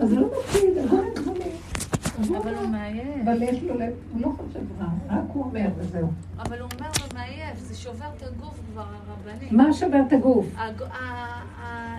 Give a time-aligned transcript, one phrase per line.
[0.00, 2.36] אז לא מפחיד, אז לא מפחיד.
[2.36, 3.06] אבל הוא מעייף.
[3.24, 6.08] אבל יש לו לב, הוא לא חושב רע, רק הוא אומר וזהו.
[6.38, 9.52] אבל הוא אומר לו מעייף, זה שובר את הגוף כבר, הרבנית.
[9.52, 10.46] מה שובר את הגוף?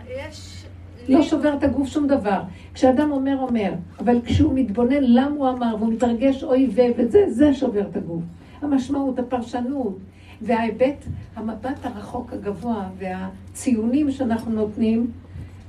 [0.08, 0.66] יש...
[1.10, 2.42] לא שובר את הגוף שום דבר.
[2.74, 6.82] כשאדם אומר, אומר, אבל כשהוא מתבונן למה הוא אמר, והוא מתרגש אוי ו...
[6.98, 8.24] וזה, זה שובר את הגוף.
[8.62, 9.98] המשמעות, הפרשנות,
[10.42, 11.06] וההיבט,
[11.36, 15.12] המבט הרחוק הגבוה, והציונים שאנחנו נותנים,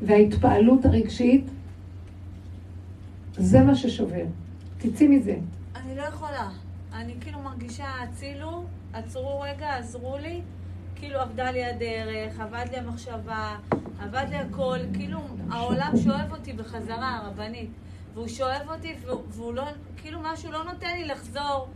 [0.03, 1.45] וההתפעלות הרגשית,
[3.37, 4.25] זה מה ששובר.
[4.79, 5.37] תצאי מזה.
[5.77, 6.51] אני לא יכולה.
[6.93, 10.41] אני כאילו מרגישה, הצילו, עצרו רגע, עזרו לי.
[10.97, 13.57] כאילו עבדה לי הדרך, עבד לי המחשבה,
[14.01, 15.19] עבד לי הכל, כאילו
[15.51, 17.71] העולם שואב אותי בחזרה, הרבנית.
[18.15, 18.95] והוא שואב אותי,
[19.37, 19.65] והוא, לא,
[19.97, 21.69] כאילו משהו לא נותן לי לחזור.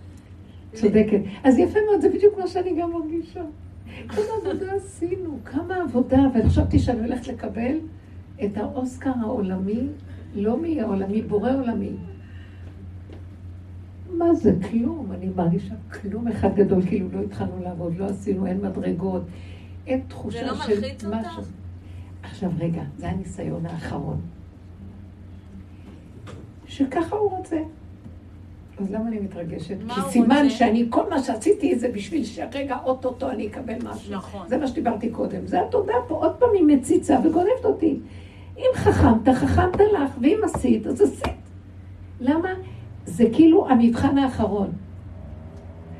[0.72, 1.20] צודקת.
[1.44, 3.42] אז יפה מאוד, זה בדיוק מה שאני גם מרגישה.
[4.08, 7.78] כמה עבודה עשינו, כמה עבודה, חשבתי שאני הולכת לקבל
[8.44, 9.80] את האוסקר העולמי,
[10.34, 11.92] לא מהעולמי, בורא עולמי.
[14.12, 15.12] מה זה כלום?
[15.12, 19.22] אני מרגישה כלום אחד גדול, כאילו לא התחלנו לעבוד, לא עשינו, אין מדרגות,
[19.86, 21.36] אין תחושה זה לא של מלחיץ משהו.
[21.36, 21.48] אותך?
[22.22, 24.20] עכשיו רגע, זה הניסיון האחרון.
[26.66, 27.56] שככה הוא רוצה.
[28.78, 29.76] אז למה אני מתרגשת?
[29.94, 30.50] כי סימן רוצה?
[30.50, 34.14] שאני, כל מה שעשיתי זה בשביל שרגע אוטוטו אני אקבל משהו.
[34.14, 34.48] נכון.
[34.48, 35.46] זה מה שדיברתי קודם.
[35.46, 38.00] זה התודה פה, עוד פעם היא מציצה וגונבת אותי.
[38.58, 41.34] אם חכמת, חכמת לך, ואם עשית, אז עשית.
[42.20, 42.48] למה?
[43.04, 44.72] זה כאילו המבחן האחרון.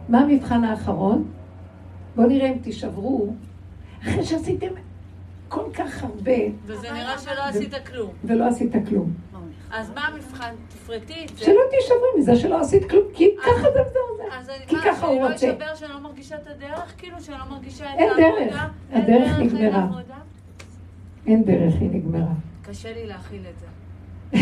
[0.09, 1.25] מה המבחן האחרון?
[2.17, 3.33] בואו נראה אם תישברו.
[4.03, 4.67] אחרי שעשיתם
[5.49, 6.33] כל כך הרבה,
[6.67, 8.11] וזה נראה שלא עשית כלום.
[8.25, 9.13] ולא עשית כלום.
[9.71, 10.55] אז מה המבחן?
[10.69, 11.45] תפרטי את זה.
[11.45, 14.37] שלא תישברי מזה שלא עשית כלום, כי ככה זה וזהו זה.
[14.39, 15.51] אז אני, כי ככה הוא שאני לא רוצה.
[15.53, 16.95] אשבר שאני לא מרגישה את הדרך?
[16.99, 18.27] כאילו שאני לא מרגישה את העבודה?
[18.91, 19.87] אין הדרך דרך, אין נגמרה.
[21.27, 22.33] אין דרך, היא נגמרה.
[22.69, 23.67] קשה לי להכיל את זה.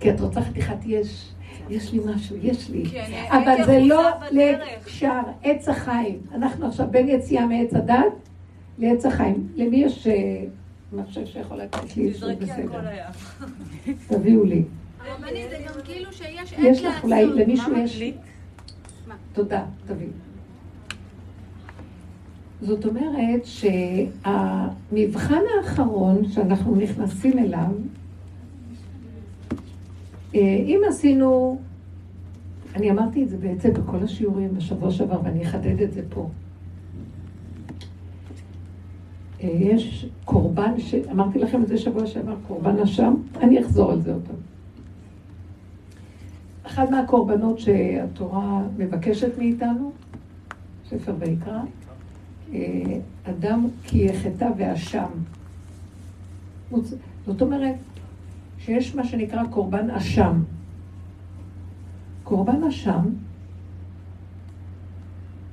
[0.00, 1.32] כי את רוצה חתיכת יש.
[1.70, 2.84] יש לי משהו, יש לי.
[3.28, 4.10] אבל זה לא.
[4.30, 6.20] לקשר, עץ החיים.
[6.34, 8.28] אנחנו עכשיו בין יציאה מעץ הדת
[8.78, 9.48] לעץ החיים.
[9.54, 10.44] למי יש אה,
[10.92, 12.80] מחשב שיכול לתת לי אישור בסדר?
[14.08, 14.62] תביאו לי.
[15.00, 16.10] הרבנית זה גם כאילו
[16.58, 17.26] יש לך אולי.
[17.26, 18.02] למישהו יש...
[19.32, 20.08] תודה, תביא.
[22.60, 27.68] זאת אומרת שהמבחן האחרון שאנחנו נכנסים אליו,
[30.34, 31.58] אה, אם עשינו,
[32.74, 36.28] אני אמרתי את זה בעצם בכל השיעורים בשבוע שעבר ואני אחדד את זה פה.
[39.42, 40.94] אה, יש קורבן, ש...
[40.94, 44.36] אמרתי לכם את זה שבוע שעבר, קורבן אשם, אני אחזור על זה עוד פעם.
[46.66, 49.92] אחד מהקורבנות שהתורה מבקשת מאיתנו,
[50.88, 51.60] ספר ויקרא,
[53.24, 55.08] אדם כי יחטא ואשם.
[57.26, 57.74] זאת אומרת
[58.58, 60.42] שיש מה שנקרא קורבן אשם.
[62.24, 63.02] קורבן אשם,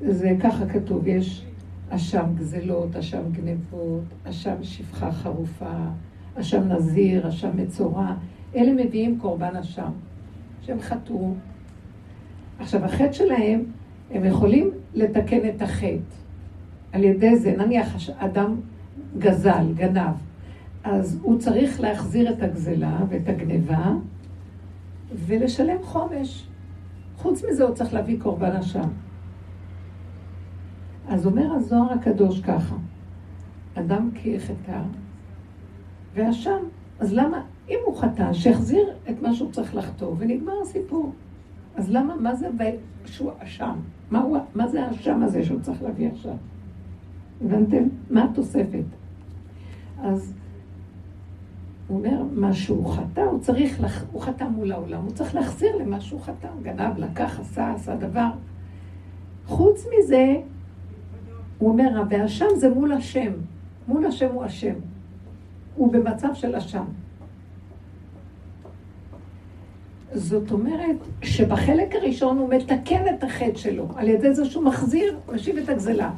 [0.01, 1.45] זה ככה כתוב, יש
[1.89, 5.73] אשם גזלות, אשם גנבות, אשם שפחה חרופה,
[6.35, 8.15] אשם נזיר, אשם מצורע.
[8.55, 9.91] אלה מביאים קורבן אשם,
[10.61, 11.33] שהם חטאו.
[12.59, 13.63] עכשיו, החטא שלהם,
[14.11, 16.22] הם יכולים לתקן את החטא.
[16.93, 18.55] על ידי זה, נניח אדם
[19.17, 20.15] גזל, גנב,
[20.83, 23.91] אז הוא צריך להחזיר את הגזלה ואת הגניבה
[25.15, 26.47] ולשלם חומש.
[27.17, 28.87] חוץ מזה הוא צריך להביא קורבן אשם.
[31.07, 32.75] אז אומר הזוהר הקדוש ככה,
[33.75, 34.81] אדם כי חטא
[36.13, 36.59] ואשם,
[36.99, 41.13] אז למה, אם הוא חטא, שיחזיר את מה שהוא צריך לחטוא ונגמר הסיפור.
[41.75, 42.47] אז למה, מה זה
[43.05, 43.75] שהוא אשם?
[44.11, 46.35] מה, הוא, מה זה האשם הזה שהוא צריך להביא עכשיו?
[47.41, 47.83] הבנתם?
[48.09, 48.83] מה התוספת?
[50.03, 50.33] אז
[51.87, 54.03] הוא אומר, מה שהוא חטא, הוא צריך, לח...
[54.11, 58.29] הוא חטא מול העולם, הוא צריך להחזיר למה שהוא חטא, גנב, לקח, עשה, עשה דבר.
[59.45, 60.35] חוץ מזה,
[61.57, 63.31] הוא אומר, והאשם זה מול השם,
[63.87, 64.73] מול השם הוא אשם.
[65.75, 66.83] הוא במצב של אשם.
[70.13, 75.57] זאת אומרת שבחלק הראשון הוא מתקן את החטא שלו, על ידי זה שהוא מחזיר, משיב
[75.57, 76.11] את הגזלה.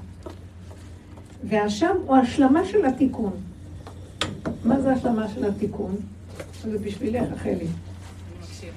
[1.46, 3.32] והאשם הוא השלמה של התיקון.
[4.66, 5.96] מה זה השלמה של התיקון?
[6.64, 7.68] זה בשבילך, רחלי.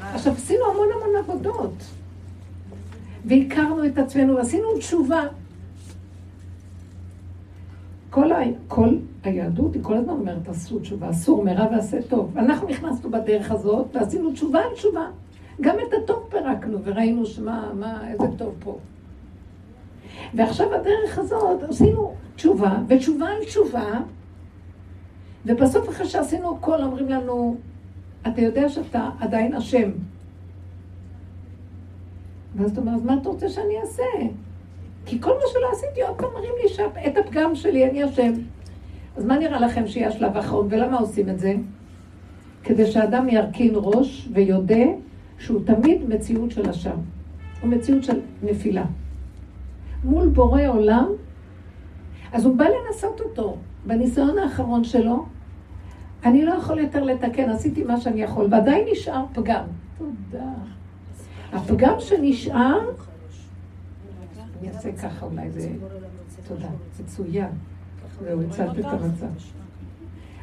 [0.00, 1.84] עכשיו, עשינו המון המון עבודות.
[3.24, 5.22] והכרנו את עצמנו, ועשינו תשובה.
[8.10, 8.38] כל, ה...
[8.68, 12.38] כל היהדות היא כל הזמן אומרת, תעשו תשובה, אסור מרע ועשה טוב.
[12.38, 15.06] אנחנו נכנסנו בדרך הזאת, ועשינו תשובה על תשובה.
[15.60, 18.78] גם את הטוב פירקנו, וראינו שמה, מה, איזה טוב פה.
[20.34, 24.00] ועכשיו הדרך הזאת, עשינו תשובה, ותשובה על תשובה,
[25.46, 27.56] ובסוף אחרי שעשינו הכל, אומרים לנו,
[28.28, 29.90] אתה יודע שאתה עדיין אשם.
[32.56, 34.02] ואז אתה אומר, אז מה אתה רוצה שאני אעשה?
[35.06, 38.32] כי כל מה שלא עשיתי, עוד פעם מראים לי שאת הפגם שלי, אני אשם.
[39.16, 41.54] אז מה נראה לכם שיהיה השלב האחרון, ולמה עושים את זה?
[42.64, 44.84] כדי שאדם ירכין ראש ויודה
[45.38, 46.96] שהוא תמיד מציאות של אשם.
[47.60, 48.84] הוא מציאות של נפילה.
[50.04, 51.08] מול בורא עולם,
[52.32, 53.56] אז הוא בא לנסות אותו.
[53.86, 55.26] בניסיון האחרון שלו,
[56.24, 59.64] אני לא יכול יותר לתקן, עשיתי מה שאני יכול, ועדיין נשאר פגם.
[59.98, 60.52] תודה.
[61.52, 62.90] הפגם שנשאר,
[64.60, 65.70] אני אעשה ככה אולי, זה...
[66.48, 66.68] תודה,
[67.00, 67.50] מצוין.
[68.20, 69.26] זהו, הצלת את המצב.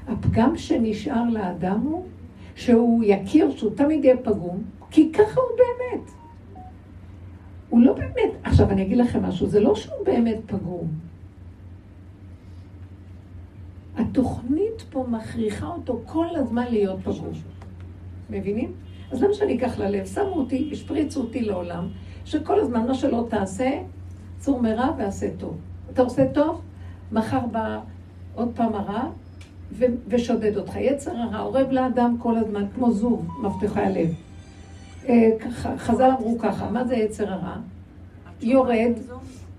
[0.08, 2.06] הפגם שנשאר לאדם הוא
[2.56, 6.12] שהוא יכיר שהוא תמיד יהיה פגום, כי ככה הוא באמת.
[7.70, 10.88] הוא לא באמת, עכשיו אני אגיד לכם משהו, זה לא שהוא באמת פגום.
[13.97, 17.31] התוכנית פה מכריחה אותו כל הזמן להיות פגום.
[18.30, 18.74] מבינים?
[19.12, 20.06] אז למה שאני אקח ללב?
[20.06, 21.88] שמו אותי, השפריצו אותי לעולם,
[22.25, 23.71] שכל הזמן מה שלא תעשה,
[24.38, 25.57] צור מרע ועשה טוב.
[25.94, 26.62] אתה עושה טוב,
[27.12, 27.80] מחר בא
[28.36, 29.03] עוד פעם הרע,
[29.71, 30.75] ו- ושודד אותך.
[30.75, 34.09] יצר הרע אורב לאדם כל הזמן, כמו זוג, מבטחי הלב.
[35.09, 35.30] אה,
[35.77, 37.56] חז"ל אמרו ככה, מה זה יצר הרע?
[38.42, 38.92] יורד,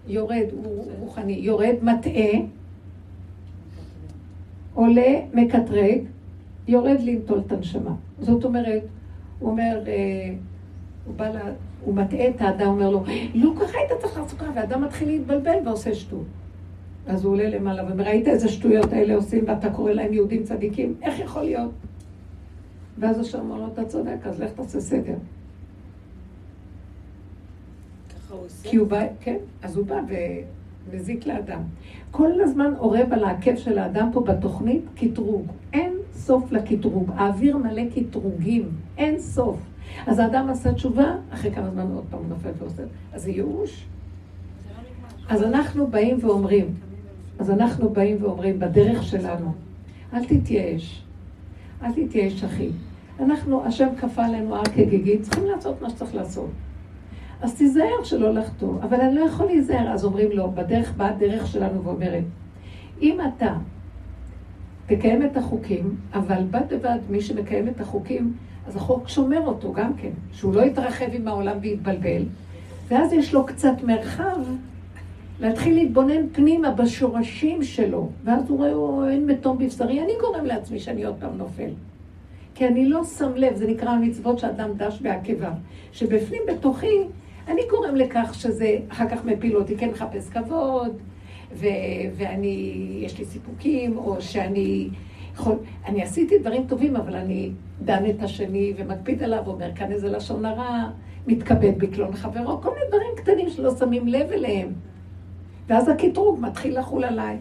[0.06, 2.40] יורד, הוא רוחני, יורד, מטעה,
[4.76, 6.00] עולה, מקטרג,
[6.68, 7.94] יורד לנטול את הנשמה.
[8.20, 8.82] זאת אומרת,
[9.38, 10.34] הוא אומר, אה,
[11.06, 11.40] הוא בא לה,
[11.84, 15.56] הוא מטעה את האדם, אומר לו, לא ככה היית צריך לעשות ככה, והאדם מתחיל להתבלבל
[15.64, 16.24] ועושה שטות.
[17.06, 20.94] אז הוא עולה למעלה ואומר, ראית איזה שטויות האלה עושים ואתה קורא להם יהודים צדיקים?
[21.02, 21.72] איך יכול להיות?
[22.98, 25.14] ואז השם אמר לו, אתה צודק, אז לך תעשה סדר.
[28.62, 30.00] כי הוא בא, כן, אז הוא בא
[30.90, 31.60] ומזיק לאדם.
[32.10, 35.46] כל הזמן אורב על העקב של האדם פה בתוכנית קטרוג.
[35.72, 37.10] אין סוף לקטרוג.
[37.14, 38.68] האוויר מלא קטרוגים.
[38.98, 39.58] אין סוף.
[40.06, 42.82] אז האדם עשה תשובה, אחרי כמה זמן עוד פעם נופל ועושה.
[43.12, 43.86] אז זה ייאוש.
[45.28, 46.66] אז אנחנו באים ואומרים,
[47.38, 49.52] אז אנחנו באים ואומרים בדרך שלנו,
[50.14, 51.02] אל תתייאש.
[51.82, 52.68] אל תתייאש, אחי.
[53.20, 56.50] אנחנו, השם כפה עלינו הר כגיגית, צריכים לעשות מה שצריך לעשות.
[57.42, 59.88] אז תיזהר שלא לחטוא, אבל אני לא יכול להיזהר.
[59.88, 62.24] אז אומרים לו, בדרך באה הדרך שלנו ואומרת,
[63.02, 63.54] אם אתה
[64.86, 68.32] תקיים את החוקים, אבל בד בבד מי שמקיים את החוקים,
[68.66, 72.22] אז החוק שומר אותו גם כן, שהוא לא יתרחב עם העולם ויתבלבל,
[72.88, 74.38] ואז יש לו קצת מרחב
[75.40, 80.78] להתחיל להתבונן פנימה בשורשים שלו, ואז הוא רואה, או, אין מתום בבשרי, אני גורם לעצמי
[80.78, 81.70] שאני עוד פעם נופל.
[82.54, 85.50] כי אני לא שם לב, זה נקרא המצוות שאדם דש בעקבה,
[85.92, 87.02] שבפנים בתוכי
[87.48, 90.96] אני גורם לכך שזה אחר כך מפיל אותי, כן מחפש כבוד,
[91.52, 91.66] ו-
[92.16, 94.88] ואני, יש לי סיפוקים, או שאני
[95.34, 95.54] יכול,
[95.86, 97.50] אני עשיתי דברים טובים, אבל אני
[97.84, 100.90] דן את השני ומקפיד עליו, אומר כאן איזה לשון הרע,
[101.26, 104.72] מתכבד בקלון חברו, כל מיני דברים קטנים שלא שמים לב אליהם.
[105.68, 107.36] ואז הקטרוג מתחיל לחול עליי.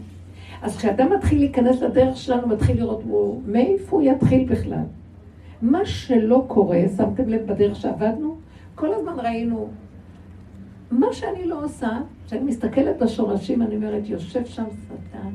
[0.61, 4.83] אז כשאדם מתחיל להיכנס לדרך שלנו, מתחיל לראות, וואו, מאיפה הוא יתחיל בכלל?
[5.61, 8.35] מה שלא קורה, שמתם לב בדרך שעבדנו?
[8.75, 9.69] כל הזמן ראינו,
[10.91, 11.89] מה שאני לא עושה,
[12.25, 15.29] כשאני מסתכלת בשורשים, אני אומרת, יושב שם שטן,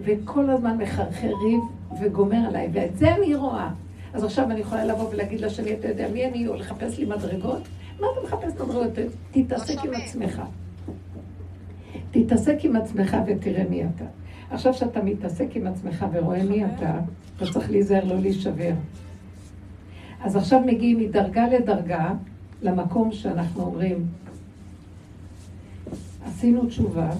[0.00, 1.60] וכל הזמן מחרחר ריב
[2.00, 3.70] וגומר עליי, ואת זה אני רואה.
[4.14, 7.62] אז עכשיו אני יכולה לבוא ולהגיד לשני, אתה יודע מי אני, או לחפש לי מדרגות?
[8.00, 8.90] מה אתה מחפש מדרגות?
[9.30, 10.42] תתעסק עם עצמך.
[12.10, 14.04] תתעסק עם עצמך ותראה מי אתה.
[14.50, 17.00] עכשיו שאתה מתעסק עם עצמך ורואה מי אתה,
[17.36, 18.72] אתה צריך להיזהר לא להישבר.
[20.20, 22.12] אז עכשיו מגיעים מדרגה לדרגה
[22.62, 24.06] למקום שאנחנו אומרים,
[26.26, 27.10] עשינו תשובה,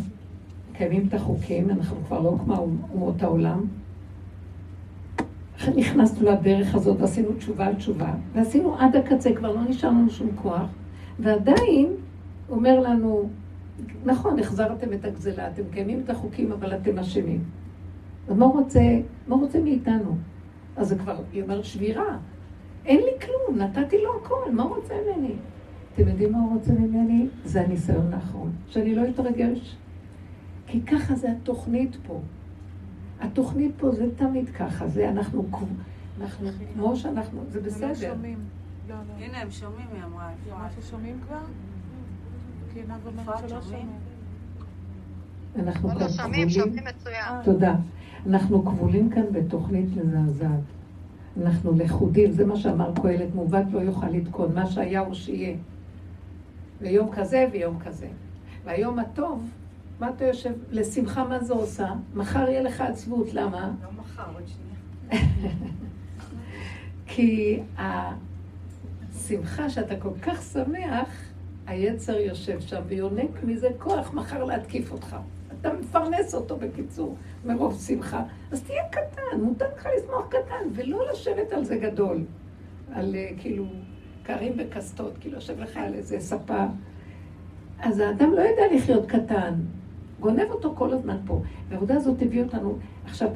[0.71, 3.65] מקיימים את החוקים, אנחנו כבר לא כמו אומות העולם.
[5.77, 10.29] נכנסנו לדרך הזאת ועשינו תשובה על תשובה, ועשינו עד הקצה, כבר לא נשאר לנו שום
[10.43, 10.71] כוח,
[11.19, 11.93] ועדיין
[12.51, 13.29] אומר לנו,
[14.05, 17.45] נכון, החזרתם את הגזלה, אתם מקיימים את החוקים, אבל אתם אשמים.
[18.29, 18.81] אז מה רוצה,
[19.29, 20.17] מה רוצה מאיתנו?
[20.77, 22.19] אז זה כבר, היא אומרת, שבירה.
[22.87, 25.35] אין לי כלום, נתתי לו הכל, מה רוצה ממני?
[25.97, 27.27] אתם יודעים מה הוא רוצה ממני?
[27.45, 29.77] זה הניסיון האחרון, שאני לא אתרגש.
[30.67, 32.21] כי ככה זה התוכנית פה.
[33.21, 35.45] התוכנית פה זה תמיד ככה, זה אנחנו,
[36.21, 38.15] אנחנו כמו שאנחנו, זה בסדר.
[38.89, 39.25] לא, לא.
[39.25, 40.29] הנה, הם שומעים, היא אמרה.
[40.45, 41.41] היא אמרה ששומעים כבר?
[42.73, 43.89] כי עינת אומרת שלא שומעים.
[45.57, 46.51] אנחנו לא כאן שומעים, כבולים.
[46.51, 47.43] שומעים מצוין.
[47.45, 47.75] תודה.
[48.27, 50.61] אנחנו כבולים כאן בתוכנית מזעזעת.
[51.43, 55.57] אנחנו לכודים, זה מה שאמר קהלת, מעוות לא יוכל לתקון, מה שהיה הוא שיהיה.
[56.81, 58.09] ויום כזה ויום כזה.
[58.65, 59.51] והיום הטוב
[60.01, 60.53] מה אתה יושב?
[60.71, 61.89] לשמחה מה זה עושה?
[62.15, 63.71] מחר יהיה לך עצבות, למה?
[63.83, 65.23] לא מחר, עוד שנייה.
[67.07, 71.09] כי השמחה שאתה כל כך שמח,
[71.67, 75.17] היצר יושב שם ויונק מזה כוח מחר להתקיף אותך.
[75.61, 78.23] אתה מפרנס אותו בקיצור, מרוב שמחה.
[78.53, 82.25] אז תהיה קטן, מותר לך לשמוח קטן, ולא לשבת על זה גדול.
[82.93, 83.65] על אה, כאילו
[84.27, 86.65] קרים וקסטות, כאילו יושב לך על איזה ספה.
[87.81, 89.55] אז האדם לא יודע לחיות קטן,
[90.21, 91.43] גונב אותו כל הזמן פה.
[91.69, 93.29] והעבודה הזאת הביא אותנו, עכשיו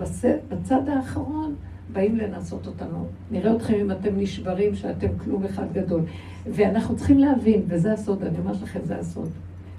[0.49, 1.54] בצד האחרון,
[1.92, 3.06] באים לנסות אותנו.
[3.30, 6.02] נראה אתכם אם אתם נשברים, שאתם כלום אחד גדול.
[6.47, 9.28] ואנחנו צריכים להבין, וזה הסוד, אני אומרת לכם, זה הסוד.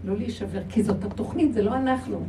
[0.06, 2.20] לא להישבר, כי זאת התוכנית, זה לא אנחנו.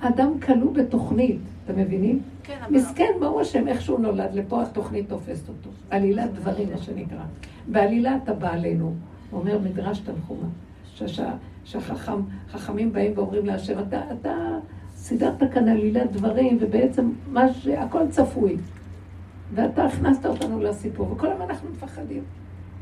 [0.00, 1.40] האדם כלוא בתוכנית,
[1.72, 2.22] אתם מבינים?
[2.42, 2.76] כן, אבל...
[2.76, 5.70] מסכן, ברוך השם, איך שהוא נולד, לפה התוכנית תופסת אותו.
[5.90, 7.24] עלילת דברים, מה שנקרא.
[7.66, 8.94] בעלילה אתה בא עלינו,
[9.32, 10.46] אומר מדרש תנחומה,
[11.64, 14.34] שהחכמים באים ואומרים להשם, אתה, אתה
[14.96, 17.66] סידרת כאן עלילת דברים, ובעצם מה ש...
[17.66, 18.56] הכל צפוי.
[19.54, 22.22] ואתה הכנסת אותנו לסיפור, וכל הזמן אנחנו מפחדים.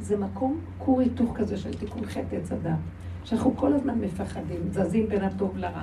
[0.00, 2.78] זה מקום כור היתוך כזה של תיקון חטא עץ הדת,
[3.24, 5.82] שאנחנו כל הזמן מפחדים, זזים בין הטוב לרע,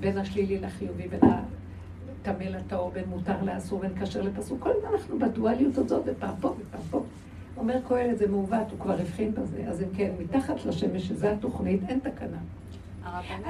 [0.00, 1.30] בין השלילי לחיובי, בין
[2.22, 6.48] הטמא לטהור, בין מותר לאסור, בין כשר לפסוק, כל הזמן אנחנו בדואליות הזאת, ופעם פה
[6.48, 7.04] ופעם פה.
[7.56, 11.80] אומר קהלת, זה מעוות, הוא כבר הבחין בזה, אז אם כן, מתחת לשמש, שזה התוכנית,
[11.88, 12.36] אין תקנה.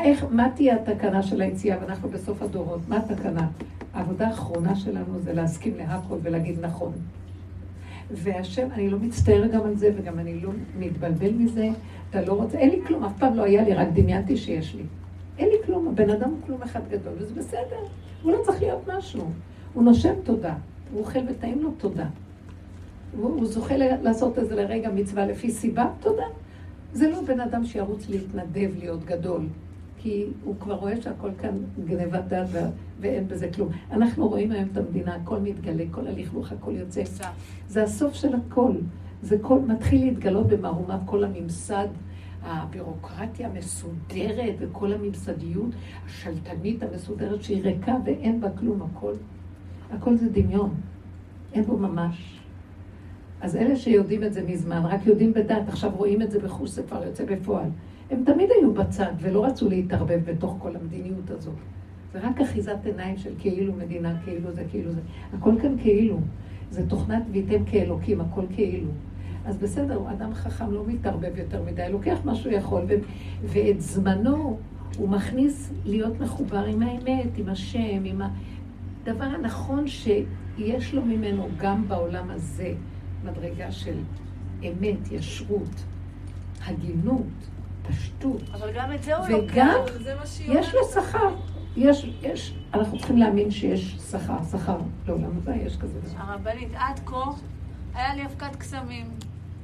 [0.01, 3.49] איך, מה תהיה התקנה של היציאה, ואנחנו בסוף הדורות, מה התקנה?
[3.95, 6.93] העבודה האחרונה שלנו זה להסכים להכל ולהגיד נכון.
[8.11, 11.69] והשם, אני לא מצטער גם על זה, וגם אני לא מתבלבל מזה,
[12.11, 14.83] אתה לא רוצה, אין לי כלום, אף פעם לא היה לי, רק דמיינתי שיש לי.
[15.43, 17.77] אין לי כלום, הבן אדם הוא כלום אחד גדול, וזה בסדר,
[18.23, 19.31] הוא לא צריך להיות משהו.
[19.75, 20.55] הוא נושם תודה,
[20.93, 22.07] הוא אוכל וטעים לו תודה.
[23.17, 26.25] הוא, הוא זוכה לעשות את זה לרגע מצווה לפי סיבה, תודה.
[26.93, 29.47] זה לא בן אדם שירוץ להתנדב להיות גדול,
[29.99, 32.49] כי הוא כבר רואה שהכל כאן גנבת דעת
[33.01, 33.69] ואין בזה כלום.
[33.91, 37.03] אנחנו רואים היום את המדינה, הכל מתגלה, כל הלכלוך, הכל יוצא.
[37.69, 38.73] זה הסוף של הכל.
[39.23, 41.89] זה כל, מתחיל להתגלות במערומיו כל הממסד,
[42.45, 45.71] הבירוקרטיה המסודרת וכל הממסדיות
[46.07, 49.15] השלטנית המסודרת שהיא ריקה ואין בה כלום, הכל.
[49.91, 50.75] הכל זה דמיון,
[51.53, 52.41] אין בו ממש.
[53.41, 57.05] אז אלה שיודעים את זה מזמן, רק יודעים בדת, עכשיו רואים את זה בחוש, כבר
[57.05, 57.69] יוצא בפועל.
[58.11, 61.55] הם תמיד היו בצד ולא רצו להתערבב בתוך כל המדיניות הזאת.
[62.13, 65.01] זה רק אחיזת עיניים של כאילו מדינה, כאילו זה, כאילו זה.
[65.33, 66.19] הכל כאן כאילו.
[66.71, 68.89] זה תוכנת ויתם כאלוקים, הכל כאילו.
[69.47, 73.03] אז בסדר, אדם חכם לא מתערבב יותר מדי, לוקח מה שהוא יכול, ו-
[73.43, 74.59] ואת זמנו
[74.97, 78.21] הוא מכניס להיות מחובר עם האמת, עם השם, עם
[79.03, 82.75] הדבר הנכון שיש לו ממנו גם בעולם הזה.
[83.25, 83.99] מדרגה של
[84.63, 85.85] אמת, ישרות,
[86.67, 87.27] הגינות,
[87.89, 88.43] פשטות.
[88.53, 89.81] אבל גם את זה הוא וגם
[90.39, 91.35] יש לו שכר.
[91.77, 96.21] יש, יש, אנחנו צריכים להאמין שיש שכר, שכר לעולם הבא, יש כזה דבר.
[96.23, 97.31] הרבנית, עד כה
[97.95, 99.07] היה לי אבקת קסמים.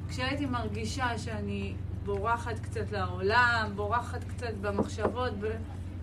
[0.09, 1.73] כשהייתי מרגישה שאני
[2.05, 5.33] בורחת קצת לעולם, בורחת קצת במחשבות,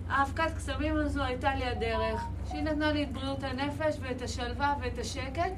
[0.08, 4.98] האבקת קסמים הזו הייתה לי הדרך, שהיא נתנה לי את בריאות הנפש ואת השלווה ואת
[4.98, 5.52] השקט.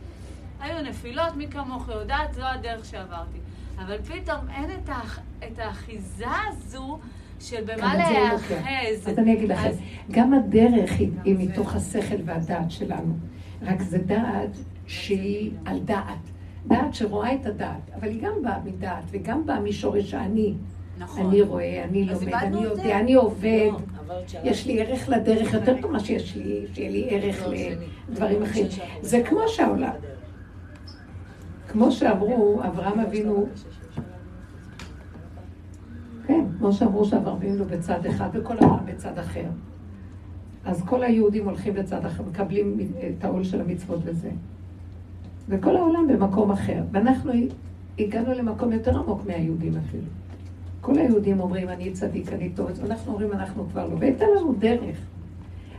[0.60, 3.38] היו נפילות, מי כמוך יודעת, זו הדרך שעברתי.
[3.78, 6.98] אבל פתאום אין את, האח, את האחיזה הזו
[7.40, 9.08] של במה להיאחז.
[9.08, 9.70] אז אני אגיד לכם,
[10.10, 13.14] גם הדרך היא, היא מתוך השכל והדעת שלנו.
[13.62, 16.37] רק זה דעת שהיא על דעת.
[16.68, 20.54] דעת שרואה את הדעת, אבל היא גם באה מדעת וגם באה משורש האני.
[20.98, 21.26] נכון.
[21.26, 23.70] אני רואה, אני לומד, אני יודע, אני עובד,
[24.08, 27.54] לא, יש לי ערך לדרך יותר טוב ממה שיש לי, שיהיה לי ערך לא,
[28.08, 28.66] לדברים אחרים.
[29.02, 29.92] זה כמו שהעולם.
[31.68, 33.46] כמו שאמרו, אברהם אבינו,
[36.26, 39.44] כן, כמו שאמרו שאברהם אבינו בצד אחד וכל העולם בצד אחר.
[40.64, 42.78] אז כל היהודים הולכים בצד אחר, מקבלים
[43.18, 44.30] את העול של המצוות וזה.
[45.48, 46.82] וכל העולם במקום אחר.
[46.92, 47.32] ואנחנו
[47.98, 50.04] הגענו למקום יותר עמוק מהיהודים אפילו.
[50.80, 53.94] כל היהודים אומרים, אני צדיק, אני טוב, ואנחנו אומרים, אנחנו כבר לא.
[53.98, 54.96] והייתה לנו דרך.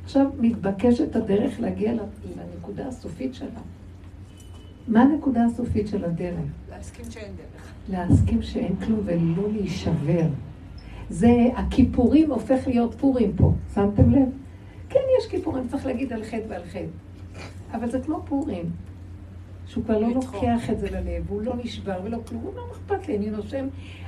[0.04, 3.60] עכשיו מתבקשת הדרך להגיע לנקודה הסופית שלה.
[4.88, 6.40] מה הנקודה הסופית של הדרך?
[6.70, 7.74] להסכים שאין דרך.
[7.90, 10.28] להסכים שאין כלום ולא להישבר.
[11.10, 14.30] זה, הכיפורים הופך להיות פורים פה, שמתם לב?
[14.90, 16.86] כן, יש כיפורים, צריך להגיד על חטא ועל חטא.
[17.72, 18.66] אבל זה כמו פורים,
[19.70, 23.08] שהוא כבר לא לוקח את זה ללב, הוא לא נשבר ולא כלום, הוא לא אכפת
[23.08, 23.68] לי, אני נושם,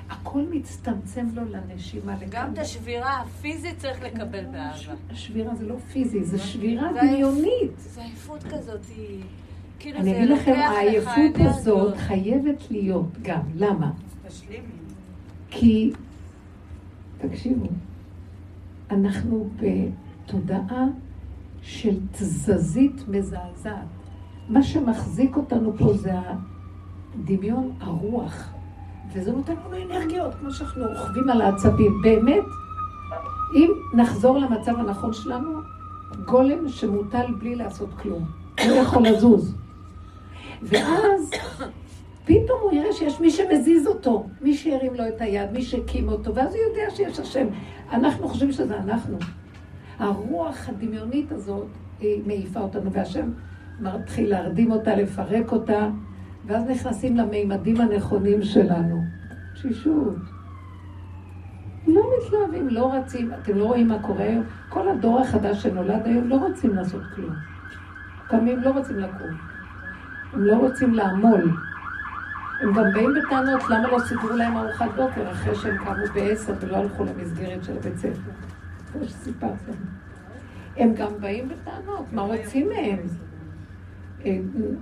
[0.10, 2.16] הכל מצטמצם לו לנשימה.
[2.30, 4.94] גם את השבירה הפיזית צריך לקבל באהבה.
[5.10, 7.72] השבירה זה לא פיזי, זה שבירה דמיונית.
[7.78, 9.22] זה עייפות כזאת, היא...
[9.80, 13.42] כאילו אני אגיד לכם, העייפות הזאת חייבת להיות גם.
[13.56, 13.92] למה?
[15.50, 15.92] כי,
[17.18, 17.66] תקשיבו,
[18.92, 20.86] אנחנו בתודעה
[21.62, 24.01] של תזזית מזעזעת.
[24.50, 26.12] מה שמחזיק אותנו פה זה
[27.16, 28.50] הדמיון הרוח,
[29.14, 32.02] וזה נותן לנו אנרגיות, כמו שאנחנו רוכבים על העצבים.
[32.04, 32.44] באמת,
[33.56, 35.60] אם נחזור למצב הנכון שלנו,
[36.26, 38.26] גולם שמוטל בלי לעשות כלום.
[38.64, 39.56] הוא יכול לזוז.
[40.62, 41.32] ואז
[42.26, 46.36] פתאום הוא יראה שיש מי שמזיז אותו, מי שהרים לו את היד, מי שהקים אותו,
[46.36, 47.48] ואז הוא יודע שיש השם.
[47.92, 49.18] אנחנו חושבים שזה אנחנו.
[50.00, 51.68] הרוח הדמיונית הזאת,
[52.00, 53.32] היא מעיפה אותנו, והשם
[53.82, 55.88] מתחיל להרדים אותה, לפרק אותה,
[56.46, 59.04] ואז נכנסים למימדים הנכונים שלנו.
[59.54, 60.16] תשישות.
[61.88, 64.44] לא מתלהבים, לא רצים, אתם לא רואים מה קורה היום?
[64.70, 67.36] כל הדור החדש שנולד היום לא רוצים לעשות כלום.
[68.28, 69.38] פעמים לא רוצים לקום.
[70.34, 71.52] הם לא רוצים לעמול.
[72.62, 76.78] הם גם באים בטענות למה לא סידרו להם ארוחת בוקר אחרי שהם קמו בעשר ולא
[76.78, 78.32] הלכו למסגרת של הבית ספר.
[78.92, 79.72] כמו שסיפרתם.
[80.78, 83.00] הם גם באים בטענות, מה רוצים מהם?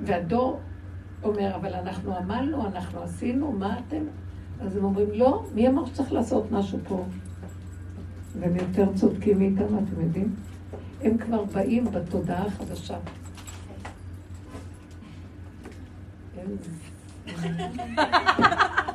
[0.05, 0.59] והדור
[1.23, 4.03] אומר, אבל אנחנו עמלנו, אנחנו עשינו, מה אתם?
[4.61, 7.05] אז הם אומרים, לא, מי אמר שצריך לעשות משהו פה?
[8.39, 10.35] והם יותר צודקים מאיתנו, אתם יודעים?
[11.01, 12.97] הם כבר באים בתודעה החדשה.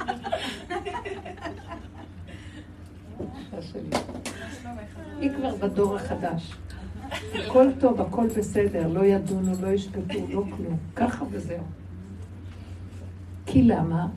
[5.20, 6.52] היא כבר בדור החדש.
[7.34, 10.76] הכל טוב, הכל בסדר, לא ידונו, לא ישפטו, לא כלום.
[10.96, 11.64] ככה וזהו.
[13.46, 14.08] כי למה?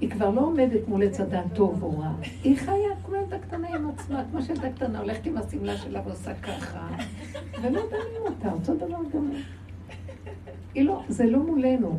[0.00, 2.12] היא כבר לא עומדת מול עץ הדעת טוב או רע.
[2.44, 6.34] היא חיה כמו ילדה קטנה עם עצמה, כמו שילדה קטנה הולכת עם השמלה שלה ועושה
[6.34, 6.88] ככה,
[7.62, 9.30] ולא דנים אותה, אותו דבר גם.
[10.74, 11.98] היא לא, זה לא מולנו.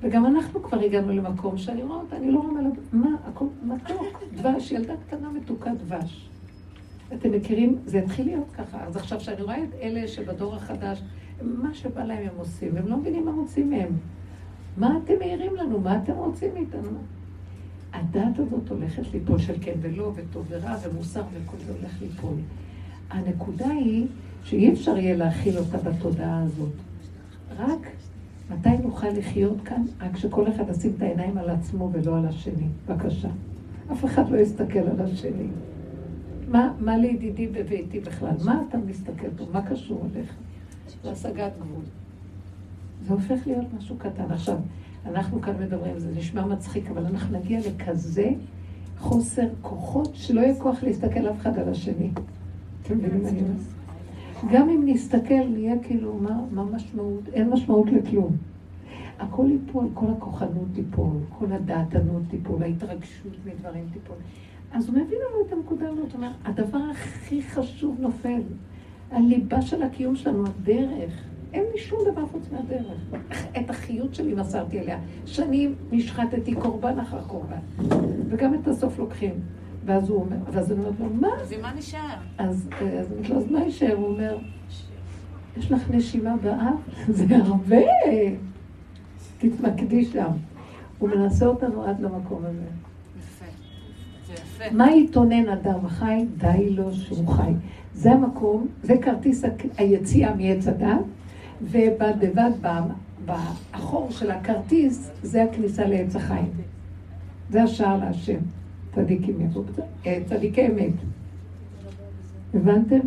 [0.00, 2.62] וגם אנחנו כבר הגענו למקום שאני רואה אותה, אני לא רואה
[2.92, 6.28] מה, הכל מתוק, דבש, ילדה קטנה מתוקה דבש.
[7.12, 8.84] אתם מכירים, זה התחיל להיות ככה.
[8.84, 11.02] אז עכשיו שאני רואה את אלה שבדור החדש,
[11.42, 13.92] מה שבא להם הם עושים, הם לא מבינים מה רוצים מהם.
[14.76, 15.80] מה אתם מעירים לנו?
[15.80, 16.98] מה אתם רוצים מאיתנו?
[17.92, 22.34] הדת הזאת הולכת ליפול של כן ולא, וטוב ורע, ומוסר, וכל זה הולך ליפול.
[23.10, 24.06] הנקודה היא
[24.44, 26.72] שאי אפשר יהיה להכיל אותה בתודעה הזאת.
[27.58, 27.86] רק
[28.50, 29.82] מתי נוכל לחיות כאן?
[30.00, 32.66] רק שכל אחד ישים את העיניים על עצמו ולא על השני.
[32.88, 33.28] בבקשה.
[33.92, 35.46] אף אחד לא יסתכל על השני.
[36.48, 38.34] מה, מה לידידי בביתי בכלל?
[38.44, 39.44] מה אתה מסתכל פה?
[39.52, 40.34] מה קשור אליך?
[41.02, 41.84] זה השגת גבול.
[43.06, 44.30] זה הופך להיות משהו קטן.
[44.30, 44.56] עכשיו,
[45.06, 48.30] אנחנו כאן מדברים, זה נשמע מצחיק, אבל אנחנו נגיע לכזה
[48.98, 52.10] חוסר כוחות, שלא יהיה כוח להסתכל אף אחד על השני.
[54.52, 57.28] גם אם נסתכל, נהיה כאילו, מה, מה משמעות?
[57.32, 58.36] אין משמעות לכלום.
[59.18, 64.16] הכל ייפול, כל הכוחנות תיפול, כל הדעתנות תיפול, ההתרגשות מדברים תיפול.
[64.74, 68.42] אז הוא מביא לנו את הנקודה הזאת, הוא אומר, הדבר הכי חשוב נופל.
[69.10, 71.12] הליבה של הקיום שלנו, הדרך.
[71.52, 72.98] אין לי שום דבר חוץ מהדרך.
[73.60, 74.98] את החיות שלי מסרתי אליה.
[75.26, 77.58] שנים נשחטתי קורבן אחר קורבן.
[78.28, 79.34] וגם את הסוף לוקחים.
[79.84, 81.28] ואז הוא אומר, ואז אני אומרת לו, מה?
[81.42, 82.16] אז מה נשאר?
[82.38, 83.94] אז אני אומרת לו, אז מה יישאר?
[83.96, 84.38] הוא אומר,
[85.56, 86.74] יש לך נשימה באף?
[87.08, 87.76] זה הרבה.
[89.38, 90.30] תתמקדי שם.
[90.98, 92.83] הוא מנסה אותנו עד למקום הזה.
[94.56, 94.64] יפה.
[94.76, 96.24] מה יתונן אדם חי?
[96.36, 97.52] די לו שהוא חי.
[97.94, 99.44] זה המקום, זה כרטיס
[99.76, 100.98] היציאה מעץ הדת,
[101.62, 102.50] ובד בבד
[103.26, 106.50] באחור של הכרטיס, זה הכניסה לעץ החיים.
[107.50, 108.38] זה השער להשם.
[108.94, 109.64] צדיקים יבואו,
[110.26, 110.92] צדיקי אמת.
[112.54, 112.98] הבנתם?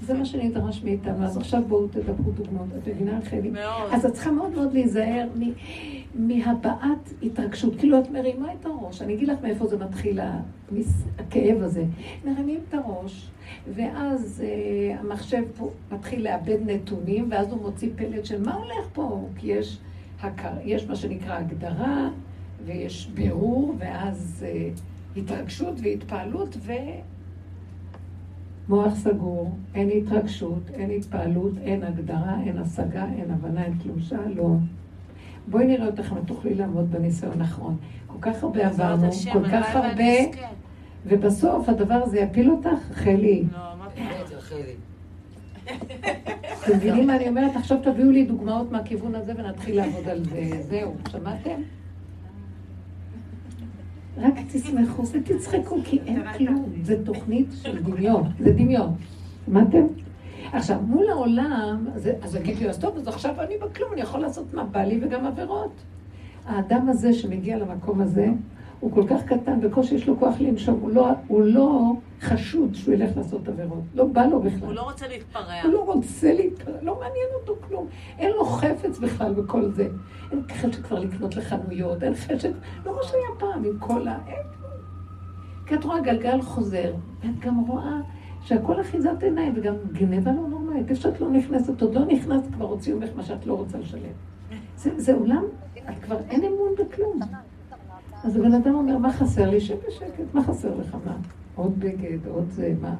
[0.00, 1.24] זה מה שנדרש מאיתנו.
[1.24, 2.66] אז עכשיו בואו תדברו דוגמאות.
[2.82, 3.50] את מבינה, חלי?
[3.50, 3.90] מאוד.
[3.92, 5.52] אז את צריכה מאוד מאוד להיזהר מ-
[6.18, 7.76] מהבעת התרגשות.
[7.78, 9.02] כאילו את מרימה את הראש.
[9.02, 10.20] אני אגיד לך מאיפה זה מתחיל,
[11.18, 11.84] הכאב הזה.
[12.24, 13.30] מרימים את הראש,
[13.74, 19.28] ואז אה, המחשב פה מתחיל לאבד נתונים, ואז הוא מוציא פלט של מה הולך פה?
[19.36, 19.78] כי יש,
[20.20, 22.10] הכר, יש מה שנקרא הגדרה,
[22.64, 24.70] ויש בירור, ואז אה,
[25.16, 26.72] התרגשות והתפעלות, ו...
[28.68, 34.66] מוח סגור, אין התרגשות, אין התפעלות, אין הגדרה, אין השגה, אין הבנה, אין כלום שלום.
[35.50, 37.76] בואי נראה אותך אם תוכלי לעמוד בניסיון האחרון.
[38.06, 40.38] כל כך הרבה עברנו, כל כך הרבה.
[41.06, 43.44] ובסוף הדבר הזה יפיל אותך, חלי.
[43.52, 43.58] לא,
[43.94, 44.08] פתאום?
[46.64, 47.56] אתם מבינים מה אני אומרת?
[47.56, 50.62] עכשיו תביאו לי דוגמאות מהכיוון הזה ונתחיל לעבוד על זה.
[50.62, 51.60] זהו, שמעתם?
[54.16, 56.72] רק תשמחו ותצחקו, כי אין כלום.
[56.82, 58.22] זה תוכנית של דמיון.
[58.38, 58.94] זה דמיון.
[59.46, 59.86] שמעתם?
[60.52, 61.86] עכשיו, מול העולם,
[62.22, 65.00] אז יגיד לי, אז טוב, אז עכשיו אני בכלום, אני יכול לעשות מה בא לי
[65.02, 65.72] וגם עבירות.
[66.46, 68.28] האדם הזה שמגיע למקום הזה,
[68.80, 72.94] הוא כל כך קטן, בקושי יש לו כוח לנשום, הוא לא, הוא לא חשוד שהוא
[72.94, 73.82] ילך לעשות עבירות.
[73.94, 74.66] לא בא לו בכלל.
[74.68, 75.62] הוא לא רוצה להתפרע.
[75.62, 77.86] הוא לא רוצה להתפרע, לא מעניין אותו כלום.
[78.18, 79.88] אין לו חפץ בכלל בכל זה.
[80.32, 82.50] אין חשק כבר לקנות לחנויות, אין חשק,
[82.86, 84.18] לא מה שהיה פעם עם כל ה...
[85.66, 88.00] כי את רואה גלגל חוזר, ואת גם רואה
[88.48, 90.90] שהכל אחיזת עיניים, וגם גנבה לא נורמלית.
[90.90, 94.12] איפה שאת לא נכנסת, עוד לא נכנסת, כבר הוציאו ממך מה שאת לא רוצה לשלם.
[94.76, 97.20] זה, זה עולם, את כבר אין אמון בכלום.
[98.24, 99.60] אז הבן אדם אומר, מה חסר לי?
[99.60, 100.96] שב בשקט, מה חסר לך?
[101.04, 101.16] מה?
[101.54, 102.94] עוד בגד, עוד זה, מה?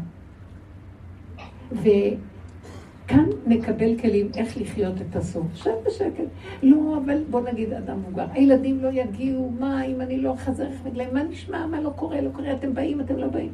[1.72, 5.46] וכאן נקבל כלים איך לחיות את הסוף.
[5.54, 6.28] שב בשקט.
[6.62, 8.26] לא, אבל בוא נגיד אדם מבוגר.
[8.32, 11.14] הילדים לא יגיעו, מה אם אני לא אחזר רגליים?
[11.14, 11.66] מה נשמע?
[11.66, 12.20] מה לא קורה?
[12.20, 12.52] לא קורה?
[12.52, 13.52] אתם באים, אתם לא באים.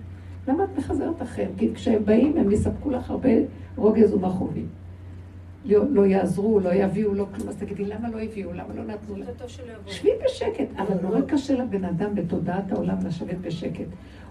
[0.48, 1.50] למה את מחזרת אחריהם?
[1.58, 3.30] כי כשהם באים, הם יספקו לך הרבה
[3.76, 4.66] רוגז ומכאובים.
[5.64, 7.48] לא, לא יעזרו, לא יביאו, לא כלום.
[7.48, 8.52] אז תגידי, למה לא הביאו?
[8.52, 9.26] למה לא נתנו לה?
[9.86, 10.66] שבי בשקט.
[10.76, 13.86] אבל נורא קשה לבן אדם בתודעת העולם לשבת בשקט.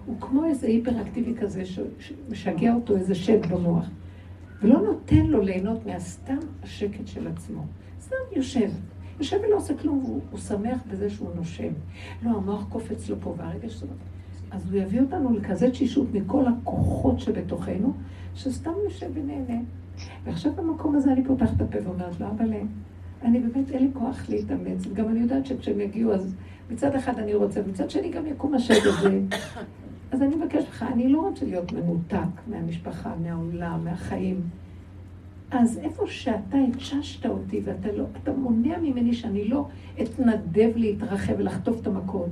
[0.06, 1.64] הוא כמו איזה היפר-אקטיבי כזה
[2.00, 3.90] שמשגע אותו איזה שד במוח.
[4.62, 7.66] ולא נותן לו ליהנות מהסתם השקט של עצמו.
[8.02, 8.70] סתם יושב.
[9.20, 11.74] יושב ולא עושה כלום, הוא, הוא שמח בזה שהוא נושם.
[12.24, 13.86] לא, המוח קופץ לו פה, והרגע שזה...
[14.54, 17.94] אז הוא יביא אותנו לכזה תשישות מכל הכוחות שבתוכנו,
[18.36, 19.62] שסתם יושב ונהנה.
[20.24, 22.54] ועכשיו במקום הזה אני פותחת את הפה ואומרת לו, אבל
[23.24, 24.88] אני באמת, אין לי כוח להתאמץ.
[24.88, 26.36] וגם אני יודעת שכשהם יגיעו, אז
[26.72, 29.20] מצד אחד אני רוצה, ומצד שני גם יקום השד הזה.
[30.12, 34.42] אז אני מבקש לך, אני לא רוצה להיות מנותק מהמשפחה, מהעולם, מהחיים.
[35.52, 39.68] אז איפה שאתה התששת אותי ואתה לא, אתה מונע ממני שאני לא
[40.02, 42.30] אתנדב להתרחב ולחטוף את המכות,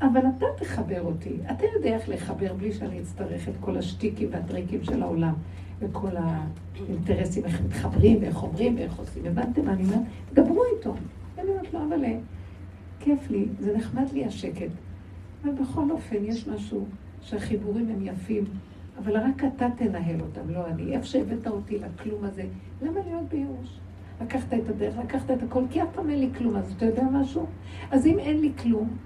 [0.00, 1.36] אבל אתה תחבר אותי.
[1.50, 5.34] אתה יודע איך לחבר בלי שאני אצטרך את כל השטיקים והטריקים של העולם.
[5.80, 9.26] וכל האינטרסים, איך מתחברים, ואיך אומרים, ואיך עושים.
[9.26, 10.00] הבנתם מה אני אומרת?
[10.34, 10.94] דברו איתו.
[11.38, 12.18] אני אומרת לו, אבל אה,
[13.00, 14.70] כיף לי, זה נחמד לי השקט.
[15.44, 16.86] ובכל אופן, יש משהו
[17.20, 18.44] שהחיבורים הם יפים,
[18.98, 20.96] אבל רק אתה תנהל אותם, לא אני.
[20.96, 22.42] איפה שהבאת אותי לכלום הזה,
[22.82, 23.78] למה להיות בייאוש?
[24.22, 27.02] לקחת את הדרך, לקחת את הכל, כי אף פעם אין לי כלום, אז אתה יודע
[27.12, 27.46] משהו?
[27.90, 28.96] אז אם אין לי כלום,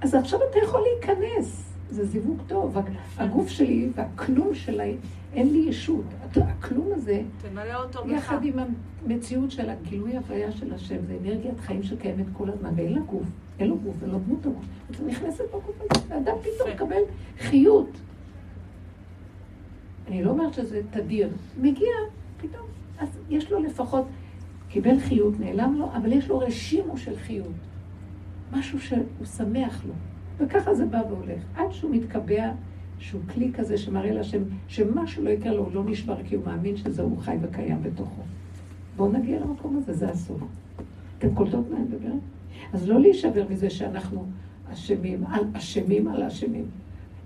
[0.00, 1.64] אז עכשיו אתה יכול להיכנס.
[1.90, 2.76] זה זיווג טוב.
[3.18, 4.96] הגוף שלי והכלום שלי
[5.32, 6.04] אין לי ישות.
[6.36, 7.22] הכלום הזה.
[8.06, 8.54] יחד עם
[9.04, 13.26] המציאות של הגילוי הוויה של השם, זה אנרגיית חיים שקיימת כל הזמן, ואין לה גוף,
[13.58, 14.64] אין לו גוף, אין לו דמות הגוף.
[14.90, 17.02] אז נכנסת בגוף הזה, ואדם פתאום מקבל
[17.38, 17.90] חיות.
[20.08, 21.28] אני לא אומרת שזה תדיר,
[21.60, 21.92] מגיע
[22.36, 22.66] פתאום,
[22.98, 24.04] אז יש לו לפחות,
[24.68, 27.52] קיבל חיות, נעלם לו, אבל יש לו רשימו של חיות.
[28.52, 29.94] משהו שהוא שמח לו.
[30.38, 32.52] וככה זה בא והולך, עד שהוא מתקבע
[32.98, 36.76] שהוא כלי כזה שמראה להשם שמשהו לא יקרה לו, הוא לא נשבר כי הוא מאמין
[36.76, 38.22] שזה הוא חי וקיים בתוכו.
[38.96, 40.42] בואו נגיע למקום הזה, זה הסוף.
[41.18, 42.20] אתם קולטות מה אני מדברת?
[42.72, 44.26] אז לא להישבר מזה שאנחנו
[44.72, 46.64] אשמים, על אשמים על אשמים.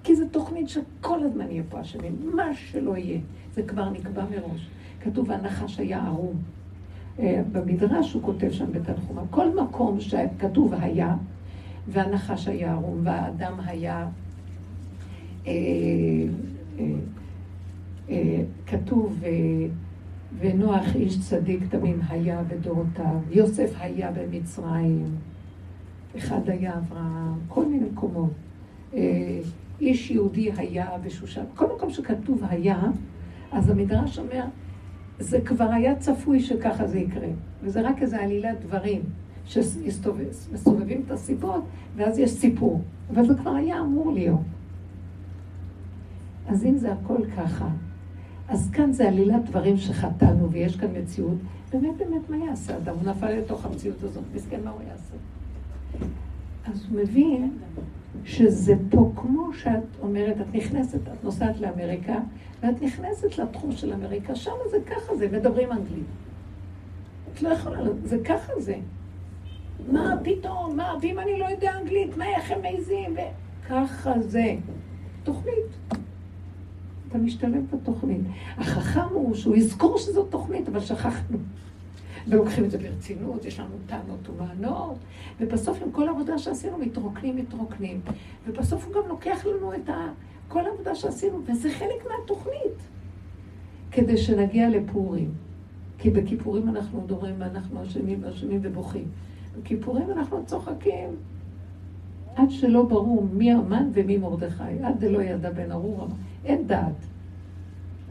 [0.04, 3.20] כי זו תוכנית שכל הזמן יהיה פה אשמים, מה שלא יהיה.
[3.54, 4.68] זה כבר נקבע מראש.
[5.00, 6.37] כתוב, הנחש היה ערום.
[7.18, 11.14] אה, במדרש הוא כותב שם בתנחומה, כל מקום שכתוב היה,
[11.88, 14.09] והנחש היה ערום, והאדם היה
[15.46, 15.53] אה,
[16.79, 16.85] אה,
[18.11, 19.20] אה, כתוב,
[20.38, 25.05] ונוח איש צדיק תמים היה בדורותיו, יוסף היה במצרים,
[26.18, 28.31] אחד היה אברהם, כל מיני מקומות.
[29.81, 31.44] איש יהודי היה בשושן.
[31.55, 32.81] כל מקום שכתוב היה,
[33.53, 34.44] אז המדרש אומר,
[35.18, 37.29] זה כבר היה צפוי שככה זה יקרה.
[37.62, 39.03] וזה רק איזו עלילת דברים
[39.44, 41.64] שמסובבים את הסיבות,
[41.96, 42.83] ואז יש סיפור.
[43.11, 44.40] אבל זה כבר היה אמור להיות.
[46.48, 47.68] אז אם זה הכל ככה,
[48.48, 51.38] אז כאן זה עלילת דברים שחטאנו, ויש כאן מציאות.
[51.72, 52.94] באמת, באמת, מה יעשה אדם?
[52.94, 55.14] הוא נפל לתוך המציאות הזאת, מסכן, מה הוא יעשה?
[56.64, 57.51] אז הוא מבין
[58.25, 62.18] שזה פה, כמו שאת אומרת, את נכנסת, את נוסעת לאמריקה,
[62.62, 66.05] ואת נכנסת לתחום של אמריקה, שם זה ככה זה, מדברים אנגלית.
[67.33, 68.75] את לא יכולה, זה ככה זה.
[69.92, 73.16] מה פתאום, מה, ואם אני לא יודע אנגלית, מה, איך הם מעיזים?
[73.64, 74.55] וככה זה.
[75.22, 75.96] תוכנית.
[77.09, 78.20] אתה משתלב בתוכנית.
[78.57, 81.38] החכם הוא שהוא יזכור שזו תוכנית, אבל שכחנו.
[82.28, 84.96] ולוקחים את זה ברצינות, יש לנו טענות ומענות,
[85.40, 88.00] ובסוף עם כל העבודה שעשינו מתרוקנים, מתרוקנים.
[88.46, 90.12] ובסוף הוא גם לוקח לנו את ה...
[90.48, 92.88] כל העבודה שעשינו, וזה חלק מהתוכנית,
[93.90, 95.30] כדי שנגיע לפורים.
[95.98, 99.04] כי בכיפורים אנחנו מדברים, אנחנו אשמים ואשמים ובוכים.
[99.58, 101.08] בכיפורים אנחנו צוחקים,
[102.37, 106.08] עד שלא ברור מי המן ומי מרדכי, עד דלא ידע בן ארור,
[106.44, 107.06] אין דעת.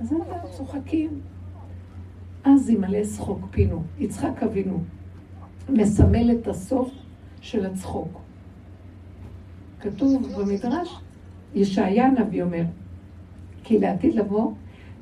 [0.02, 0.20] אז הם
[0.52, 1.22] צוחקים.
[2.44, 3.84] אז ימלא שחוק פינו.
[4.00, 4.80] יצחק אבינו
[5.70, 6.92] מסמל את הסוף
[7.42, 8.20] של הצחוק.
[9.80, 11.00] כתוב במדרש,
[11.56, 12.64] ישעיה הנביא אומר,
[13.64, 14.52] כי לעתיד לבוא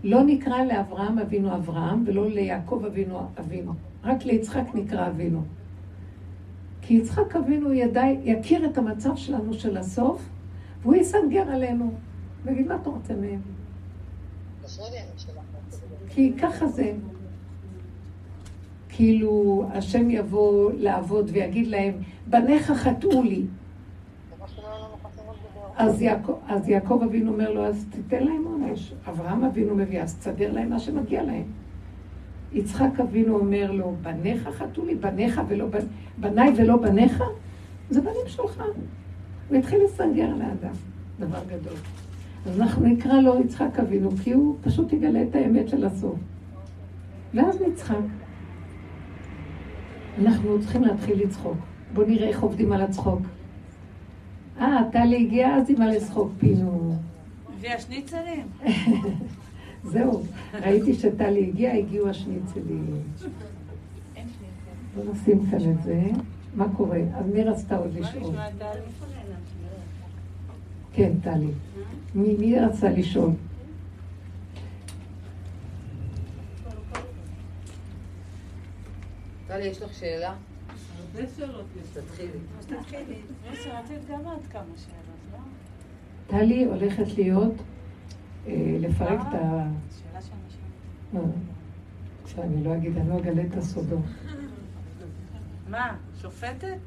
[0.03, 3.73] לא נקרא לאברהם אבינו אברהם ולא ליעקב אבינו אבינו,
[4.03, 5.43] רק ליצחק נקרא אבינו.
[6.81, 10.29] כי יצחק אבינו ידע, יכיר את המצב שלנו של הסוף,
[10.81, 11.93] והוא יסנגר עלינו.
[12.43, 13.41] ויגיד, מה אתה רוצה מהם?
[16.09, 16.93] כי ככה זה.
[18.99, 21.93] כאילו, השם יבוא לעבוד ויגיד להם,
[22.27, 23.43] בניך חטאו לי.
[25.77, 28.93] אז יעקב, אז יעקב אבינו אומר לו, אז תיתן להם עונש.
[29.09, 31.43] אברהם אבינו מביא, אז תסדר להם מה שמגיע להם.
[32.53, 35.85] יצחק אבינו אומר לו, בניך חטאו לי, בניך ולא בנ...
[36.17, 37.23] בניי ולא בניך?
[37.89, 38.63] זה בנים שלך.
[39.49, 40.73] הוא התחיל לסנגר על האדם,
[41.19, 41.77] דבר גדול.
[42.45, 46.15] אז אנחנו נקרא לו יצחק אבינו, כי הוא פשוט יגלה את האמת של הסוף.
[47.33, 47.95] ואז נצחק.
[50.19, 51.57] אנחנו צריכים להתחיל לצחוק.
[51.93, 53.21] בואו נראה איך עובדים על הצחוק.
[54.59, 56.95] אה, טלי הגיעה, אז היא מה לצחוק, פינו.
[57.57, 58.47] הביאה שניצלים.
[59.91, 60.21] זהו,
[60.53, 62.85] ראיתי שטלי הגיעה, הגיעו השניצלים.
[64.95, 66.01] בואו נשים כאן את זה.
[66.55, 66.99] מה קורה?
[67.15, 68.33] אז מי רצתה עוד לשאול?
[70.93, 71.47] כן, טלי.
[72.15, 73.31] מי, מי רצה לשאול?
[79.49, 80.33] טלי, יש לך שאלה?
[80.99, 81.89] הרבה שאלות יש.
[82.03, 82.29] תתחילי.
[82.59, 83.15] אז תתחילי.
[83.53, 85.37] יש רצית גם את כמה שאלות, לא?
[86.27, 87.53] טלי הולכת להיות,
[88.47, 89.67] אה, לפרק את ה...
[89.99, 90.61] שאלה של אנשים.
[92.37, 93.99] אה, אני לא אגיד, אני לא אגלה את הסודות.
[95.69, 96.77] מה, שופטת?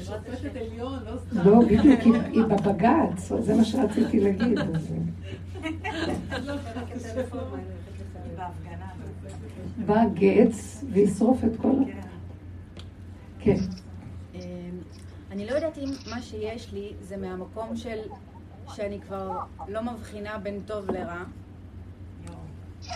[0.00, 1.40] שופטת עליון, לא סתם.
[1.50, 4.58] לא, בדיוק, היא- היא בבג"ץ, זה מה שרציתי להגיד.
[4.70, 4.92] אז,
[5.62, 5.68] אה,
[8.36, 8.93] בהפגנה.
[9.78, 12.06] בא גץ וישרוף את כל ה...
[13.38, 13.56] כן.
[14.34, 14.40] אמ,
[15.30, 17.98] אני לא יודעת אם מה שיש לי זה מהמקום של
[18.74, 21.24] שאני כבר לא מבחינה בין טוב לרע.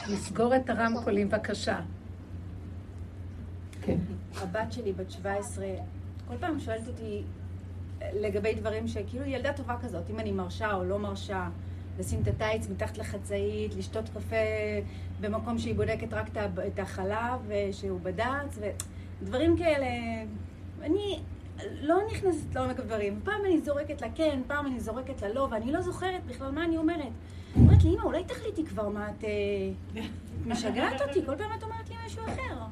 [0.09, 1.81] לסגור את הרמקולים, בבקשה.
[3.83, 3.99] כן.
[4.37, 5.67] הבת שלי בת 17,
[6.29, 7.23] כל פעם שואלת אותי
[8.13, 11.49] לגבי דברים שכאילו היא ילדה טובה כזאת, אם אני מרשה או לא מרשה,
[11.99, 14.37] לשים את הטייץ מתחת לחצאית, לשתות קפה
[15.21, 16.27] במקום שהיא בודקת רק
[16.67, 18.59] את החלב אה, שהוא בד"ץ,
[19.23, 19.87] ודברים כאלה.
[20.83, 21.21] אני
[21.81, 23.21] לא נכנסת לעומק הדברים.
[23.25, 26.65] פעם אני זורקת לה כן, פעם אני זורקת לה לא, ואני לא זוכרת בכלל מה
[26.65, 27.13] אני אומרת.
[27.57, 29.25] אומרת לי, אמא, אולי תחליטי כבר מה את...
[29.25, 29.31] אה,
[29.97, 32.68] את משגעת אותי, כל פעם את אומרת לי משהו אחר.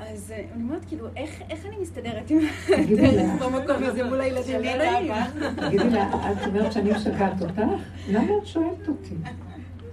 [0.00, 3.36] אז אה, אני אומרת, כאילו, איך, אני מסתדרת עם לה.
[3.40, 4.60] במקום הזה מול הילדים?
[4.60, 5.12] לא נעים.
[5.56, 7.62] תגידי לה, את אומרת שאני משגעת אותך?
[8.10, 9.14] למה את שואלת אותי?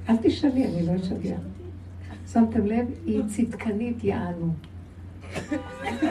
[0.09, 1.35] אל תשאלי, אני לא אשגע.
[2.33, 2.85] שמתם לב?
[3.05, 4.53] היא צדקנית, יענו.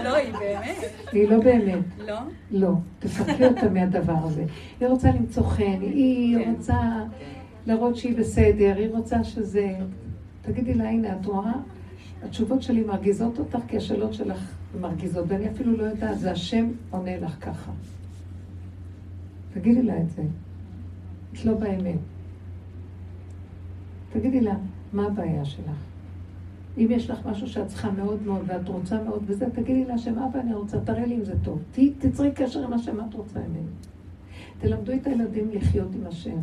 [0.04, 0.76] לא, היא באמת.
[1.12, 1.84] היא לא באמת.
[1.98, 2.18] לא?
[2.50, 2.70] לא.
[2.98, 4.44] תפרקי אותה מהדבר הזה.
[4.80, 6.54] היא רוצה למצוא חן, היא כן.
[6.56, 6.78] רוצה
[7.66, 9.74] להראות שהיא בסדר, היא רוצה שזה...
[10.42, 11.52] תגידי לה, הנה, את רואה?
[12.24, 17.16] התשובות שלי מרגיזות אותך, כי השאלות שלך מרגיזות, ואני אפילו לא יודעת, זה השם עונה
[17.20, 17.72] לך ככה.
[19.54, 20.22] תגידי לה את זה.
[21.32, 21.98] את לא באמת.
[24.12, 24.54] תגידי לה,
[24.92, 25.76] מה הבעיה שלך?
[26.78, 30.26] אם יש לך משהו שאת צריכה מאוד מאוד ואת רוצה מאוד וזה, תגידי לה שמה
[30.26, 31.62] אבא אני רוצה, תראה לי אם זה טוב.
[31.72, 33.66] ת- תצרי קשר עם השם, מה את רוצה ממני?
[34.58, 36.36] תלמדו את הילדים לחיות עם השם.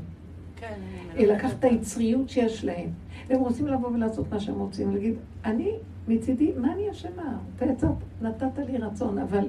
[0.56, 0.74] כן,
[1.16, 2.90] אני לקחת את היצריות שיש להם.
[3.32, 5.14] והם רוצים לבוא ולעשות מה שהם רוצים, להגיד,
[5.46, 5.72] אני,
[6.08, 7.38] מצידי, מה אני אשמה?
[7.56, 9.48] אתה יצרת, נתת לי רצון, אבל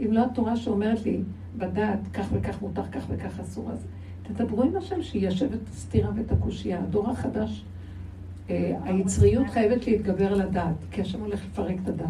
[0.00, 1.20] אם לא התורה שאומרת לי,
[1.56, 3.86] בדעת, כך וכך מותר, כך וכך אסור, אז
[4.22, 6.78] תדברו עם השם שיישב את הסתירה ואת הקושייה.
[6.78, 7.64] הדור החדש,
[8.50, 12.08] אה, היצריות חייבת להתגבר על הדעת, כי השם הולך לפרק את הדעת.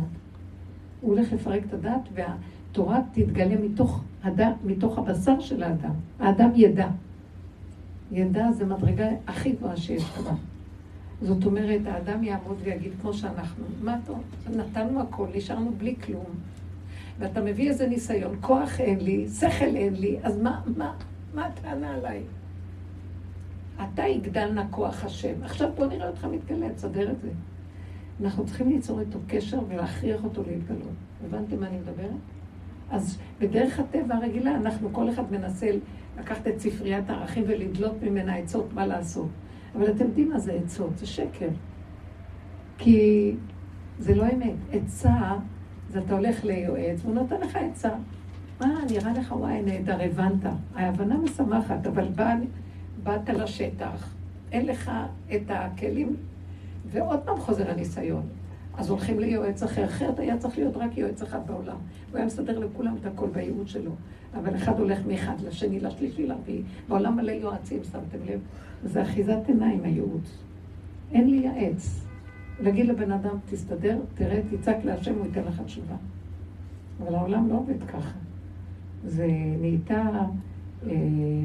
[1.01, 5.95] הוא הולך לפרק את הדעת, והתורה תתגלה מתוך, הדעת, מתוך הבשר של האדם.
[6.21, 6.89] האדם ידע.
[8.13, 10.31] ידע זה מדרגה הכי גבוהה שיש לך.
[11.23, 14.23] זאת אומרת, האדם יעמוד ויגיד כמו שאנחנו, מה טוב,
[14.57, 16.27] נתנו הכל, נשארנו בלי כלום.
[17.19, 20.95] ואתה מביא איזה ניסיון, כוח אין לי, שכל אין לי, אז מה, מה,
[21.35, 22.23] מה הטענה עליי?
[23.83, 25.43] אתה יגדל נא כוח השם.
[25.43, 27.29] עכשיו בוא נראה אותך מתגלה, תסדר את זה.
[28.23, 30.95] אנחנו צריכים ליצור איתו קשר ולהכריח אותו להתגלות.
[31.25, 32.11] הבנתם מה אני מדברת?
[32.91, 35.71] אז בדרך הטבע הרגילה, אנחנו, כל אחד מנסה
[36.19, 39.29] לקחת את ספריית הערכים ולדלות ממנה עצות מה לעשות.
[39.79, 40.99] אבל אתם יודעים מה זה עצות?
[40.99, 41.49] זה שקר.
[42.79, 43.35] כי
[43.99, 44.55] זה לא אמת.
[44.73, 45.33] עצה,
[45.91, 47.91] זה אתה הולך ליועץ, והוא נותן לך עצה.
[48.61, 50.51] מה, נראה לך, וואי, נהדר, הבנת.
[50.75, 52.35] ההבנה משמחת, אבל בא,
[53.03, 54.15] באת לשטח,
[54.53, 54.91] אין לך
[55.35, 56.17] את הכלים,
[56.87, 58.23] ועוד פעם חוזר הניסיון.
[58.77, 61.77] אז הולכים ליועץ אחר, אחרת היה צריך להיות רק יועץ אחד בעולם.
[62.11, 63.91] הוא היה מסדר לכולם את הכל בייעוד שלו.
[64.35, 66.63] אבל אחד הולך מאחד לשני, לשלישי, לרביעי.
[66.89, 68.41] בעולם מלא יועצים, שמתם לב?
[68.85, 70.45] זה אחיזת עיניים, הייעוץ.
[71.13, 72.05] אין לי יעץ.
[72.61, 75.97] להגיד לבן אדם, תסתדר, תראה, תצעק להשם, הוא ייתן לך תשובה.
[77.03, 78.19] אבל העולם לא עובד ככה.
[79.05, 79.27] זה
[79.61, 80.03] נהייתה
[80.87, 80.93] אה,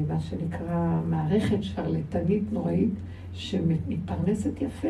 [0.08, 2.94] מה שנקרא מערכת שרלטנית נוראית,
[3.32, 4.88] שמתפרנסת יפה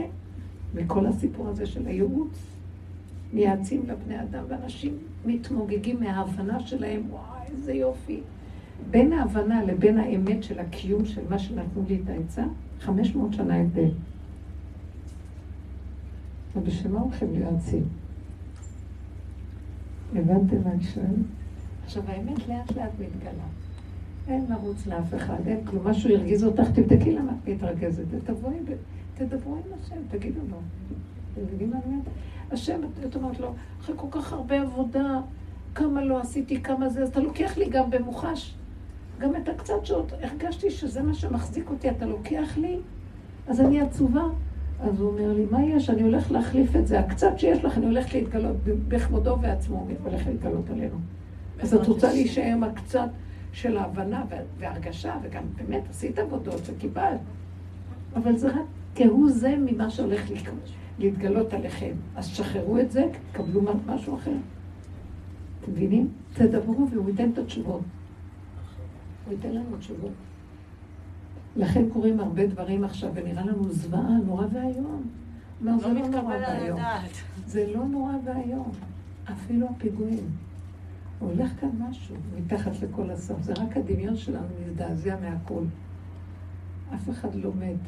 [0.75, 2.54] מכל הסיפור הזה של הייעוץ.
[3.35, 8.21] מייעצים לבני אדם, ואנשים מתמוגגים מההבנה שלהם, וואי, איזה יופי.
[8.91, 12.45] בין ההבנה לבין האמת של הקיום של מה שנתנו לי את העצה,
[12.81, 13.91] 500 שנה הבדל.
[16.57, 17.83] ובשביל מה הולכים ליועצים?
[20.15, 21.05] הבנתם מה אני שואל?
[21.85, 23.45] עכשיו, האמת לאט לאט מתגלה.
[24.29, 25.89] אין לרוץ לאף אחד, אין כלום.
[25.89, 28.05] משהו הרגיז אותך, תבדקי למה את מתרגזת.
[28.25, 28.57] תבואי,
[29.15, 30.57] תדברו עם השם, תגידו לו.
[31.33, 32.05] אתם מבינים מה אני אומרת?
[32.55, 35.21] השם, את אומרת לו, אחרי כל כך הרבה עבודה,
[35.75, 38.55] כמה לא עשיתי, כמה זה, אז אתה לוקח לי גם במוחש.
[39.19, 42.79] גם את הקצת שעות, הרגשתי שזה מה שמחזיק אותי, אתה לוקח לי,
[43.49, 44.25] אז אני עצובה.
[44.81, 45.91] אז הוא אומר לי, מה יש?
[45.91, 47.01] אני הולך להחליף את זה.
[47.01, 48.57] הקצת שיש לך, אני הולכת להתגלות,
[48.89, 50.97] בכבודו ועצמו הוא הולך להתגלות עלינו.
[51.61, 53.09] אז את רוצה להישאר עם הקצת
[53.53, 54.25] של ההבנה
[54.59, 57.21] והרגשה, וגם באמת עשית עבודות וקיבלת.
[58.17, 60.31] אבל זה רק כהוא זה ממה שהולך
[60.99, 61.93] להתגלות עליכם.
[62.17, 64.37] אז שחררו את זה, קבלו משהו אחר.
[65.61, 66.09] אתם מבינים?
[66.35, 67.81] תדברו והוא ייתן את התשובות.
[69.25, 70.13] הוא ייתן לנו תשובות.
[71.57, 75.03] לכן קורים הרבה דברים עכשיו, ונראה לנו זוועה, נורא ואיום.
[75.61, 76.81] לא זה לא נורא ואיום.
[77.47, 78.71] זה לא נורא ואיום.
[79.33, 80.31] אפילו הפיגועים.
[81.19, 83.35] הולך כאן משהו מתחת לכל הסף.
[83.41, 85.65] זה רק הדמיון שלנו מזדעזע מהכל.
[86.95, 87.79] אף אחד לא מת.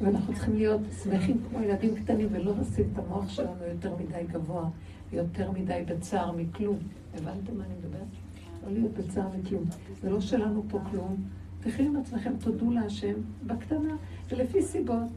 [0.00, 4.68] ואנחנו צריכים להיות שמחים כמו ילדים קטנים ולא לשים את המוח שלנו יותר מדי גבוה,
[5.12, 6.78] יותר מדי בצער מכלום.
[7.14, 8.06] הבנתם מה אני מדברת?
[8.66, 9.64] לא להיות בצער מכלום.
[10.02, 11.16] זה לא שלנו פה כלום.
[11.60, 13.14] תחיו עם עצמכם, תודו להשם
[13.46, 13.96] בקטנה,
[14.30, 15.10] ולפי סיבות.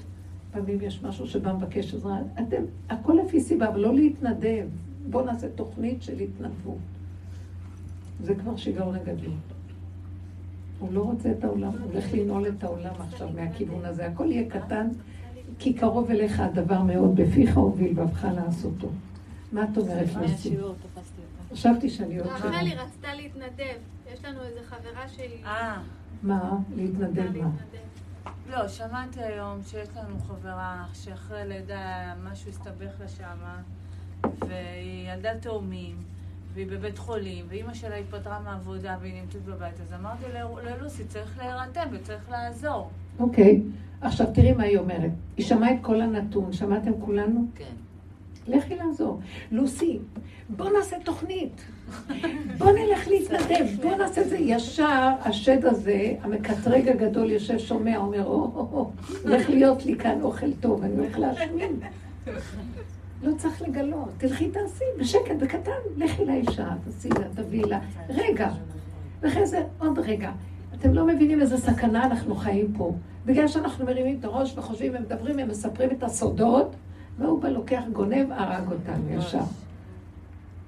[0.52, 2.20] פעמים יש משהו שבא מבקש עזרה.
[2.42, 4.68] אתם, הכל לפי סיבה, אבל לא להתנדב.
[5.10, 6.78] בואו נעשה תוכנית של התנדבות.
[8.22, 9.53] זה כבר שיגעון הגדלות.
[10.84, 14.08] הוא לא רוצה את העולם, הוא הולך לנעול את העולם עכשיו מהכיוון הזה.
[14.08, 14.88] הכל יהיה קטן,
[15.60, 18.88] כי קרוב אליך הדבר מאוד, בפיך הוביל בבך לעשותו.
[19.52, 20.56] מה את אומרת לוסי?
[21.54, 22.50] חשבתי שאני עוד שנה.
[22.50, 23.78] רחלי רצתה להתנדב.
[24.14, 25.44] יש לנו איזה חברה שלי.
[25.46, 25.82] אה.
[26.24, 26.58] מה?
[26.76, 27.50] להתנדב מה?
[28.50, 33.62] לא, שמעתי היום שיש לנו חברה שאחרי לידה משהו הסתבך לה שמה,
[34.40, 35.96] והיא ילדה תאומים.
[36.54, 40.24] והיא בבית חולים, ואימא שלה התפטרה מהעבודה והיא נמצאת בבית, אז אמרתי
[40.64, 42.90] ללוסי, צריך להירתם וצריך לעזור.
[43.20, 43.62] אוקיי,
[44.02, 45.12] עכשיו תראי מה היא אומרת.
[45.38, 47.46] היא שמעה את כל הנתון, שמעתם כולנו?
[47.56, 47.74] כן.
[48.48, 49.20] לכי לעזור.
[49.52, 50.00] לוסי,
[50.50, 51.62] בוא נעשה תוכנית.
[52.58, 55.10] בוא נלך להתנדב, בוא נעשה את זה ישר.
[55.22, 58.92] השד הזה, המקטרג הגדול, יושב שומע, אומר, או,
[59.24, 61.80] הולך להיות לי כאן אוכל טוב, אני הולך להשמין.
[63.24, 64.10] לא צריך לגלות.
[64.18, 65.72] תלכי תעשי, בשקט, בקטן.
[65.98, 67.80] לכי לאישה, תעשי לה, תביאי לה.
[68.10, 68.50] רגע.
[69.22, 70.32] ואחרי זה עוד רגע.
[70.74, 72.94] אתם לא מבינים איזה סכנה אנחנו חיים פה.
[73.26, 76.76] בגלל שאנחנו מרימים את הראש וחושבים ומדברים ומספרים את הסודות,
[77.20, 79.44] והוא בא, לוקח, גונב, הרג אותנו ישר.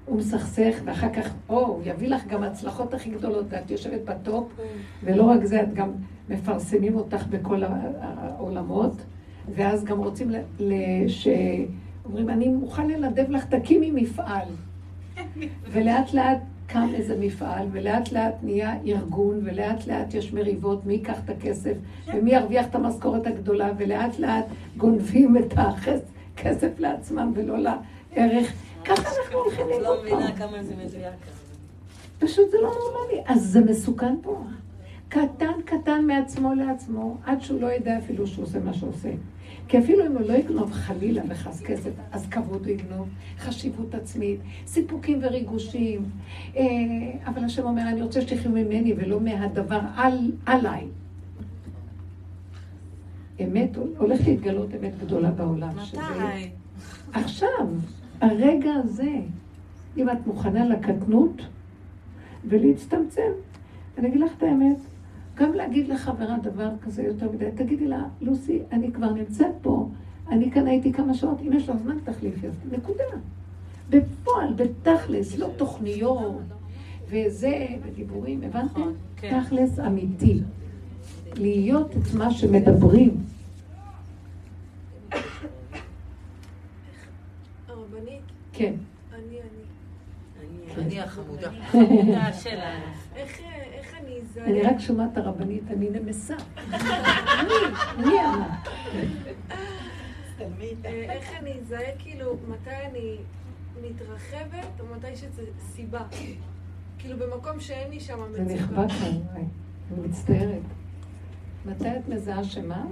[0.04, 4.52] הוא מסכסך, ואחר כך, או, הוא יביא לך גם הצלחות הכי גדולות, ואת יושבת בטופ,
[5.04, 5.90] ולא רק זה, את גם
[6.28, 7.62] מפרסמים אותך בכל
[8.00, 8.92] העולמות,
[9.54, 10.30] ואז גם רוצים
[11.08, 11.28] ש...
[12.08, 14.48] אומרים, אני מוכן לנדב לך, תקימי מפעל.
[15.72, 21.18] ולאט לאט קם איזה מפעל, ולאט לאט נהיה ארגון, ולאט לאט יש מריבות, מי ייקח
[21.24, 21.74] את הכסף,
[22.14, 24.44] ומי ירוויח את המשכורת הגדולה, ולאט לאט
[24.76, 28.52] גונבים את הכסף לעצמם ולא לערך.
[28.84, 29.76] ככה אנחנו הולכים פה.
[29.76, 31.14] את לא מבינה כמה זה מדויק.
[32.18, 33.22] פשוט זה לא נורמלי.
[33.26, 34.44] אז זה מסוכן פה.
[35.08, 39.10] קטן קטן מעצמו לעצמו, עד שהוא לא ידע אפילו שהוא עושה מה שהוא עושה.
[39.68, 44.40] כי אפילו אם הוא לא יגנוב חלילה וחס כסף, אז כבוד הוא יגנוב, חשיבות עצמית,
[44.66, 46.04] סיפוקים וריגושים.
[46.56, 46.62] אה,
[47.26, 50.86] אבל השם אומר, אני רוצה שתחיו ממני ולא מהדבר על, עליי.
[53.44, 55.70] אמת, הולך להתגלות אמת גדולה בעולם.
[55.76, 56.50] מתי?
[57.12, 57.68] עכשיו,
[58.20, 59.12] הרגע הזה,
[59.96, 61.42] אם את מוכנה לקטנות
[62.44, 63.30] ולהצטמצם.
[63.98, 64.76] אני אגיד לך את האמת,
[65.36, 69.88] גם להגיד לחברה דבר כזה יותר מדי, תגידי לה, לוסי, אני כבר נמצאת פה,
[70.28, 73.04] אני כאן הייתי כמה שעות, אם יש לך זמן תחליפי, אז נקודה.
[73.90, 76.42] בפועל, בתכלס, לא תוכניות
[77.08, 78.66] וזה, ודיבורים, הבנתם?
[78.66, 79.40] נכון, כן.
[79.40, 80.40] תכלס אמיתי.
[81.36, 83.16] להיות את מה שמדברים.
[87.68, 88.22] הרבנית,
[88.52, 88.74] כן.
[90.78, 91.50] אני, החמודה.
[93.16, 93.40] איך,
[93.72, 94.44] איך אני אזהה?
[94.44, 96.34] אני רק שומעת את הרבנית, אני נמסה.
[96.68, 98.04] מי?
[98.06, 98.46] מי אמר?
[100.84, 103.16] אה, איך אני אזהה, כאילו, מתי אני
[103.82, 106.02] מתרחבת, או מתי שזה סיבה?
[106.98, 108.54] כאילו, במקום שאין לי שם זה מצוקה.
[108.54, 109.44] נכבה כאן, וואי.
[109.92, 110.62] אני מצטערת.
[111.66, 112.84] מתי את מזהה שמה?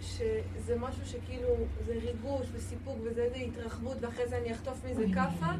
[0.00, 1.48] שזה משהו שכאילו,
[1.86, 5.52] זה ריגוש וסיפוק וזה איזה התרחבות, ואחרי זה אני אחטוף מזה כאפה,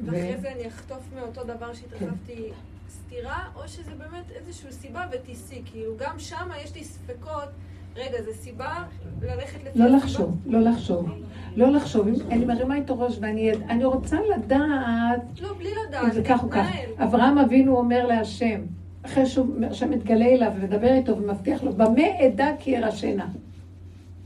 [0.00, 2.48] ואחרי זה אני אחטוף מאותו דבר שהתרחבתי
[2.90, 7.48] סתירה, או שזה באמת איזושהי סיבה וטיסי, כאילו, גם שם יש לי ספקות,
[7.96, 8.84] רגע, זה סיבה
[9.22, 9.86] ללכת לפי לא?
[9.86, 11.10] לחשוב, לא לחשוב.
[11.56, 12.08] לא לחשוב.
[12.30, 16.66] אני מרימה את הראש ואני אני רוצה לדעת לא, בלי לדעת, זה כך או כך.
[16.98, 18.60] אברהם אבינו אומר להשם,
[19.02, 23.26] אחרי שהשם מתגלה אליו ומדבר איתו ומבטיח לו, במה אדע כי ירשנה?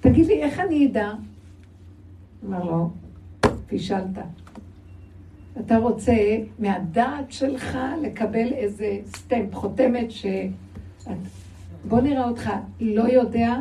[0.00, 1.12] תגיד לי, איך אני אדע?
[2.46, 2.90] אמר לו,
[3.66, 4.18] פישלת.
[5.60, 6.12] אתה רוצה
[6.58, 10.26] מהדעת שלך לקבל איזה סטמפ, חותמת ש...
[11.88, 12.50] בוא נראה אותך,
[12.80, 13.54] לא יודע,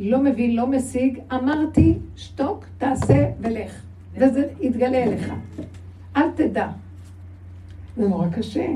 [0.00, 3.82] לא מבין, לא משיג, אמרתי, שתוק, תעשה ולך.
[4.14, 5.32] וזה יתגלה אליך.
[6.16, 6.68] אל תדע.
[7.96, 8.66] זה נורא קשה.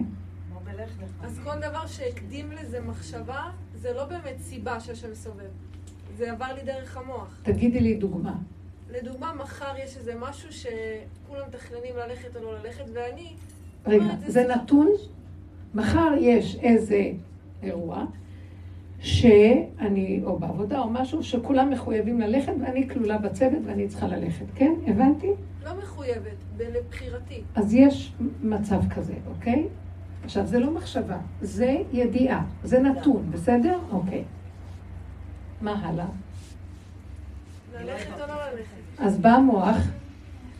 [1.22, 5.51] אז כל דבר שהקדים לזה מחשבה, זה לא באמת סיבה שהשם סובב.
[6.16, 7.41] זה עבר לי דרך המוח.
[7.43, 8.35] תגידי לי דוגמה.
[8.91, 13.32] לדוגמה, מחר יש איזה משהו שכולם מתכננים ללכת או לא ללכת, ואני...
[13.86, 14.55] רגע, זה סיבה.
[14.55, 14.88] נתון,
[15.74, 17.11] מחר יש איזה
[17.62, 18.05] אירוע,
[19.01, 24.72] שאני, או בעבודה או משהו, שכולם מחויבים ללכת ואני כלולה בצוות ואני צריכה ללכת, כן?
[24.86, 25.30] הבנתי?
[25.64, 27.43] לא מחויבת, לבחירתי.
[27.55, 28.12] אז יש
[28.43, 29.68] מצב כזה, אוקיי?
[30.24, 33.78] עכשיו, זה לא מחשבה, זה ידיעה, זה נתון, בסדר?
[33.91, 34.24] אוקיי.
[35.61, 36.07] מה הלאה?
[36.07, 37.70] ללכת או לא ללכת.
[38.99, 39.76] אז בא המוח,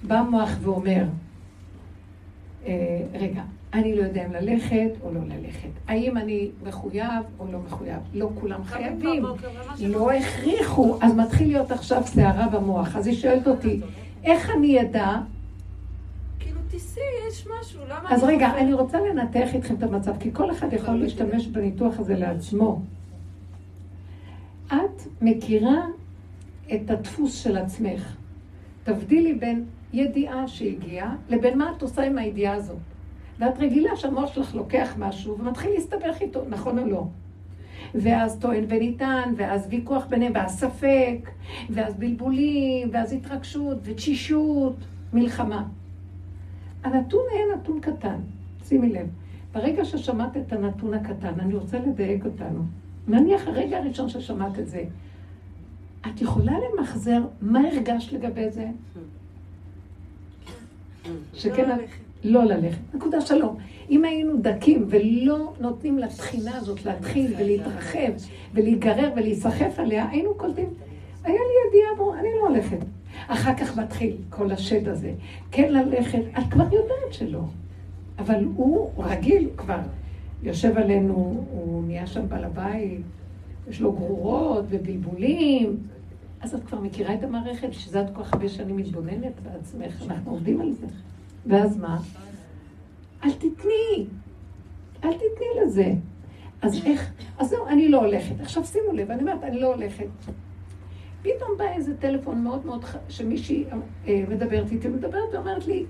[0.03, 1.05] בא המוח ואומר,
[2.67, 3.43] אה, רגע,
[3.75, 5.69] אני לא יודע אם ללכת או לא ללכת.
[5.89, 7.99] האם אני מחויב או לא מחויב?
[8.15, 9.25] לא כולם חייבים.
[9.81, 12.97] לא הכריחו, אז מתחיל להיות עכשיו סערה במוח.
[12.97, 13.81] אז היא שואלת אותי,
[14.25, 15.17] איך אני אדע?
[16.39, 18.15] כאילו, תיסעי, יש משהו, למה...
[18.15, 18.59] אז רגע?
[18.59, 22.83] אני רוצה לנתח איתכם את המצב, כי כל אחד יכול להשתמש בניתוח הזה לעצמו.
[24.67, 25.77] את מכירה
[26.75, 28.17] את הדפוס של עצמך.
[28.85, 32.77] תבדילי בין ידיעה שהגיעה לבין מה את עושה עם הידיעה הזאת.
[33.39, 37.05] ואת רגילה שהמוח שלך לוקח משהו ומתחיל להסתבך איתו, נכון או לא?
[37.95, 41.31] ואז טוען וניתן, ואז ויכוח ביניהם, ואז ספק,
[41.71, 44.77] ואז בלבולים, ואז התרגשות ותשישות,
[45.13, 45.65] מלחמה.
[46.85, 48.17] הנתון היה נתון קטן,
[48.65, 49.07] שימי לב.
[49.53, 52.63] ברגע ששמעת את הנתון הקטן, אני רוצה לדייק אותנו.
[53.09, 54.85] נניח הרגע הראשון ששמעת את זה,
[56.07, 58.67] את יכולה למחזר מה הרגשת לגבי זה?
[61.35, 62.01] שכן, לא ללכת.
[62.25, 62.79] לא ללכת.
[62.95, 63.57] נקודה שלום.
[63.91, 68.13] אם היינו דקים ולא נותנים לתחינה הזאת להתחיל ולהתרחב
[68.55, 70.69] ולהיגרר ולהיסחף עליה, היינו קולטים,
[71.25, 72.79] היה לי ידיעה אני לא הולכת.
[73.29, 75.13] אחר כך מתחיל כל השד הזה.
[75.51, 77.41] כן ללכת, את כבר יודעת שלא.
[78.19, 79.81] אבל הוא רגיל כבר,
[80.43, 83.01] יושב עלינו, הוא נהיה שם בעל הבית,
[83.71, 85.77] יש לו גרורות ובלבולים.
[86.41, 90.03] אז את כבר מכירה את המערכת, בשביל זה את כל כך הרבה שנים מתבוננת בעצמך,
[90.07, 90.87] אנחנו עובדים על זה.
[91.47, 92.01] ואז מה?
[93.25, 94.07] אל תתני,
[95.05, 95.93] אל תתני לזה.
[96.63, 98.41] אז איך, אז זהו, אני לא הולכת.
[98.41, 100.07] עכשיו שימו לב, אני אומרת, אני לא הולכת.
[101.23, 103.65] פתאום בא איזה טלפון מאוד מאוד, שמישהי
[104.09, 105.87] אה, מדברת איתי, מדברת ואומרת לי,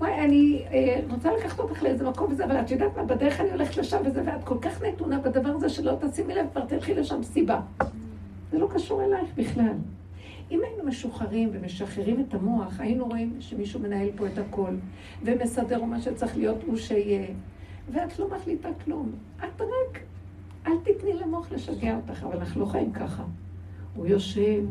[0.00, 3.50] וואי, אני אה, רוצה לקחת אותך לאיזה מקום וזה, אבל את יודעת מה, בדרך אני
[3.50, 7.22] הולכת לשם וזה, ואת כל כך נתונה בדבר הזה שלא תשימי לב, כבר תלכי לשם
[7.22, 7.60] סיבה.
[8.50, 9.74] זה לא קשור אלייך בכלל.
[10.50, 14.74] אם היינו משוחררים ומשחררים את המוח, היינו רואים שמישהו מנהל פה את הכל,
[15.24, 17.26] ומסדר מה שצריך להיות הוא שיהיה,
[17.92, 19.12] ואת לא מחליטה כלום.
[19.38, 20.00] את רק,
[20.66, 23.24] אל תתני למוח לשגע אותך, אבל אנחנו לא חיים ככה.
[23.96, 24.62] הוא יושב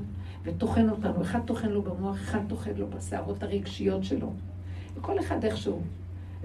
[0.44, 4.32] וטוחן אותנו, אחד טוחן לו במוח, אחד טוחן לו בסערות הרגשיות שלו.
[5.00, 5.82] וכל אחד איכשהו.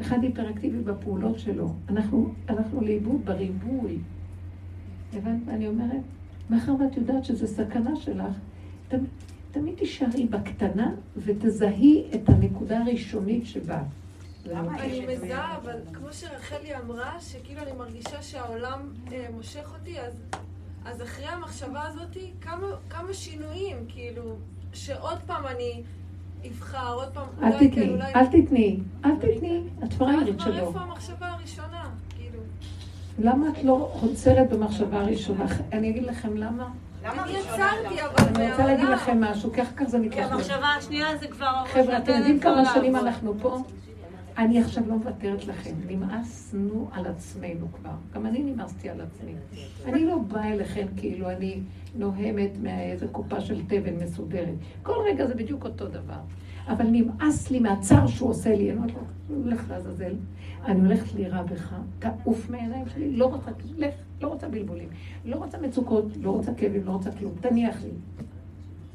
[0.01, 1.75] אחד היפראקטיבי בפעולות שלו.
[1.89, 3.99] אנחנו, אנחנו לאיבוד בריבוי.
[5.13, 6.03] הבנת מה אני אומרת?
[6.51, 8.35] מאחר ואת יודעת שזו סכנה שלך,
[8.89, 9.05] תמיד,
[9.51, 13.83] תמיד תישארי בקטנה ותזהי את הנקודה הראשונית שבה.
[14.51, 18.81] אני מזהה, אבל כמו שרחלי אמרה, שכאילו אני מרגישה שהעולם
[19.13, 20.15] אה, מושך אותי, אז,
[20.85, 24.37] אז אחרי המחשבה הזאת, כמה, כמה שינויים, כאילו,
[24.73, 25.83] שעוד פעם אני
[26.49, 28.19] אבחר, עוד פעם, אל תתני, כן.
[28.19, 30.69] אל תתני, אל תתני, את פראיירית כבר שלו.
[30.69, 31.85] איפה המחשבה הראשונה,
[32.17, 32.39] כאילו.
[33.19, 35.45] למה את לא עוצרת במחשבה הראשונה?
[35.73, 36.69] אני אגיד לכם למה.
[37.05, 40.33] אני יצרתי, אבל אני רוצה להגיד לכם משהו, כי אחר כך זה כי מתלכלך.
[40.33, 41.65] המחשבה השנייה זה כבר...
[41.67, 42.97] חבר'ה, אתם יודעים כמה שנים.
[42.97, 43.59] אנחנו פה?
[44.39, 47.95] אני עכשיו לא מוותרת לכם, נמאסנו על עצמנו כבר.
[48.15, 49.33] גם אני נמאסתי על עצמי.
[49.87, 51.61] אני לא באה אליכם כאילו אני
[51.95, 54.55] נוהמת מאיזה קופה של תבן מסודרת.
[54.83, 56.21] כל רגע זה בדיוק אותו דבר.
[56.69, 58.73] אבל נמאס לי מהצער שהוא עושה לי.
[58.73, 58.93] אני
[59.45, 60.15] לך לעזאזל.
[60.65, 64.89] אני הולכת לירה בך, תעוף מהעיניים שלי, לא רוצה, לך, לא רוצה בלבולים.
[65.25, 67.33] לא רוצה מצוקות, לא רוצה כאבים, לא רוצה כלום.
[67.41, 67.91] תניח לי.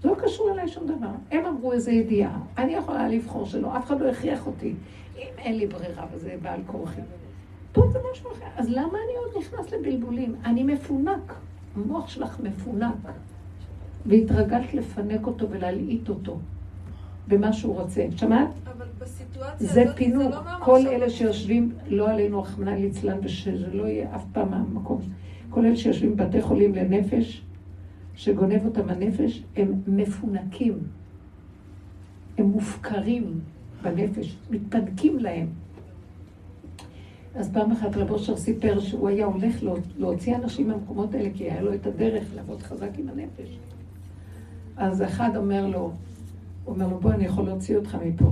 [0.01, 1.11] זה לא קשור אליי שום דבר.
[1.31, 4.73] הם אמרו איזו ידיעה, אני יכולה לבחור שלא, אף אחד לא הכריח אותי.
[5.17, 7.01] אם אין לי ברירה וזה בעל כורחי.
[7.71, 8.45] פה זה משהו אחר.
[8.57, 10.35] אז למה אני עוד נכנס לבלבולים?
[10.45, 11.33] אני מפונק.
[11.75, 12.95] המוח שלך מפונק.
[14.05, 16.39] והתרגלת לפנק אותו ולהלעיט אותו
[17.27, 18.05] במה שהוא רוצה.
[18.15, 18.49] שמעת?
[18.65, 20.23] אבל בסיטואציה זה הזאת פינוק.
[20.23, 20.87] לא מהמחשבה כל.
[20.87, 25.01] אלה שיושבים, לא עלינו רחמנא ליצלן, ושזה לא יהיה אף פעם מהמקום.
[25.49, 27.41] כל אלה שיושבים בבתי חולים לנפש,
[28.19, 30.73] שגונב אותם הנפש, הם מפונקים.
[32.37, 33.39] הם מופקרים
[33.83, 35.47] בנפש, מתפנקים להם.
[37.35, 41.43] אז פעם אחת רב אושר סיפר שהוא היה הולך לה- להוציא אנשים מהמקומות האלה, כי
[41.43, 43.59] היה לו את הדרך לעבוד חזק עם הנפש.
[44.77, 45.93] אז אחד אומר לו, הוא
[46.75, 48.25] אומר לו, בוא, אני יכול להוציא אותך מפה.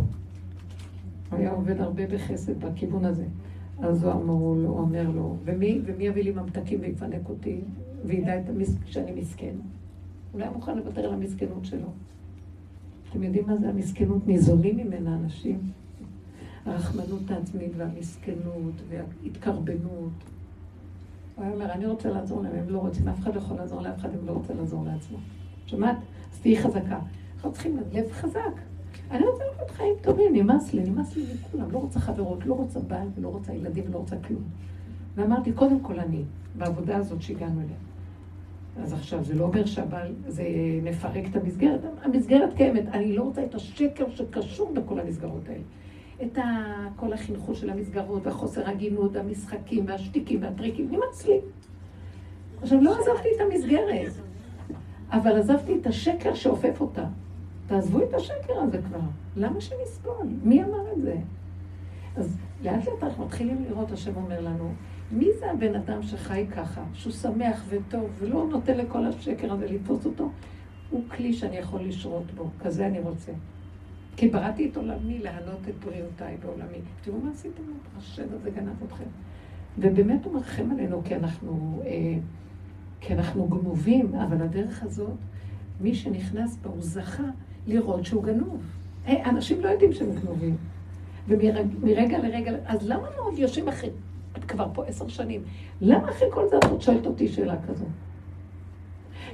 [1.31, 3.25] הוא היה עובד הרבה בחסד בכיוון הזה.
[3.79, 7.59] אז הוא אומר לו, ומי, ומי יביא לי ממתקים ויפנק אותי,
[8.05, 8.75] וידע המס...
[8.85, 9.55] שאני מסכן?
[10.31, 11.87] הוא לא היה מוכן לוותר על המסכנות שלו.
[13.09, 14.27] אתם יודעים מה זה המסכנות?
[14.27, 15.59] ניזונים ממנה אנשים.
[16.65, 20.11] הרחמנות העצמית והמסכנות וההתקרבנות.
[21.35, 23.81] הוא היה אומר, אני רוצה לעזור להם, הם לא רוצים, אף אחד לא יכול לעזור
[23.81, 25.17] לאף אחד, הם לא רוצה לעזור לעצמו.
[25.65, 25.97] שמעת?
[26.33, 26.99] אז תהיי חזקה.
[27.35, 28.39] אנחנו צריכים לב חזק.
[29.11, 31.71] אני רוצה לחיות חיים טובים, נמאס לי, נמאס לי מכולם.
[31.71, 34.43] לא רוצה חברות, לא רוצה בעל ולא רוצה ילדים ולא רוצה כלום.
[35.17, 36.23] ואמרתי, קודם כל אני,
[36.57, 37.77] בעבודה הזאת שהגענו אליה.
[38.83, 40.43] אז עכשיו, זה לא אומר שהבעל, זה
[40.83, 42.87] נפרק את המסגרת, המסגרת קיימת.
[42.93, 45.63] אני לא רוצה את השקר שקשור בכל המסגרות האלה.
[46.23, 46.43] את ה...
[46.95, 51.39] כל החינכות של המסגרות, והחוסר הגינות, המשחקים, והשטיקים, והטריקים, נמאס לי.
[52.61, 54.11] עכשיו, לא עזבתי את המסגרת,
[55.11, 57.05] אבל עזבתי את השקר שאופף אותה.
[57.67, 58.99] תעזבו את השקר הזה כבר.
[59.35, 60.27] למה שנסבול?
[60.43, 61.15] מי אמר את זה?
[62.15, 64.73] אז לאט לאט אנחנו מתחילים לראות, השם אומר לנו,
[65.11, 70.05] מי זה הבן אדם שחי ככה, שהוא שמח וטוב, ולא נותן לכל השקר הזה לתפוס
[70.05, 70.29] אותו?
[70.89, 73.31] הוא כלי שאני יכול לשרות בו, כזה אני רוצה.
[74.17, 76.77] כי בראתי את עולמי להנות את בריאותיי בעולמי.
[77.01, 77.63] תראו מה עשיתם
[77.97, 79.03] השד הזה גנב אתכם.
[79.79, 82.15] ובאמת הוא מרחם עלינו, כי אנחנו, אה,
[83.01, 85.17] כי אנחנו גנובים, אבל הדרך הזאת,
[85.81, 87.23] מי שנכנס בה, הוא זכה
[87.67, 88.61] לראות שהוא גנוב.
[89.07, 90.55] אה, אנשים לא יודעים שהם גנובים.
[91.27, 93.89] ומרגע לרגע, אז למה לא יושבים אחרי,
[94.37, 95.41] את כבר פה עשר שנים,
[95.81, 97.85] למה אחרי כל זה את שואלת אותי שאלה כזו?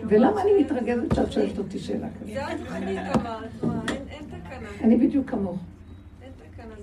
[0.07, 2.33] ולמה אני מתרגזת שאת שואלת אותי שאלה כזו?
[2.33, 4.67] זה התוכנית אמרת, אין- תקנה.
[4.83, 5.57] אני בדיוק כמוך.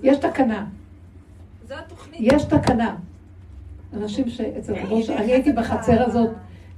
[0.03, 0.65] יש תקנה,
[1.67, 2.19] זה התוכנית.
[2.19, 2.95] יש תקנה.
[3.93, 6.29] אנשים שאצל ראש, אני הייתי בחצר הזאת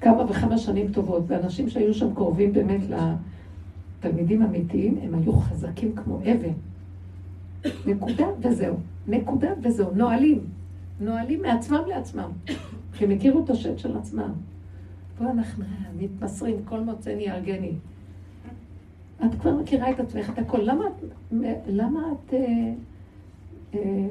[0.01, 2.81] כמה וכמה שנים טובות, ואנשים שהיו שם קרובים באמת
[3.99, 6.53] לתלמידים אמיתיים, הם היו חזקים כמו אבן.
[7.85, 8.75] נקודה וזהו.
[9.07, 9.89] נקודה וזהו.
[9.95, 10.39] נועלים.
[10.99, 12.31] נועלים מעצמם לעצמם.
[12.99, 14.31] הם הכירו את השד של עצמם.
[15.17, 15.65] פה אנחנו
[15.97, 17.71] מתמסרים, כל מוצאני יהרגני.
[19.25, 20.61] את כבר מכירה את עצמך, את הכל.
[20.61, 20.85] למה
[21.67, 22.73] למה את אה,
[23.73, 24.07] אה,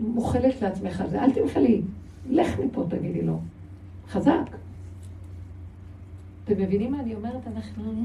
[0.00, 1.22] מוחלת לעצמך על זה?
[1.22, 1.82] אל תמחלי.
[2.30, 3.38] לך מפה, תגידי לו.
[4.08, 4.56] חזק.
[6.44, 7.46] אתם מבינים מה אני אומרת?
[7.46, 8.04] אנחנו...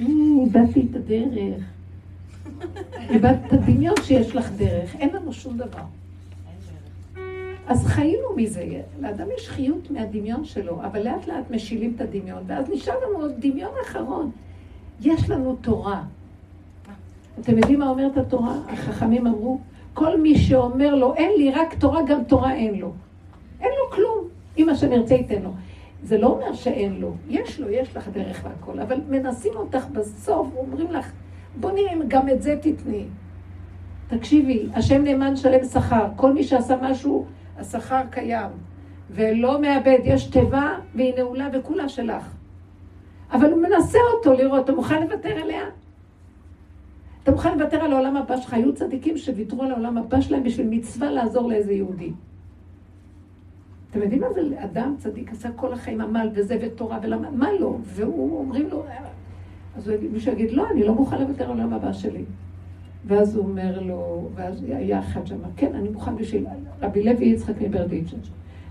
[0.00, 0.04] אה,
[0.44, 1.75] איבדתי את הדרך.
[3.10, 4.96] איבדת את הדמיון שיש לך דרך.
[4.96, 5.82] אין לנו שום דבר.
[7.66, 8.82] אז חיינו מזה.
[9.00, 13.32] לאדם יש חיות מהדמיון שלו, אבל לאט לאט משילים את הדמיון, ואז נשאר לנו עוד
[13.38, 14.30] דמיון אחרון.
[15.00, 16.02] יש לנו תורה.
[17.40, 18.54] אתם יודעים מה אומרת התורה?
[18.68, 19.58] החכמים אמרו,
[19.94, 22.92] כל מי שאומר לו, אין לי רק תורה, גם תורה אין לו.
[23.60, 24.28] אין לו כלום.
[24.58, 25.50] אם השם ירצה ייתן לו.
[26.02, 27.12] זה לא אומר שאין לו.
[27.28, 31.12] יש לו, יש לך דרך והכל, אבל מנסים אותך בסוף, אומרים לך,
[31.60, 33.04] בוא נראה אם גם את זה תתני.
[34.08, 36.06] תקשיבי, השם נאמן שלם שכר.
[36.16, 37.26] כל מי שעשה משהו,
[37.58, 38.50] השכר קיים.
[39.10, 42.34] ולא מאבד, יש תיבה והיא נעולה וכולה שלך.
[43.32, 45.64] אבל הוא מנסה אותו לראות, אתה מוכן לוותר עליה?
[47.22, 48.54] אתה מוכן לוותר על העולם הבא שלך?
[48.54, 52.12] היו צדיקים שוויתרו על העולם הבא שלהם בשביל מצווה לעזור לאיזה יהודי.
[53.90, 57.76] אתם יודעים מה זה אדם צדיק עשה כל החיים עמל וזה ותורה ולמה, מה לא?
[57.82, 58.84] והוא אומרים לו,
[59.76, 62.24] אז מישהו יגיד, לא, אני לא מוכן לוותר על העולם הבא שלי.
[63.06, 66.46] ואז הוא אומר לו, ואז היה אחד שאמר, כן, אני מוכן בשביל
[66.82, 68.16] רבי לוי יצחק מברדיצ'ן.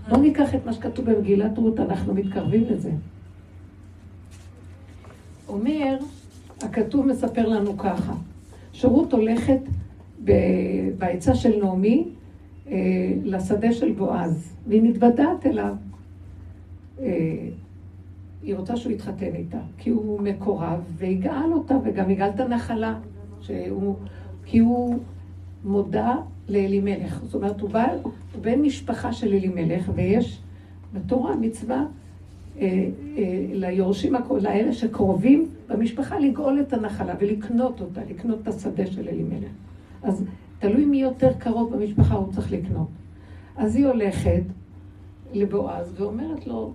[0.08, 2.90] בואו ניקח את מה שכתוב במגילת רות, אנחנו מתקרבים לזה.
[5.48, 5.96] אומר,
[6.62, 8.14] הכתוב מספר לנו ככה,
[8.72, 9.60] שרות הולכת
[10.98, 12.08] בעצה של נעמי
[12.68, 15.74] אה, לשדה של בועז, והיא מתוודעת אליו.
[18.46, 22.98] היא רוצה שהוא יתחתן איתה, כי הוא מקורב, ויגאל אותה, וגם יגאל את הנחלה,
[23.40, 23.96] שהוא,
[24.44, 24.98] כי הוא
[25.64, 26.12] מודע
[26.48, 27.20] לאלימלך.
[27.24, 30.40] זאת אומרת, הוא, בא, הוא בן משפחה של אלימלך, ויש
[30.94, 31.84] בתורה מצווה
[32.58, 39.08] אה, אה, ליורשים, לאלה שקרובים במשפחה, לגאול את הנחלה ולקנות אותה, לקנות את השדה של
[39.08, 39.50] אלימלך.
[40.02, 40.24] אז
[40.58, 42.88] תלוי מי יותר קרוב במשפחה הוא צריך לקנות.
[43.56, 44.42] אז היא הולכת
[45.32, 46.72] לבועז ואומרת לו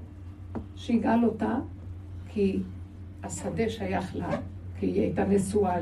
[0.76, 1.60] שיגאל אותה,
[2.28, 2.60] כי
[3.24, 4.30] השדה שייך לה,
[4.80, 5.76] כי היא הייתה נשואה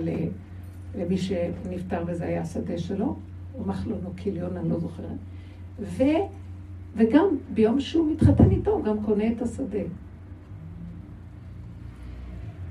[0.95, 3.15] למי שנפטר וזה היה השדה שלו,
[3.57, 5.17] או מחלון או קיליון, אני לא זוכרת.
[5.79, 6.03] ו,
[6.95, 9.79] וגם ביום שהוא מתחתן איתו, הוא גם קונה את השדה.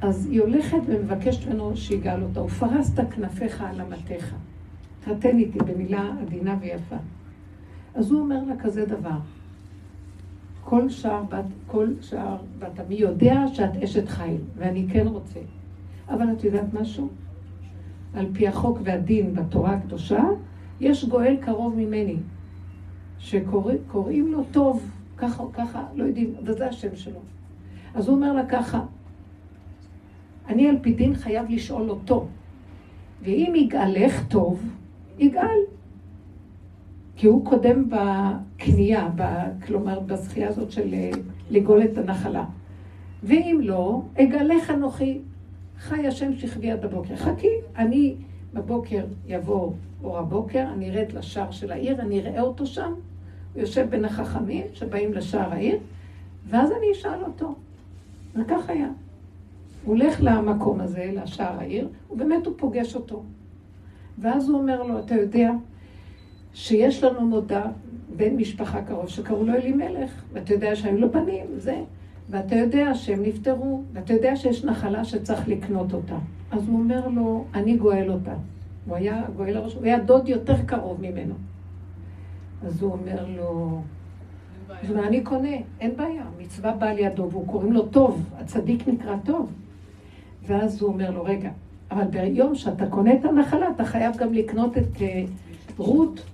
[0.01, 4.35] אז היא הולכת ומבקשת ממנו שיגאל אותה, ופרסת כנפיך על אמתיך.
[5.01, 6.97] תחתן איתי במילה עדינה ויפה.
[7.95, 9.19] אז הוא אומר לה כזה דבר,
[10.69, 15.41] כל שער בת, כל שער בת עמי יודע שאת אשת חיים, ואני כן רוצה.
[16.09, 17.09] אבל את יודעת משהו?
[18.15, 20.23] על פי החוק והדין בתורה הקדושה,
[20.81, 22.17] יש גואל קרוב ממני,
[23.19, 27.21] שקוראים לו טוב, ככה או ככה, לא יודעים, וזה השם שלו.
[27.95, 28.81] אז הוא אומר לה ככה,
[30.49, 32.27] אני על פי דין חייב לשאול אותו,
[33.23, 34.63] ואם יגאלך טוב,
[35.19, 35.59] יגאל.
[37.19, 39.23] כי הוא קודם בקנייה, ב,
[39.67, 41.11] כלומר בזכייה הזאת של אה,
[41.51, 42.45] לגאול את הנחלה.
[43.23, 45.19] ואם לא, אגלך אנוכי,
[45.79, 47.17] חי השם שכבי עד הבוקר.
[47.17, 48.15] חכי, אני
[48.55, 52.93] בבוקר יבוא אור הבוקר, אני ארד לשער של העיר, אני אראה אותו שם,
[53.55, 55.79] הוא יושב בין החכמים שבאים לשער העיר,
[56.49, 57.55] ואז אני אשאל אותו.
[58.35, 58.89] וכך היה.
[59.85, 63.23] הוא הולך למקום הזה, לשער העיר, ובאמת הוא פוגש אותו.
[64.19, 65.51] ואז הוא אומר לו, אתה יודע
[66.59, 67.63] שיש לנו מודע
[68.17, 71.83] בן משפחה קרוב שקראו לו אלימלך, ואתה יודע שהיו לו בנים, זה,
[72.31, 76.19] ואתה יודע שהם נפטרו, ואתה יודע שיש נחלה שצריך לקנות אותה.
[76.51, 78.35] אז הוא אומר לו, אני גואל אותה.
[78.87, 81.35] הוא היה גואל הראשון, הוא היה דוד יותר קרוב ממנו.
[82.67, 83.81] אז הוא אומר לו,
[84.83, 89.17] אז אומר, אני קונה, אין בעיה, מצווה באה לידו, והוא קוראים לו טוב, הצדיק נקרא
[89.25, 89.53] טוב.
[90.47, 91.51] ואז הוא אומר לו, רגע,
[91.91, 95.25] אבל ביום שאתה קונה את הנחלה, אתה חייב גם לקנות את אה,
[95.77, 96.25] רות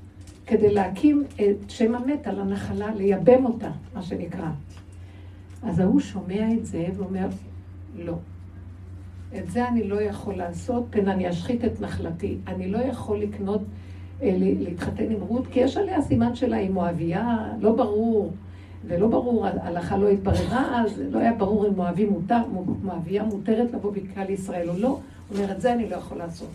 [0.46, 4.48] כדי להקים את שם המת על הנחלה, לייבם אותה, מה שנקרא.
[5.62, 7.26] אז ההוא שומע את זה ואומר,
[7.96, 8.14] לא.
[9.38, 12.36] את זה אני לא יכול לעשות, פן אני אשחית את נחלתי.
[12.46, 13.60] אני לא יכול לקנות,
[14.22, 18.32] אה, להתחתן עם רות, כי יש עליה סימן שלה, היא מואביה, לא ברור.
[18.86, 22.42] ולא ברור, ההלכה לא התבררה אז, לא היה ברור אם מואבי מותר,
[22.82, 24.88] מואביה מותרת לבוא בקהל ישראל או לא.
[24.88, 26.48] הוא אומר, את זה אני לא יכול לעשות.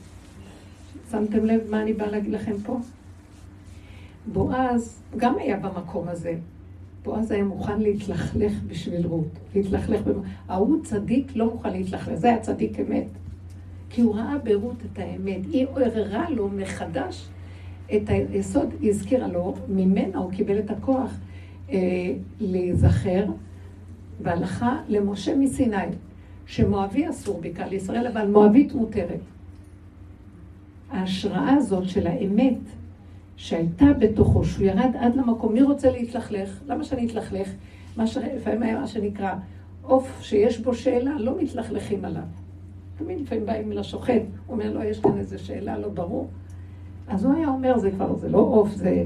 [1.12, 2.78] שמתם לב מה אני באה להגיד לכם פה?
[4.34, 6.36] בועז גם היה במקום הזה.
[7.04, 9.40] בועז היה מוכן להתלכלך בשביל רות.
[9.56, 10.02] להתלכלך,
[10.48, 13.08] ההוא צדיק לא מוכן להתלכלך, זה היה צדיק אמת.
[13.90, 15.40] כי הוא ראה ברות את האמת.
[15.52, 17.30] היא עוררה לו מחדש
[17.96, 21.12] את היסוד, היא הזכירה לו, ממנה הוא קיבל את הכוח.
[21.72, 23.26] אה, להיזכר
[24.22, 25.78] בהלכה למשה מסיני,
[26.46, 29.20] שמואבי אסור בקהל ישראל, אבל מואבית מותרת.
[30.92, 32.58] ההשראה הזאת של האמת
[33.40, 36.62] שהייתה בתוכו, שהוא ירד עד למקום, מי רוצה להתלכלך?
[36.68, 37.50] למה שאני אתלכלך?
[37.98, 39.34] מה שלפעמים היה מה שנקרא
[39.82, 42.24] עוף שיש בו שאלה, לא מתלכלכים עליו.
[42.98, 46.28] תמיד לפעמים באים לשוחט, אומר לו, יש כאן איזו שאלה לא ברור.
[47.08, 49.04] אז הוא היה אומר, זה כבר, זה לא עוף, זה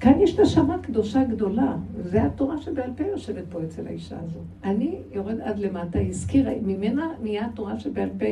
[0.00, 4.42] כאן יש נשמה קדושה גדולה, וזו התורה שבעל פה יושבת פה אצל האישה הזאת.
[4.64, 8.26] אני יורד עד למטה, היא הזכירה, ממנה נהיה התורה שבעל פה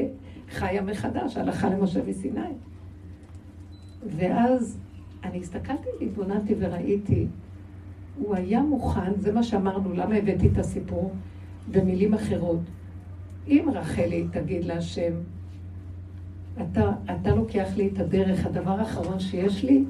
[0.50, 2.40] חיה מחדש, הלכה למשה מסיני.
[4.06, 4.78] ואז
[5.24, 7.26] אני הסתכלתי, התבוננתי וראיתי,
[8.18, 11.12] הוא היה מוכן, זה מה שאמרנו, למה הבאתי את הסיפור
[11.70, 12.60] במילים אחרות.
[13.48, 15.12] אם רחלי תגיד להשם,
[16.62, 19.84] אתה, אתה לוקח לי את הדרך, הדבר האחרון שיש לי,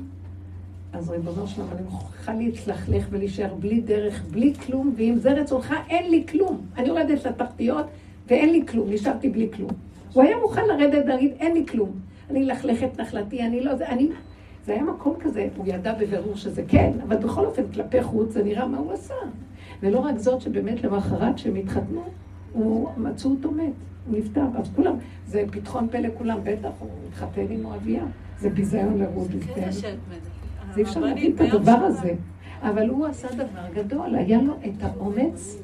[0.93, 6.11] אז ריבונו שלום, אני מוכרחה להתלכלך ולהישאר בלי דרך, בלי כלום, ואם זה רצונך, אין
[6.11, 6.61] לי כלום.
[6.77, 7.87] אני יורדת לתחתיות
[8.29, 9.71] ואין לי כלום, נשארתי בלי כלום.
[10.13, 11.91] הוא היה מוכן לרדת ולהגיד, אין לי כלום.
[12.31, 13.77] אני אלכלך את נחלתי, אני לא...
[13.77, 14.09] זה, אני...
[14.65, 18.45] זה היה מקום כזה, הוא ידע בבירור שזה כן, אבל בכל אופן, כלפי חוץ זה
[18.45, 19.15] נראה מה הוא עשה.
[19.83, 22.03] ולא רק זאת, שבאמת למחרת כשהם התחתנו,
[22.53, 23.73] הוא, מצאו אותו מת,
[24.07, 24.95] הוא נפטר, אז כולם,
[25.27, 28.05] זה פתחון פה לכולם, בטח, הוא מתחתן עם אוהביה,
[28.39, 29.29] זה ביזיון לרות.
[29.55, 29.89] כן, זה
[30.77, 32.15] אי אפשר להגיד את הדבר הזה.
[32.63, 35.57] אבל הוא עשה דבר גדול, היה לו את האומץ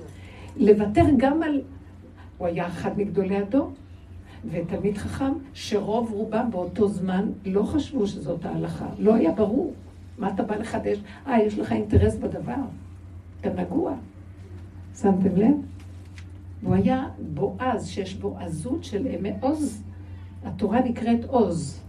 [0.56, 1.60] לוותר גם על...
[2.38, 3.72] הוא היה אחד מגדולי הדור,
[4.50, 8.86] ותלמיד חכם, שרוב רובם באותו זמן לא חשבו שזאת ההלכה.
[8.98, 9.72] לא היה ברור.
[10.18, 10.98] מה אתה בא לחדש?
[11.26, 12.54] אה, יש לך אינטרס בדבר.
[13.40, 13.94] אתה נגוע.
[15.00, 15.54] שמתם לב?
[16.62, 19.06] הוא היה בועז, שיש בו עזות של
[19.40, 19.82] עוז.
[20.44, 21.80] התורה נקראת עוז.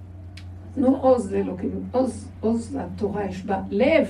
[0.78, 4.08] נו, עוז זה לא כאילו, עוז, עוז התורה יש בה לב.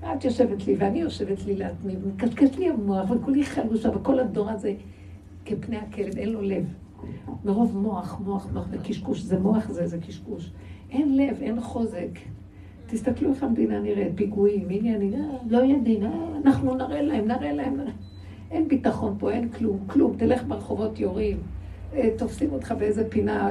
[0.00, 4.74] את יושבת לי ואני יושבת לי לעצמי, ומקשקש לי המוח, וכולי חלושה, וכל הדור הזה
[5.44, 6.64] כפני הכלב, אין לו לב.
[7.44, 10.50] מרוב מוח, מוח, מוח וקשקוש, זה מוח זה, זה קשקוש.
[10.90, 12.18] אין לב, אין חוזק.
[12.86, 16.10] תסתכלו איך המדינה נראית, פיגועים, עניינים, אה, לא יודעים, אה,
[16.44, 17.76] אנחנו נראה להם, נראה להם.
[18.50, 20.16] אין ביטחון פה, אין כלום, כלום.
[20.16, 21.36] תלך ברחובות יורים,
[21.94, 23.50] אה, תופסים אותך באיזה פינה.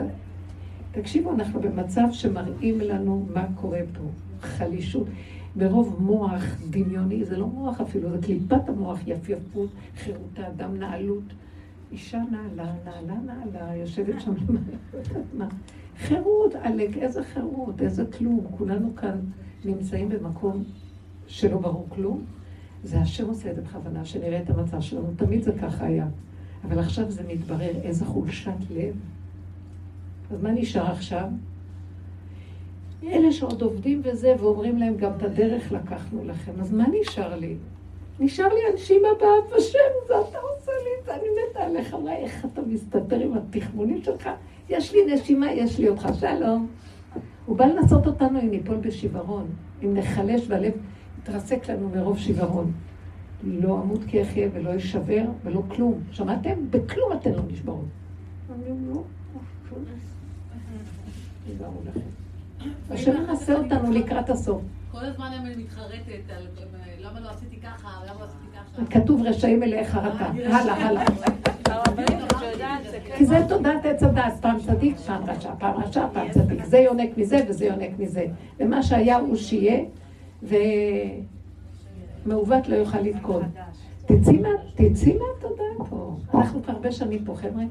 [0.91, 4.03] תקשיבו, אנחנו במצב שמראים לנו מה קורה פה.
[4.41, 5.07] חלישות.
[5.55, 11.23] ברוב מוח דמיוני, זה לא מוח אפילו, זה קליפת המוח, יפייפות, חירות האדם, נעלות.
[11.91, 15.51] אישה נעלה, נעלה, נעלה, יושבת שם למעלה,
[15.97, 18.47] חירות, עלק, איזה חירות, איזה כלום.
[18.57, 19.19] כולנו כאן
[19.65, 20.63] נמצאים במקום
[21.27, 22.23] שלא ברור כלום.
[22.83, 25.07] זה השם עושה את זה בכוונה, שנראה את המצב שלנו.
[25.15, 26.07] תמיד זה ככה היה.
[26.63, 28.95] אבל עכשיו זה מתברר איזה חולשת לב.
[30.31, 31.29] אז מה נשאר עכשיו?
[33.03, 36.51] אלה שעוד עובדים וזה, ואומרים להם גם את הדרך לקחנו לכם.
[36.59, 37.55] אז מה נשאר לי?
[38.19, 42.15] נשאר לי אנשים הבאה בשם, זה אתה עושה לי את זה, אני מתה עליך, מה,
[42.15, 44.29] איך אתה מסתדר עם התחמונים שלך?
[44.69, 46.67] יש לי נשימה, יש לי אותך, שלום.
[47.45, 49.47] הוא בא לנסות אותנו אם ניפול בשיוורון,
[49.83, 50.73] אם נחלש והלב
[51.21, 52.71] יתרסק לנו מרוב שיוורון.
[53.43, 56.01] לא אמות כי אחיה ולא אשבר ולא כלום.
[56.11, 56.69] שמעתם?
[56.69, 57.85] בכלום אתן לא נשברות.
[61.59, 61.99] לא, לכם.
[62.89, 64.61] השם מנסה אותנו לקראת הסוף.
[64.91, 66.47] כל הזמן אני מתחרטת על
[67.01, 68.99] למה לא עשיתי ככה, למה לא עשיתי ככה.
[68.99, 70.25] כתוב רשעים מלאי חרטה.
[70.25, 71.05] הלאה, הלאה.
[71.05, 71.33] כן.
[73.17, 76.65] כי זה תודעת עץ הדעת, פעם צדיק, פעם רשע, פעם רשע, פעם צדיק.
[76.65, 78.25] זה יונק מזה וזה יונק מזה.
[78.59, 79.83] ומה שהיה הוא שיהיה,
[82.25, 83.43] ומעוות לא יוכל לתקון.
[84.05, 86.15] תצאי מהתודעה פה.
[86.33, 87.63] אנחנו כבר הרבה שנים פה, חבר'ה.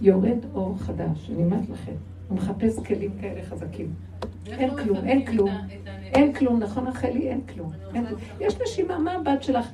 [0.00, 1.92] יורד אור חדש, אני אומרת לכם.
[2.32, 3.94] הוא מחפש כלים כאלה חזקים.
[4.46, 5.50] אין כלום, אין כלום.
[6.04, 7.28] אין כלום, נכון רחלי?
[7.28, 7.72] אין כלום.
[7.94, 8.20] אין כלום.
[8.40, 9.68] יש נשימה, מה הבת שלך?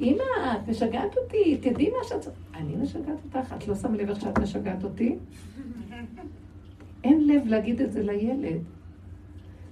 [0.00, 2.26] אמא, את משגעת אותי, תדעי מה שאת...
[2.54, 5.16] אני משגעת אותך, את לא שמה לב איך שאת משגעת אותי?
[7.04, 8.60] אין לב להגיד את זה לילד.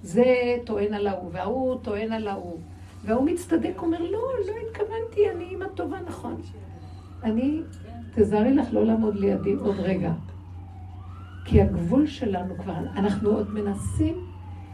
[0.03, 0.23] זה
[0.65, 2.57] טוען על ההוא, וההוא טוען על ההוא.
[3.05, 6.41] וההוא מצטדק, אומר, לא, לא התכוונתי, אני אימא טובה, נכון.
[7.23, 7.61] אני,
[8.15, 10.11] תזהרי לך לא לעמוד לידי עוד רגע.
[11.45, 14.25] כי הגבול שלנו כבר, אנחנו עוד מנסים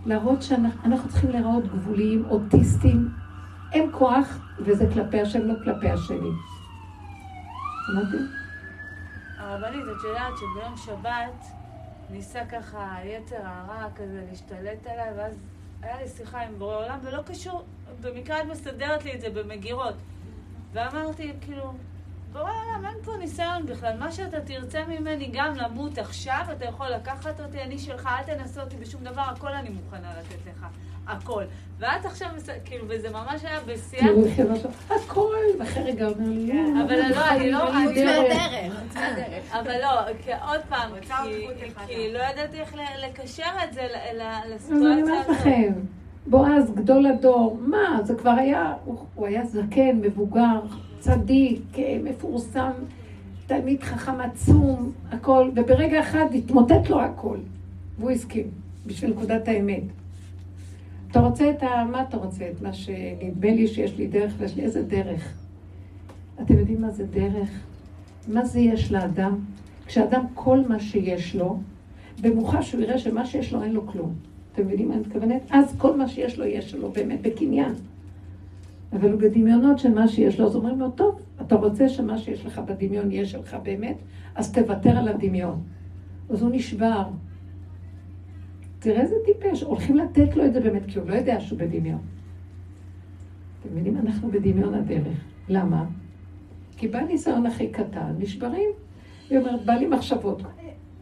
[0.06, 3.10] להראות שאנחנו צריכים להיראות גבוליים, אוטיסטים.
[3.74, 6.30] אין כוח, וזה כלפי השם, לא כלפי השני.
[7.86, 8.26] שמעתם?
[9.38, 11.46] הרבנית, את יודעת שביום שבת
[12.10, 15.40] ניסה ככה יצר הרע כזה להשתלט עליי, ואז
[15.82, 17.64] היה לי שיחה עם בורא עולם, ולא קשור,
[18.02, 19.96] במקרה את מסדרת לי את זה במגירות.
[20.74, 21.74] ואמרתי, כאילו,
[22.34, 23.98] בורא עולם, אין פה ניסיון בכלל.
[24.00, 28.64] מה שאתה תרצה ממני גם למות עכשיו, אתה יכול לקחת אותי, אני שלך, אל תנסה
[28.64, 30.66] אותי בשום דבר, הכל אני מוכנה לתת לך.
[31.08, 31.44] הכל.
[31.80, 32.28] ואת עכשיו,
[32.66, 34.06] כאילו, וזה ממש היה בשיח.
[34.36, 34.54] כאילו,
[34.90, 37.60] הכל, ואחרי רגע אומר לי, כן, אבל לא, אני לא...
[37.60, 39.56] חוץ מהדרך.
[39.56, 40.92] אבל לא, כי עוד פעם,
[41.88, 42.76] כי לא ידעתי איך
[43.08, 43.88] לקשר את זה
[44.50, 44.72] לסיטואציה הזאת.
[44.72, 45.74] אז אני אומרת לכם,
[46.28, 48.74] בועז, גדול הדור, מה, זה כבר היה,
[49.16, 50.60] הוא היה זקן, מבוגר,
[51.02, 52.72] צדיק, מפורסם,
[53.48, 57.38] תלמיד חכם עצום, הכל, וברגע אחד התמוטט לו הכל,
[58.00, 58.48] והוא הסכים,
[58.86, 59.84] בשביל נקודת האמת.
[61.12, 61.86] אתה רוצה את ה...
[61.92, 62.50] מה אתה רוצה?
[62.50, 64.64] את מה שנדמה לי שיש לי דרך ויש לי...
[64.64, 65.34] איזה דרך?
[66.42, 67.50] אתם יודעים מה זה דרך?
[68.28, 69.38] מה זה יש לאדם?
[69.86, 71.60] כשאדם כל מה שיש לו,
[72.22, 74.14] במוחש שהוא יראה שמה שיש לו אין לו כלום.
[74.54, 75.42] אתם מבינים מה אני מתכוונת?
[75.50, 77.74] אז כל מה שיש לו יש לו באמת בקניין.
[78.94, 82.46] אבל הוא בדמיונות של מה שיש לו, אז אומרים לו, טוב, אתה רוצה שמה שיש
[82.46, 83.98] לך בדמיון יהיה שלך באמת,
[84.36, 85.62] אז תוותר על הדמיון.
[86.30, 87.04] אז הוא נשבר.
[88.80, 92.02] תראה איזה טיפש, הולכים לתת לו את זה באמת, כי הוא לא יודע שהוא בדמיון.
[93.60, 93.98] אתם מבינים?
[93.98, 95.18] אנחנו בדמיון הדרך.
[95.50, 95.86] למה?
[96.78, 98.70] כי בא ניסיון הכי קטן, נשברים.
[99.30, 100.42] היא אומרת, בא לי מחשבות.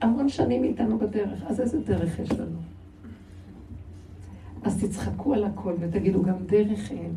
[0.02, 2.60] המון שנים איתנו בדרך, אז איזה דרך יש לנו?
[4.64, 7.14] אז תצחקו על הכל ותגידו, גם דרך אין,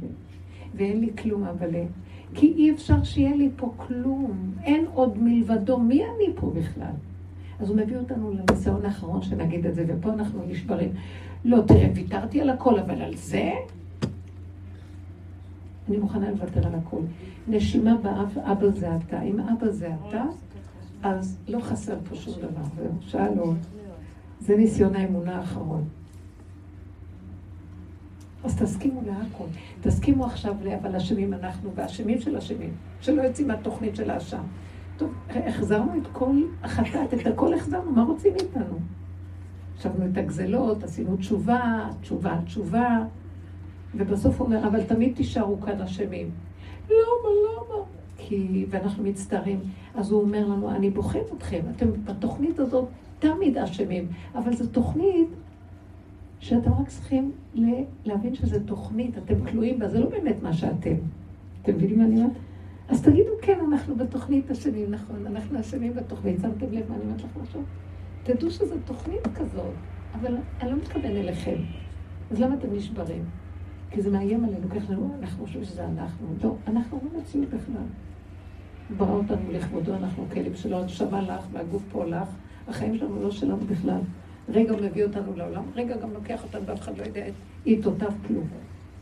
[0.74, 1.70] ואין לי כלום, אבל
[2.34, 4.54] כי אי אפשר שיהיה לי פה כלום.
[4.64, 5.78] אין עוד מלבדו.
[5.78, 6.92] מי אני פה בכלל?
[7.60, 10.92] אז הוא מביא אותנו לניסיון האחרון שנגיד את זה, ופה אנחנו נשברים.
[11.44, 13.52] לא, תראה, ויתרתי על הכל, אבל על זה?
[15.88, 17.00] אני מוכנה לוותר על הכל.
[17.48, 19.22] נשימה באב, אבא זה אתה.
[19.22, 20.24] אם אבא זה אתה,
[21.02, 22.62] אז לא חסר פה שום דבר.
[22.76, 23.56] זהו, שלום.
[24.40, 25.84] זה ניסיון האמונה האחרון.
[28.44, 29.44] אז תסכימו להכל.
[29.80, 32.70] תסכימו עכשיו לאבל אשמים אנחנו ואשמים של אשמים,
[33.00, 34.42] שלא יוצאים מהתוכנית של האשם.
[34.96, 38.78] טוב, החזרנו את כל החטאת, את הכל החזרנו, מה רוצים מאיתנו?
[39.78, 43.04] ישבנו את הגזלות, עשינו תשובה, תשובה, תשובה,
[43.94, 46.30] ובסוף הוא אומר, אבל תמיד תישארו כאן אשמים.
[46.90, 47.84] למה, למה?
[48.16, 49.60] כי, ואנחנו מצטערים.
[49.94, 52.88] אז הוא אומר לנו, אני בוחן אתכם, אתם בתוכנית הזאת
[53.18, 55.28] תמיד אשמים, אבל זו תוכנית
[56.42, 57.32] שאתם רק צריכים
[58.04, 60.94] להבין שזו תוכנית, אתם תלויים בה, זה לא באמת מה שאתם.
[61.62, 62.32] אתם מבינים מה אני אומרת?
[62.88, 66.40] אז תגידו, כן, אנחנו בתוכנית אשמים, נכון, אנחנו אשמים בתוכנית.
[66.42, 67.60] שמתם לב מה אני אומרת לך עכשיו?
[68.22, 69.74] תדעו שזו תוכנית כזאת,
[70.20, 71.56] אבל אני לא מתכוון אליכם.
[72.30, 73.24] אז למה אתם נשברים?
[73.90, 76.26] כי זה מאיים עלינו, לנו, אנחנו חושבים שזה אנחנו.
[76.44, 77.86] לא, אנחנו לא מציאות בכלל.
[78.88, 82.28] הוא ברא אותנו לכבודו, אנחנו כלים שלו, הנשמה לך והגוף פה לך,
[82.68, 84.00] החיים שלנו לא שלנו בכלל.
[84.48, 87.34] רגע הוא מביא אותנו לעולם, רגע גם לוקח אותנו ואף אחד לא יודע את
[87.64, 88.48] עיתותיו כלום.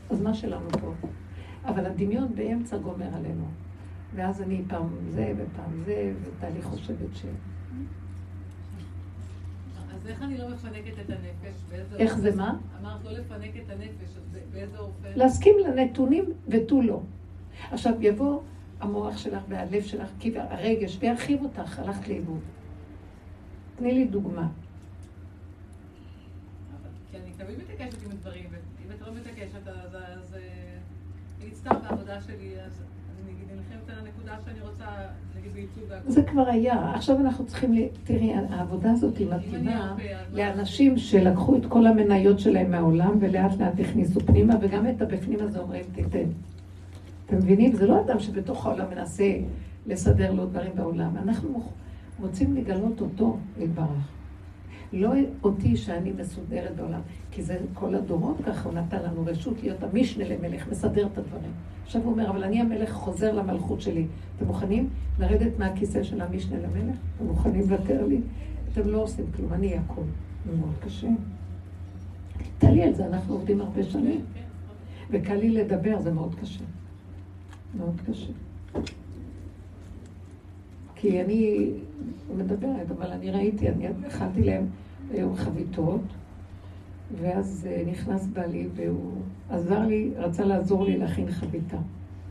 [0.09, 0.93] אז מה שלנו פה?
[1.65, 3.45] אבל הדמיון באמצע גומר עלינו.
[4.15, 7.25] ואז אני פעם זה ופעם זה, וטלי חושבת ש...
[9.93, 11.55] אז איך אני לא מפנקת את הנפש?
[11.99, 12.57] איך זה מה?
[12.81, 15.09] אמרת לא לפנק את הנפש, אז באיזה אופן?
[15.15, 17.01] להסכים לנתונים ותו לא.
[17.71, 18.41] עכשיו יבוא
[18.79, 22.39] המוח שלך והלב שלך, כי הרגש, וירחיב אותך, הלכת לאיבוד.
[23.75, 24.47] תני לי דוגמה.
[27.45, 30.35] תמיד מתעקשת עם הדברים, ואם את לא מתעקשת, אז
[31.39, 32.83] נגיד סתם בעבודה שלי, אז
[33.23, 34.85] אני נלחמת על הנקודה שאני רוצה,
[35.37, 36.91] נגיד בייצוג זה כבר היה.
[36.95, 39.95] עכשיו אנחנו צריכים, תראי, העבודה הזאת היא מתאימה
[40.33, 45.59] לאנשים שלקחו את כל המניות שלהם מהעולם ולאט לאט הכניסו פנימה, וגם את הבפנים הזה
[45.59, 46.29] אומרים, תיתן.
[47.25, 47.75] אתם מבינים?
[47.75, 49.37] זה לא אדם שבתוך העולם מנסה
[49.87, 51.17] לסדר לו דברים בעולם.
[51.17, 51.71] אנחנו
[52.19, 54.20] רוצים לגלות אותו, יתברך.
[54.93, 55.13] לא
[55.43, 60.23] אותי שאני מסודרת בעולם, כי זה כל הדורות ככה, הוא נתן לנו רשות להיות המשנה
[60.29, 61.51] למלך, מסדר את הדברים.
[61.83, 64.05] עכשיו הוא אומר, אבל אני המלך חוזר למלכות שלי.
[64.37, 64.89] אתם מוכנים
[65.19, 66.95] לרדת מהכיסא של המשנה למלך?
[67.15, 68.21] אתם מוכנים לוותר לי?
[68.73, 70.01] אתם לא עושים כלום, אני הכל.
[70.45, 71.07] זה מאוד קשה.
[72.57, 74.21] תעלי על זה, אנחנו עובדים הרבה שנים.
[75.09, 76.63] וקל לי לדבר, זה מאוד קשה.
[77.77, 78.31] מאוד קשה.
[80.95, 81.69] כי אני
[82.37, 84.65] מדברת, אבל אני ראיתי, אני הכנתי להם
[85.11, 86.01] היום חביתות,
[87.21, 89.13] ואז אה, נכנס בעלי והוא
[89.49, 91.77] עזר לי, רצה לעזור לי להכין חביתה,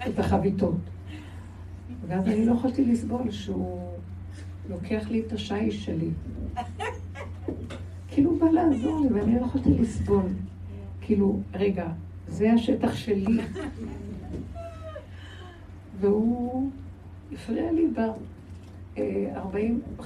[0.08, 0.76] את החביתות.
[2.06, 3.90] ואז אני לא יכולתי לסבול שהוא
[4.68, 6.10] לוקח לי את השיש שלי.
[8.08, 10.26] כאילו הוא בא לעזור לי ואני לא יכולתי לסבול.
[11.00, 11.86] כאילו, רגע,
[12.28, 13.38] זה השטח שלי.
[16.00, 16.70] והוא
[17.32, 17.88] הפריע לי
[18.96, 19.00] ב...
[20.00, 20.02] 40-50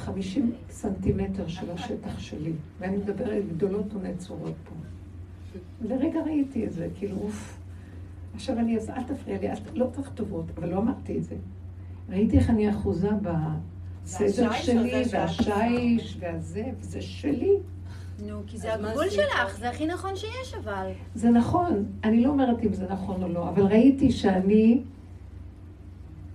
[0.71, 4.75] סנטימטר של השטח שלי, ואני מדברת גדולות ונצורות פה.
[5.81, 7.59] לרגע ראיתי את זה, כאילו, אוף.
[8.35, 11.35] עכשיו אני, אז אל תפריע לי, לא צריך טובות, אבל לא אמרתי את זה.
[12.09, 17.53] ראיתי איך אני אחוזה בסדר שלי, והשיש, והזה, וזה שלי.
[18.27, 20.91] נו, כי זה הגבול שלך, זה הכי נכון שיש אבל.
[21.15, 24.83] זה נכון, אני לא אומרת אם זה נכון או לא, אבל ראיתי שאני...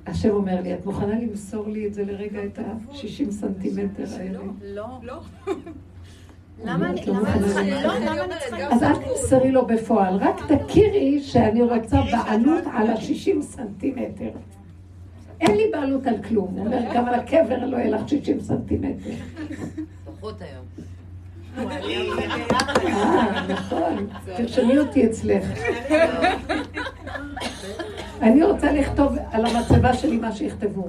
[0.10, 4.39] השם אומר לי, את מוכנה למסור לי את זה לרגע, את ה-60 סנטימטר האלה?
[4.64, 4.86] לא.
[5.03, 5.20] לא.
[6.66, 7.34] למה אני צריכה...
[8.70, 14.30] אז אל תמסרי לו בפועל, רק תכירי שאני רוצה בעלות על ה-60 סנטימטר.
[15.41, 16.47] אין לי בעלות על כלום.
[16.47, 19.10] הוא אומר, גם על הקבר לא יהיה לך 60 סנטימטר.
[20.05, 20.66] פחות היום.
[22.86, 24.07] אה, נכון.
[24.38, 25.43] תרשמי אותי אצלך.
[28.22, 30.88] אני רוצה לכתוב על המצבה שלי מה שיכתבו.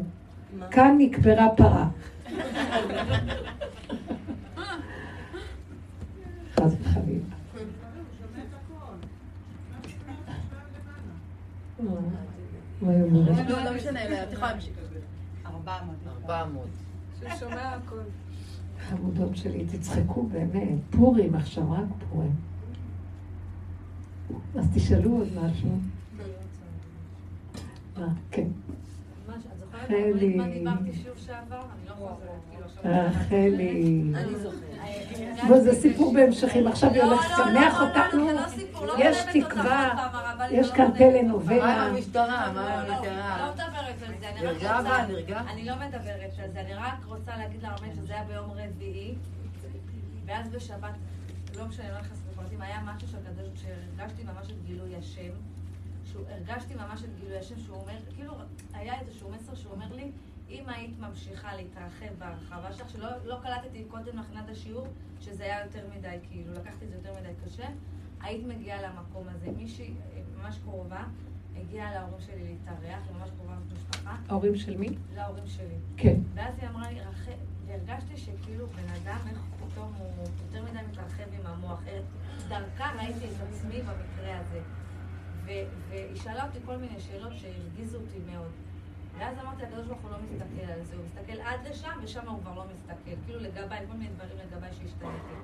[0.71, 1.89] כאן נקברה פרה.
[6.61, 7.25] חס וחלילה.
[13.65, 14.75] לא משנה, את יכולה להמשיך.
[15.47, 15.97] 400.
[16.25, 16.67] 400.
[17.21, 17.97] ששומע הכל.
[18.89, 20.79] חמודות שלי, תצחקו באמת.
[20.91, 22.35] פורים עכשיו, רק פורים.
[24.59, 25.69] אז תשאלו עוד משהו.
[25.71, 25.75] אה,
[26.19, 26.21] כן.
[26.21, 27.90] את זוכרת רחלי.
[27.90, 27.90] מה דיברתי שיעור שעבר?
[27.90, 27.90] אני לא חוזרת,
[28.29, 28.51] כאילו
[32.65, 32.85] עכשיו...
[32.85, 34.03] רחלי.
[34.15, 34.71] אני זוכרת.
[35.49, 38.27] בוא, זה סיפור בהמשכים, עכשיו היא לא, הולכת לא, לשמח לא, לא, אותנו.
[38.27, 40.09] לא לא יש תקווה,
[40.51, 41.01] יש לא כאן מלמדת.
[41.01, 41.87] מה טלנובלה.
[41.87, 42.53] עם המשטרה?
[42.55, 43.39] מה עם לא, המשטרה?
[43.39, 45.03] לא מדברת על זה, אני רק נרגע רוצה...
[45.03, 45.41] אבל, נרגע?
[45.41, 49.15] אני לא מדברת על זה, אני רק רוצה להגיד לרבנית שזה היה ביום רביעי,
[50.27, 50.95] ואז בשבת,
[51.57, 55.31] לא משנה, לא נכנס לפרטים, היה משהו שהרגשתי ממש את גילוי השם,
[56.29, 58.35] הרגשתי ממש את גילוי השם, שהוא אומר, כאילו,
[58.73, 60.11] היה איזשהו מסר שהוא אומר לי,
[60.51, 64.87] אם היית ממשיכה להתרחב בהרחבה שלך, שלא לא קלטתי קודם להכנת השיעור,
[65.21, 67.67] שזה היה יותר מדי, כאילו, לקחתי את זה יותר מדי קשה,
[68.21, 69.51] היית מגיעה למקום הזה.
[69.57, 69.95] מישהי
[70.37, 71.05] ממש קרובה
[71.57, 74.89] הגיעה להורים שלי להתארח, היא ממש קרובה משפחה, ההורים של מי?
[75.15, 75.77] להורים שלי.
[75.97, 76.17] כן.
[76.35, 77.33] ואז היא אמרה לי, רחל,
[77.67, 81.81] והרגשתי שכאילו בן אדם, איך פתאום הוא יותר מדי מתרחב עם המוח.
[82.49, 84.61] דרכה ראיתי את עצמי במקרה הזה.
[85.89, 88.51] והיא שאלה אותי כל מיני שאלות שהרגיזו אותי מאוד.
[89.19, 92.41] ואז אמרתי, הקדוש ברוך הוא לא מסתכל על זה, הוא מסתכל עד לשם, ושם הוא
[92.41, 93.17] כבר לא מסתכל.
[93.27, 95.35] כאילו לגביי, כל מיני דברים לגביי שהשתניתי.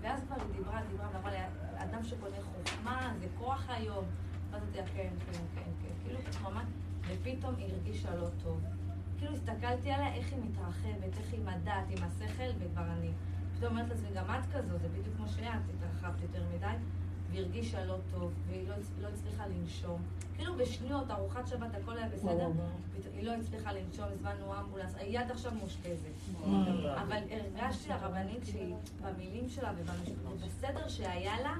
[0.00, 1.38] ואז כבר היא דיברה, דיברה, ואמרה לי,
[1.76, 4.04] אדם שקונה חוכמה, זה כוח היום.
[4.50, 5.94] ואז אמרתי כן, כן, כן, כן.
[6.04, 6.64] כאילו, ממש,
[7.08, 8.60] ופתאום היא הרגישה לא טוב.
[9.18, 13.10] כאילו הסתכלתי עליה, איך היא מתרחבת, איך היא עם הדעת, עם השכל, וכבר אני
[13.56, 16.66] פתאום אומרת לעצמי, גם את כזו, זה בדיוק כמו שאת, התרחבת יותר מדי,
[17.34, 20.02] והיא הרגישה לא טוב, והיא לא, לא הצליחה לנשום.
[20.36, 22.48] כאילו בשניות, ארוחת שבת, הכל היה בסדר,
[23.14, 26.34] היא לא הצליחה לנשום, הזמנו אמבולנס, היד עכשיו מאושפזת.
[27.02, 29.72] אבל הרגשתי הרבנית שהיא, במילים שלה
[30.24, 31.54] ובסדר שהיה לה,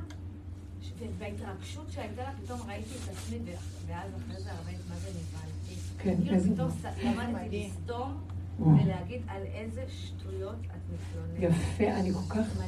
[0.98, 3.38] ובהתרגשות שהייתה לה, פתאום ראיתי את עצמי,
[3.86, 5.80] ואז אחרי זה הרבנית, מה זה נבהלתי.
[5.98, 6.70] כן, כאילו פתאום
[7.04, 8.33] למדתי לסתום.
[8.60, 11.54] ולהגיד על איזה שטויות את מתלוננת.
[11.54, 12.64] יפה, אני כל כך...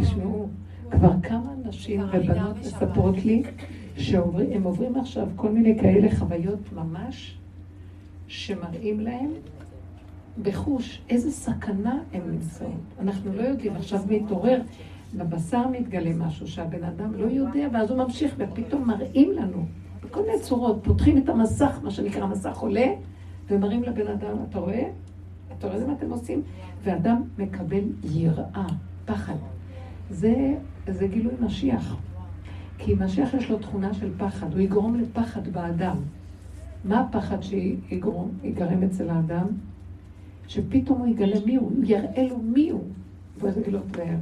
[0.00, 0.48] תשמעו,
[0.90, 3.42] כבר כמה נשים ובנות מספרות לי
[3.96, 7.38] שהם עוברים עכשיו כל מיני כאלה חוויות ממש
[8.26, 9.30] שמראים להם
[10.42, 12.70] בחוש איזה סכנה הן נמצאות.
[13.00, 14.60] אנחנו לא יודעים, עכשיו מתעורר,
[15.16, 19.64] בבשר מתגלה משהו שהבן אדם לא יודע, ואז הוא ממשיך, ופתאום מראים לנו,
[20.02, 22.86] בכל מיני צורות, פותחים את המסך, מה שנקרא מסך עולה,
[23.50, 24.88] ומראים לבן אדם, אתה רואה?
[25.58, 26.42] אתה רואה מה אתם עושים?
[26.82, 28.66] ואדם מקבל יראה,
[29.04, 29.36] פחד.
[30.10, 30.54] זה,
[30.88, 31.96] זה גילוי משיח.
[32.78, 35.96] כי משיח יש לו תכונה של פחד, הוא יגרום לפחד באדם.
[36.84, 39.46] מה הפחד שיגרום, יגרם אצל האדם?
[40.48, 42.84] שפתאום הוא יגלה מי הוא, הוא יראה לו מי הוא.
[43.40, 44.16] ואז יגיד לו, "תראה,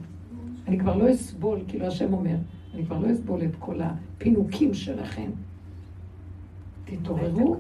[0.69, 2.37] אני כבר לא אסבול, כאילו השם אומר,
[2.75, 5.31] אני כבר לא אסבול את כל הפינוקים שלכם.
[6.85, 7.57] תתעוררו,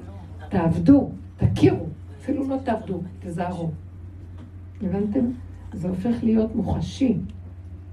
[0.48, 1.86] תעבדו, תכירו,
[2.26, 3.70] אפילו לא תעבדו, תזהרו.
[4.82, 5.30] הבנתם?
[5.72, 7.16] זה הופך להיות מוחשי.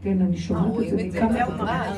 [0.01, 1.93] כן, אני שומעת את רואים זה מכמה.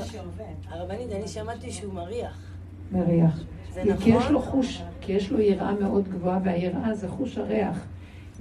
[0.69, 2.51] הרבנית, אני שמעתי שהוא מריח.
[2.91, 3.43] מריח.
[3.73, 4.33] כי יש נכון?
[4.33, 7.86] לו חוש, כי יש לו יראה מאוד גבוהה, והיראה זה חוש הריח.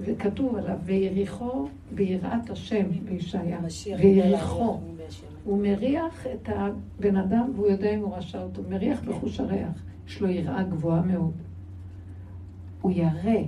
[0.00, 3.58] וכתוב עליו, ויריחו ביראת השם, בישעיה.
[3.98, 4.80] ויריחו.
[5.44, 8.62] הוא מריח את הבן אדם, והוא יודע אם הוא רשע אותו.
[8.68, 9.82] מריח בחוש הריח.
[10.08, 11.32] יש לו יראה גבוהה מאוד.
[12.80, 13.42] הוא ירא.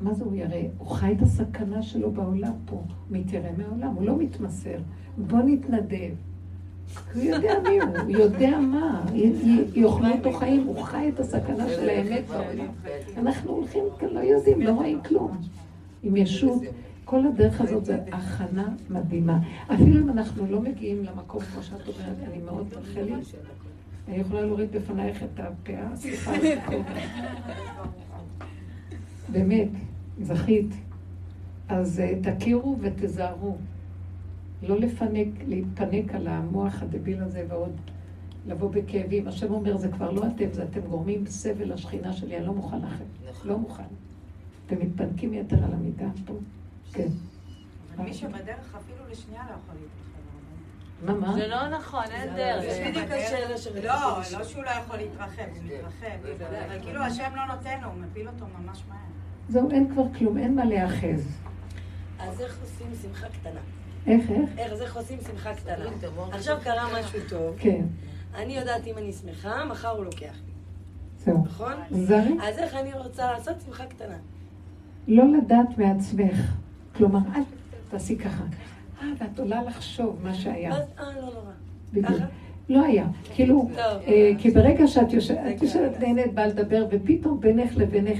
[0.00, 0.56] מה זה הוא ירא?
[0.78, 2.82] הוא חי את הסכנה שלו בעולם פה.
[3.10, 4.76] מתיירא מהעולם, הוא לא מתמסר.
[5.18, 6.10] בוא נתנדב.
[7.14, 9.32] הוא יודע מי הוא, הוא יודע מה, י-
[9.74, 9.84] יאכלו
[10.16, 12.66] אותו חיים, הוא חי את הסכנה של האמת בעולם.
[13.16, 15.36] אנחנו הולכים כאן, לא יודעים, לא רואים כלום.
[16.02, 16.62] עם ישות,
[17.04, 19.38] כל הדרך הזאת זה הכנה מדהימה.
[19.74, 23.12] אפילו אם אנחנו לא מגיעים למקום, כמו שאת אומרת, אני מאוד רחלי,
[24.08, 26.32] אני יכולה להוריד בפנייך את הפאה, סליחה.
[29.32, 29.68] באמת,
[30.22, 30.74] זכית.
[31.68, 33.56] אז אה, תכירו ותזהרו.
[34.62, 37.80] לא לפנק, להתפנק על המוח הדביל הזה ועוד
[38.46, 39.28] לבוא בכאבים.
[39.28, 42.78] השם אומר, זה כבר לא אתם, זה אתם גורמים סבל לשכינה שלי, אני לא מוכן
[42.82, 43.04] לכם.
[43.44, 43.82] לא מוכן.
[44.66, 46.34] אתם מתפנקים יתר על המידה פה.
[46.92, 47.08] כן.
[47.98, 50.10] מי שבדרך אפילו לשנייה לא יכול להתרחב.
[51.06, 51.34] מה, מה?
[51.34, 52.64] זה לא נכון, אין דרך.
[52.72, 54.38] זה בדיוק השאלה שרציתי לא.
[54.38, 56.44] לא שהוא לא יכול להתרחב, הוא מתרחב.
[56.68, 58.98] אבל כאילו השם לא נותן לו, הוא מפיל אותו ממש מהר.
[59.50, 61.28] זהו, אין כבר כלום, אין מה להיאחז.
[62.18, 63.60] אז איך עושים שמחה קטנה?
[64.06, 64.50] איך, איך?
[64.58, 65.84] איך, איך עושים שמחה קטנה?
[66.32, 67.56] עכשיו קרה משהו טוב.
[67.58, 67.84] כן,
[68.34, 70.52] אני יודעת אם אני שמחה, מחר הוא לוקח לי,
[71.18, 71.44] זהו.
[71.44, 71.72] נכון?
[71.90, 74.16] זרי, אז איך אני רוצה לעשות שמחה קטנה?
[75.08, 76.56] לא לדעת מעצמך.
[76.96, 77.42] כלומר, אל
[77.88, 78.44] תעשי ככה.
[79.02, 80.72] אה, ואת עולה לחשוב מה שהיה.
[80.72, 81.52] אה, לא נורא.
[81.92, 82.06] בדיוק.
[82.06, 82.26] ככה?
[82.68, 83.06] לא היה.
[83.34, 83.68] כאילו.
[83.78, 88.18] אה, כי ברגע שאת יושבת, נהנית, באה לדבר, ופתאום בינך לבינך,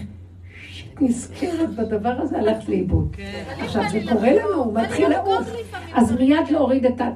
[1.01, 3.17] נזכרת בדבר הזה, הלכת לאיבוד.
[3.59, 5.49] עכשיו, זה קורה לנו, הוא מתחיל לעוף.
[5.95, 7.09] אז מיד להוריד את ה...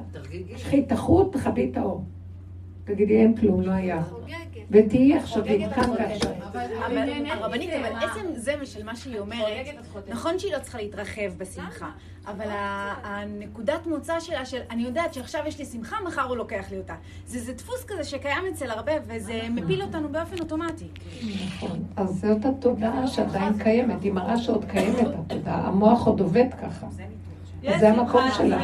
[0.55, 2.03] קחי את החוט, תכבי את האור.
[2.83, 4.03] תגידי, אין כלום, לא היה.
[4.71, 6.31] ותהיי עכשיו עם כאן ועכשיו.
[6.85, 9.65] אבל הרבנית, אבל עצם זה של מה שהיא אומרת,
[10.07, 11.89] נכון שהיא לא צריכה להתרחב בשמחה,
[12.27, 12.45] אבל
[13.03, 16.93] הנקודת מוצא שלה של אני יודעת שעכשיו יש לי שמחה, מחר הוא לוקח לי אותה.
[17.25, 20.87] זה דפוס כזה שקיים אצל הרבה, וזה מפיל אותנו באופן אוטומטי.
[21.45, 21.83] נכון.
[21.95, 26.87] אז זאת התודעה שעדיין קיימת, היא מראה שעוד קיימת התודעה, המוח עוד עובד ככה.
[27.79, 28.59] זה המקום שלה.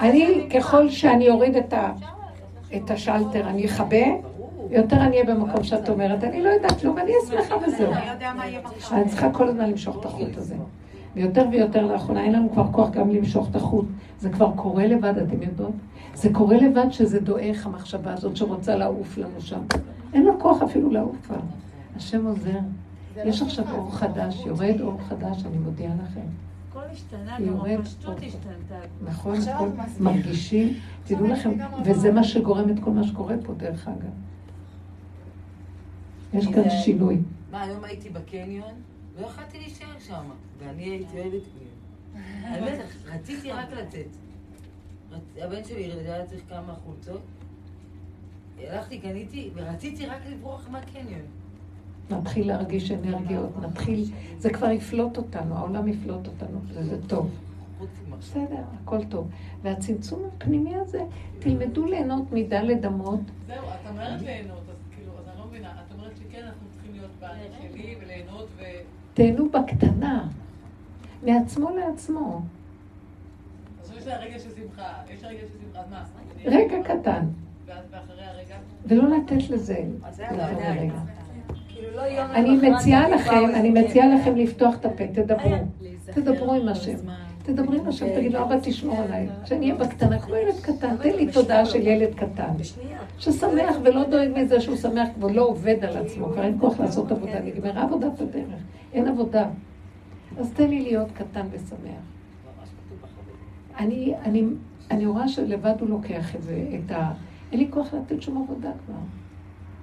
[0.00, 1.56] אני, ככל שאני אוריד
[2.76, 4.04] את השלטר, אני אכבה,
[4.74, 7.92] יותר אני אהיה במקום שאת אומרת, אני לא יודעת כלום, אני אשמחה וזהו.
[8.92, 10.56] אני צריכה כל הזמן למשוך את החוט הזה.
[11.14, 13.86] ויותר ויותר לאחרונה, אין לנו כבר כוח גם למשוך את החוט.
[14.18, 15.72] זה כבר קורה לבד, אתם יודעות?
[16.14, 19.60] זה קורה לבד שזה דועך, המחשבה הזאת שרוצה לעוף לנו שם.
[20.12, 21.36] אין לו כוח אפילו לעוף כבר.
[21.96, 22.58] השם עוזר.
[23.24, 26.20] יש עכשיו אור חדש, יורד אור חדש, אני מודיעה לכם.
[26.70, 28.74] הכל השתנה, גם הפשטות השתנתה.
[29.04, 29.36] נכון,
[30.00, 30.72] מרגישים,
[31.04, 31.50] תדעו לכם,
[31.84, 34.10] וזה מה שגורם את כל מה שקורה פה, דרך אגב.
[36.34, 37.18] יש כאן שינוי.
[37.50, 38.72] מה, היום הייתי בקניון,
[39.20, 40.24] לא יכולתי להישאר שם,
[40.58, 41.74] ואני הייתי אוהבת קניון.
[42.44, 44.06] האמת, רציתי רק לצאת.
[45.36, 47.20] הבן שלי היה צריך כמה חולצות.
[48.58, 51.26] הלכתי, קניתי, ורציתי רק לברוח מהקניון.
[52.10, 54.04] נתחיל להרגיש אנרגיות, נתחיל,
[54.38, 57.30] זה כבר יפלוט אותנו, העולם יפלוט אותנו, וזה טוב.
[58.18, 59.28] בסדר, הכל טוב.
[59.62, 61.04] והצמצום הפנימי הזה,
[61.38, 63.20] תלמדו ליהנות מדלת אמות.
[63.46, 66.92] זהו, את אומרת ליהנות, אז כאילו, אז אני לא מבינה, את אומרת שכן, אנחנו צריכים
[66.92, 67.13] להיות בעלי שלי וליהנות ו...
[69.14, 70.28] תהנו בקטנה,
[71.22, 72.42] מעצמו לעצמו.
[73.82, 74.38] אז יש לה רגע
[75.28, 75.42] רגע?
[76.44, 77.26] רגע קטן.
[78.86, 79.84] ולא לתת לזה.
[81.68, 82.02] כאילו, לא
[82.34, 85.50] אני מציעה לכם, אני מציעה לכם לפתוח את הפה, תדברו.
[86.04, 86.96] תדברו עם השם.
[87.46, 89.28] תדברי עם השם, תגידו, אבא תשמור עליי.
[89.44, 92.52] כשאני אהיה בקטנה, כמו ילד קטן, תן לי תודעה של ילד קטן.
[93.18, 97.40] ששמח ולא דואג מזה שהוא שמח ולא עובד על עצמו, כבר אין כוח לעשות עבודה,
[97.40, 98.60] נגמרה עבודת הדרך,
[98.92, 99.48] אין עבודה.
[100.38, 102.02] אז תן לי להיות קטן ושמח.
[103.78, 104.44] אני, אני,
[104.90, 107.12] אני רואה שלבד הוא לוקח את זה, את ה...
[107.52, 108.94] אין לי כוח לתת שום עבודה כבר.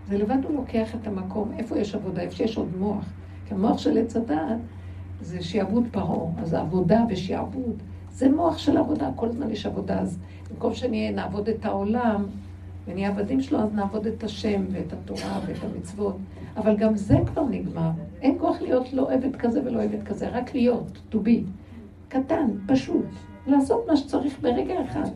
[0.07, 3.05] זה לבד הוא לוקח את המקום, איפה יש עבודה, איפה שיש עוד מוח.
[3.47, 4.57] כי המוח של עץ הדעת
[5.21, 7.75] זה שיעבוד פרעה, אז עבודה ושיעבוד.
[8.11, 9.99] זה מוח של עבודה, כל הזמן יש עבודה.
[9.99, 10.17] אז
[10.51, 12.25] במקום שנהיה, נעבוד את העולם,
[12.87, 16.17] ונהיה עבדים שלו, אז נעבוד את השם ואת התורה ואת המצוות.
[16.57, 17.91] אבל גם זה כבר נגמר.
[18.21, 21.41] אין כוח להיות לא עבד כזה ולא עבד כזה, רק להיות, to be.
[22.07, 23.05] קטן, פשוט.
[23.47, 25.09] לעשות מה שצריך ברגע אחד.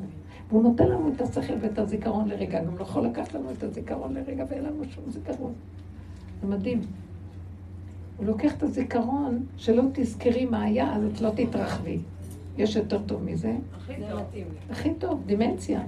[0.49, 2.63] והוא נותן לנו את השכל ואת הזיכרון לרגע.
[2.63, 5.53] גם לא יכול לקחת לנו את הזיכרון לרגע ואין לנו שום זיכרון.
[6.41, 6.81] זה מדהים.
[8.17, 11.99] הוא לוקח את הזיכרון, שלא תזכרי מה היה, אז את לא תתרחבי.
[12.57, 13.53] יש יותר טוב מזה?
[13.77, 14.21] הכי טוב.
[14.69, 15.81] הכי טוב, דימנציה.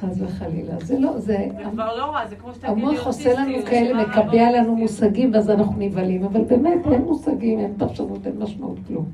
[0.00, 0.80] חס וחלילה.
[0.80, 1.48] זה לא, זה...
[1.56, 5.50] זה כבר לא רע, זה כמו שתגידי המוח עושה לנו כאלה, מקבע לנו מושגים, ואז
[5.50, 9.04] אנחנו נבהלים, אבל באמת אין מושגים, אין פרשנות, אין משמעות כלום.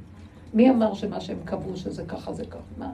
[0.55, 2.59] מי אמר שמה שהם קבעו שזה ככה זה ככה?
[2.79, 2.93] מה?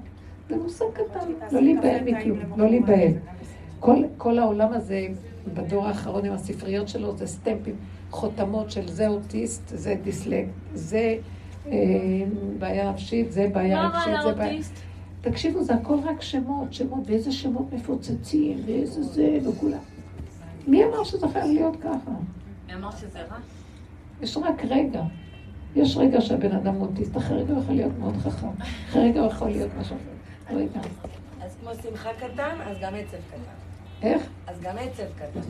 [0.48, 3.12] זה מושג קטן, לא להיבהל מכלום, לא להיבהל.
[3.80, 5.06] כל, כל העולם הזה,
[5.54, 7.76] בדור האחרון עם הספריות שלו, זה סטמפים,
[8.10, 11.18] חותמות של זה אוטיסט, זה דיסלק, זה
[11.66, 11.72] אה,
[12.58, 14.62] בעיה נפשית, זה בעיה רגשית, זה בעיה...
[15.20, 19.78] תקשיבו, זה הכל רק שמות, שמות, ואיזה שמות מפוצצים, ואיזה זה, וכולם.
[20.66, 22.10] מי אמר שזה חייב להיות ככה?
[22.66, 23.36] מי אמר שזה רע?
[24.22, 25.02] יש רק רגע.
[25.76, 28.46] יש רגע שהבן אדם אוטיסט, אחרי רגע הוא יכול להיות מאוד חכם,
[28.88, 30.58] אחרי רגע הוא יכול להיות משהו אחר.
[31.40, 33.67] אז כמו שמחה קטן, אז גם עצב קטן.
[34.02, 34.22] איך?
[34.46, 35.40] אז גם עצב קטן.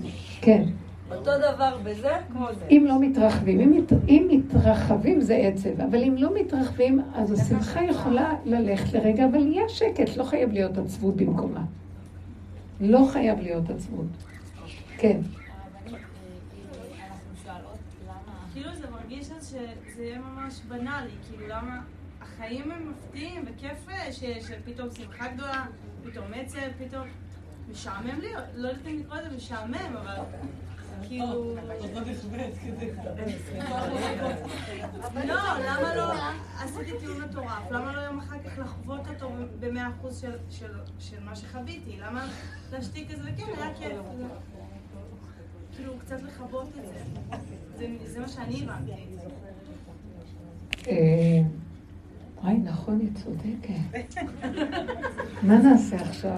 [0.41, 0.65] כן.
[1.11, 2.67] אותו דבר בזה כמו זה.
[2.71, 7.85] אם לא מתרחבים, אם, מת, אם מתרחבים זה עצב, אבל אם לא מתרחבים, אז השמחה
[7.85, 11.65] יכולה ללכת לרגע, אבל יהיה שקט, לא חייב להיות עצבות במקומה.
[12.81, 14.07] לא חייב להיות עצבות.
[14.99, 15.21] כן.
[18.53, 21.81] כאילו זה מרגיש שזה יהיה ממש בנאלי, כאילו למה
[22.21, 25.65] החיים הם מפתיעים וכיף שפתאום שמחה גדולה,
[26.05, 27.05] פתאום עצב, פתאום
[27.71, 30.17] משעמם לי, לא יודעת אם לקרוא לזה משעמם, אבל
[31.09, 31.55] כאילו...
[35.29, 35.35] לא,
[35.67, 36.13] למה לא
[36.61, 37.71] עשיתי טיעון מטורף?
[37.71, 39.31] למה לא יום אחר כך לחוות אותו
[39.61, 40.25] במאה אחוז
[41.01, 41.97] של מה שחוויתי?
[42.01, 42.27] למה
[42.73, 43.31] להשתיק את זה?
[43.37, 43.93] כן, היה כיף.
[45.77, 46.87] כאילו, קצת לכבות את
[47.79, 47.87] זה.
[48.07, 48.93] זה מה שאני הבנתי.
[52.43, 54.23] וואי, נכון, היא צודקת.
[55.43, 56.37] מה נעשה עכשיו?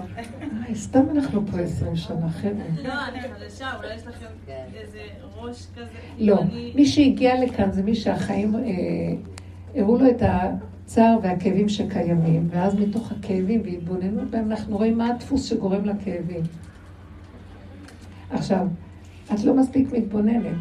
[0.57, 2.83] וואי, סתם אנחנו פה עשרים שנה, חבר'ה.
[2.83, 4.25] לא, אני חדשה, אולי יש לכם
[4.73, 4.99] איזה
[5.35, 5.89] ראש כזה.
[6.19, 6.43] לא,
[6.75, 8.55] מי שהגיע לכאן זה מי שהחיים
[9.75, 15.45] הראו לו את הצער והכאבים שקיימים, ואז מתוך הכאבים והתבוננות בהם אנחנו רואים מה הדפוס
[15.49, 16.43] שגורם לכאבים.
[18.29, 18.67] עכשיו,
[19.33, 20.55] את לא מספיק מתבוננת.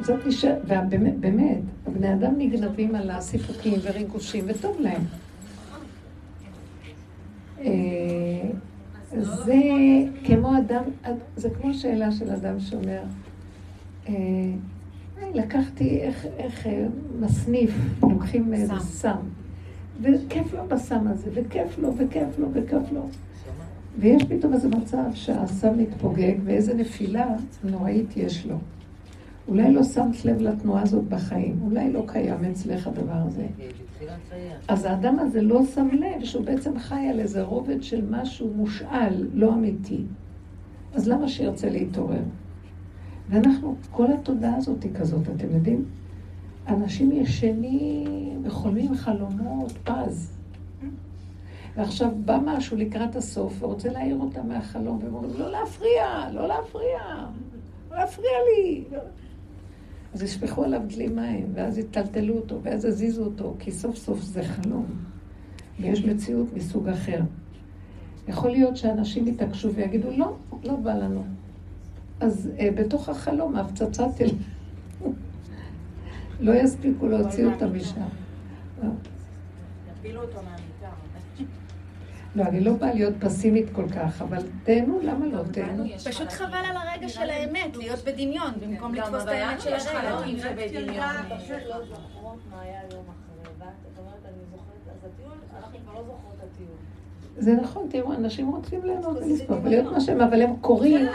[0.00, 5.02] זאת נשארת, ובאמת, באמת, הבני אדם נגנבים על הסיפוקים וריגושים, וטוב להם.
[7.60, 8.50] אה,
[9.12, 9.60] זה
[10.24, 10.82] כמו אדם,
[11.36, 13.02] זה כמו שאלה של אדם שאומר,
[14.08, 14.14] אה,
[15.34, 16.86] לקחתי איך, איך אה,
[17.20, 17.70] מסניף,
[18.02, 19.16] לוקחים סם,
[20.00, 23.08] וכיף לו בסם הזה, וכיף לו, וכיף לו, וכיף לו.
[23.98, 27.26] ויש פתאום איזה מצב שהסם מתפוגג, ואיזה נפילה
[27.64, 28.56] נוראית יש לו.
[29.48, 33.46] אולי לא שמת לב לתנועה הזאת בחיים, אולי לא קיים אצלך הדבר הזה.
[34.68, 39.28] אז האדם הזה לא שם לב שהוא בעצם חי על איזה רובד של משהו מושאל,
[39.34, 40.02] לא אמיתי.
[40.94, 42.22] אז למה שירצה להתעורר?
[43.28, 45.84] ואנחנו, כל התודעה הזאת היא כזאת, אתם יודעים?
[46.68, 50.38] אנשים ישנים וחולמים חלומות פז.
[51.76, 56.98] ועכשיו בא משהו לקראת הסוף ורוצה להעיר אותם מהחלום, והם אומרים, לא להפריע, לא להפריע,
[57.90, 58.84] לא להפריע לי.
[60.14, 64.42] אז ישפכו עליו דלי מים, ואז יטלטלו אותו, ואז יזיזו אותו, כי סוף סוף זה
[64.42, 64.86] חלום.
[65.80, 67.20] ויש מציאות מסוג אחר.
[68.28, 71.24] יכול להיות שאנשים יתעקשו ויגידו, לא, לא בא לנו.
[72.20, 74.28] אז אה, בתוך החלום ההפצצה תל...
[76.40, 78.00] לא יספיקו להוציא אותה משם.
[79.98, 80.67] יפילו אותו מהמיטה.
[82.36, 85.84] לא, אני לא באה להיות פסימית כל כך, אבל תהנו, למה לא תהנו?
[86.04, 90.10] פשוט חבל על הרגע של האמת, להיות בדמיון, במקום לתפוס את האמת של הרגע.
[90.10, 90.20] לא
[91.70, 91.78] לא
[92.48, 92.68] לא.
[97.38, 101.06] זה נכון, תראו, אנשים רוצים ליהנות ולספור ולהיות מה שהם, אבל הם קוראים,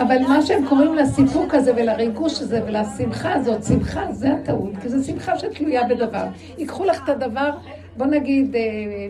[0.00, 5.06] אבל מה שהם קוראים לסיפוק הזה ולריגוש הזה ולשמחה הזאת, שמחה, זה הטעות, כי זו
[5.06, 6.26] שמחה שתלויה בדבר.
[6.58, 7.50] ייקחו לך את הדבר,
[7.96, 8.60] בוא נגיד אה,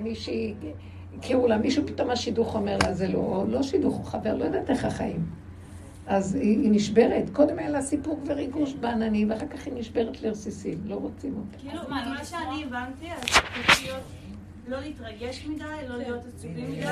[0.02, 0.54] מישהי,
[1.18, 4.70] הכירו לה, מישהו פתאום השידוך אומר לה, זה לא, לא שידוך, הוא חבר, לא יודעת
[4.70, 5.26] איך החיים.
[6.06, 10.78] אז היא, היא נשברת, קודם היה לה סיפוק וריגוש בעננים, ואחר כך היא נשברת לרסיסים,
[10.86, 11.58] לא רוצים אותה.
[11.58, 14.17] כאילו, מה שאני הבנתי, אז.
[14.68, 16.86] לא להתרגש מדי, לא להיות עצובים מדי.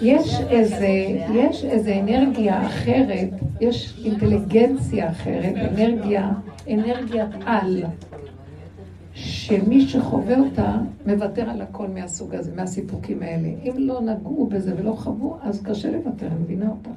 [0.00, 0.88] יש איזה,
[1.34, 3.28] יש איזה אנרגיה אחרת,
[3.60, 6.30] יש אינטליגנציה אחרת, אנרגיה,
[6.70, 7.84] אנרגיית על,
[9.14, 10.76] שמי שחווה אותה
[11.06, 13.48] מוותר על הכל מהסוג הזה, מהסיפוקים האלה.
[13.48, 16.90] אם לא נגעו בזה ולא חוו, אז קשה לוותר, אני מבינה אותה.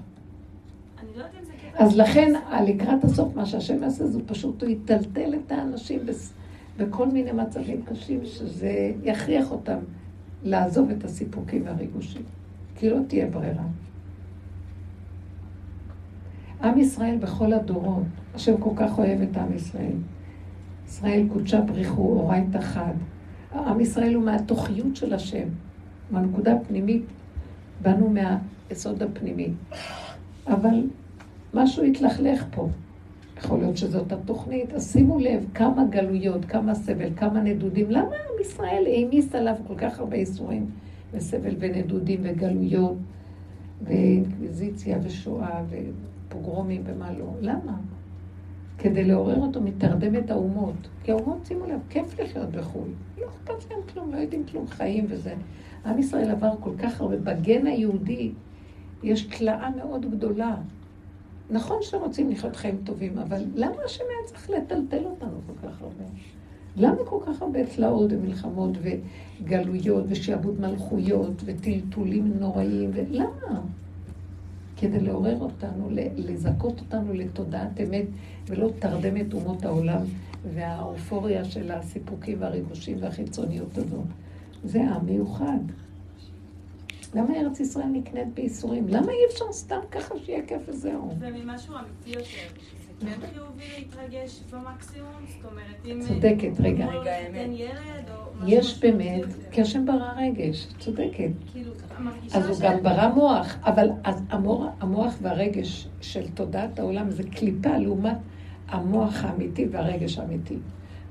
[1.82, 2.34] אז לכן,
[2.68, 6.00] לקראת הסוף, מה שהשם יעשה זה פשוט, הוא יטלטל את האנשים
[6.78, 9.78] בכל מיני מצבים קשים, שזה יכריח אותם
[10.44, 12.22] לעזוב את הסיפוקים והריגושים.
[12.76, 13.64] כי לא תהיה ברירה.
[16.64, 18.04] עם ישראל בכל הדורות,
[18.36, 19.98] השם כל כך אוהב את עם ישראל.
[20.88, 22.94] ישראל קודשה בריחו, אורייתא חד.
[23.56, 25.48] עם ישראל הוא מהתוכיות של השם,
[26.12, 27.04] מהנקודה הפנימית,
[27.82, 29.50] באנו מהיסוד הפנימי.
[30.48, 30.84] אבל
[31.54, 32.68] משהו התלכלך פה.
[33.38, 37.92] יכול להיות שזאת התוכנית, אז שימו לב כמה גלויות, כמה סבל, כמה נדודים.
[37.92, 40.66] למה עם ישראל העמיס עליו כל כך הרבה איסורים
[41.14, 42.98] וסבל ונדודים וגלויות
[43.82, 47.34] ואינקוויזיציה ושואה ופוגרומים ומה לא?
[47.42, 47.78] למה?
[48.78, 50.88] כדי לעורר אותו מתרדמת האומות.
[51.04, 52.88] כי האומות, שימו לב, כיף לחיות בחו"ל.
[53.22, 55.34] לא אכפת להם כלום, לא יודעים כלום, חיים וזה.
[55.86, 57.18] עם ישראל עבר כל כך הרבה.
[57.18, 58.32] בגן היהודי
[59.04, 60.56] יש תלאה מאוד גדולה.
[61.52, 66.04] נכון שרוצים לחיות חיים טובים, אבל למה השם היה צריך לטלטל אותנו כל כך הרבה?
[66.76, 72.92] למה כל כך הרבה תלאות ומלחמות וגלויות ושעבוד מלכויות וטלטולים נוראיים?
[72.94, 73.62] ולמה?
[74.78, 78.06] כדי לעורר אותנו, לזכות אותנו לתודעת אמת
[78.48, 80.02] ולא תרדמת אומות העולם
[80.54, 84.06] והאופוריה של הסיפוקים והריגושים והחיצוניות הזאת.
[84.64, 85.60] זה עם מיוחד.
[87.14, 88.88] למה ארץ ישראל נקנית בייסורים?
[88.88, 91.12] למה אי אפשר סתם ככה שיהיה כיף וזהו?
[91.20, 92.62] זה ממשהו אמיתי יותר.
[93.00, 95.12] זה כן חיובי להתרגש במקסימום?
[95.28, 96.00] זאת אומרת, אם...
[96.02, 96.88] צודקת, רגע.
[98.48, 101.30] יש באמת, כי השם ברא רגש, צודקת.
[101.52, 101.72] כאילו,
[102.34, 103.90] אז הוא גם ברא מוח, אבל
[104.80, 108.18] המוח והרגש של תודעת העולם זה קליפה לעומת
[108.68, 110.58] המוח האמיתי והרגש האמיתי.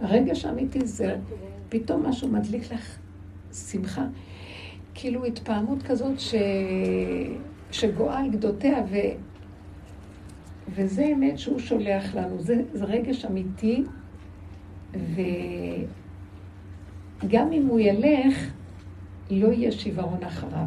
[0.00, 1.16] הרגש האמיתי זה
[1.68, 2.98] פתאום משהו מדליק לך
[3.52, 4.04] שמחה.
[5.00, 6.34] כאילו התפעמות כזאת ש...
[7.70, 8.96] שגואה על גדותיה, ו...
[10.68, 13.84] וזה אמת שהוא שולח לנו, זה, זה רגש אמיתי,
[17.22, 18.52] וגם אם הוא ילך,
[19.30, 20.66] לא יהיה שיוורון אחריו.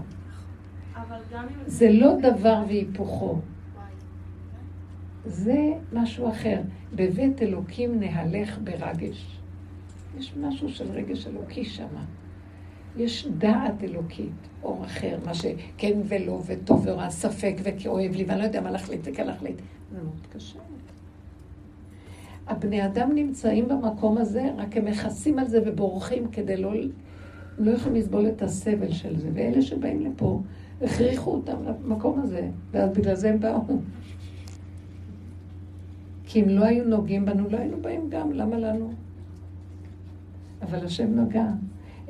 [1.66, 3.40] זה לא דבר והיפוכו.
[5.26, 5.58] זה
[5.94, 6.62] משהו אחר.
[6.94, 9.40] בבית אלוקים נהלך ברגש.
[10.18, 11.96] יש משהו של רגש אלוקי שם.
[12.98, 14.32] יש דעת אלוקית,
[14.64, 19.02] אור אחר, מה שכן ולא, וטוב ורע, ספק וכאוהב לי, ואני לא יודע מה להחליט
[19.04, 19.56] וכן להחליט.
[19.92, 20.60] זה מאוד קשה.
[22.48, 26.74] הבני אדם נמצאים במקום הזה, רק הם מכסים על זה ובורחים כדי לא...
[27.58, 29.30] לא יכולים לסבול את הסבל של זה.
[29.34, 30.42] ואלה שבאים לפה,
[30.82, 33.62] הכריחו אותם למקום הזה, ואז בגלל זה הם באו.
[36.26, 38.92] כי אם לא היו נוגעים בנו, לא היינו באים גם, למה לנו?
[40.62, 41.48] אבל השם נוגע.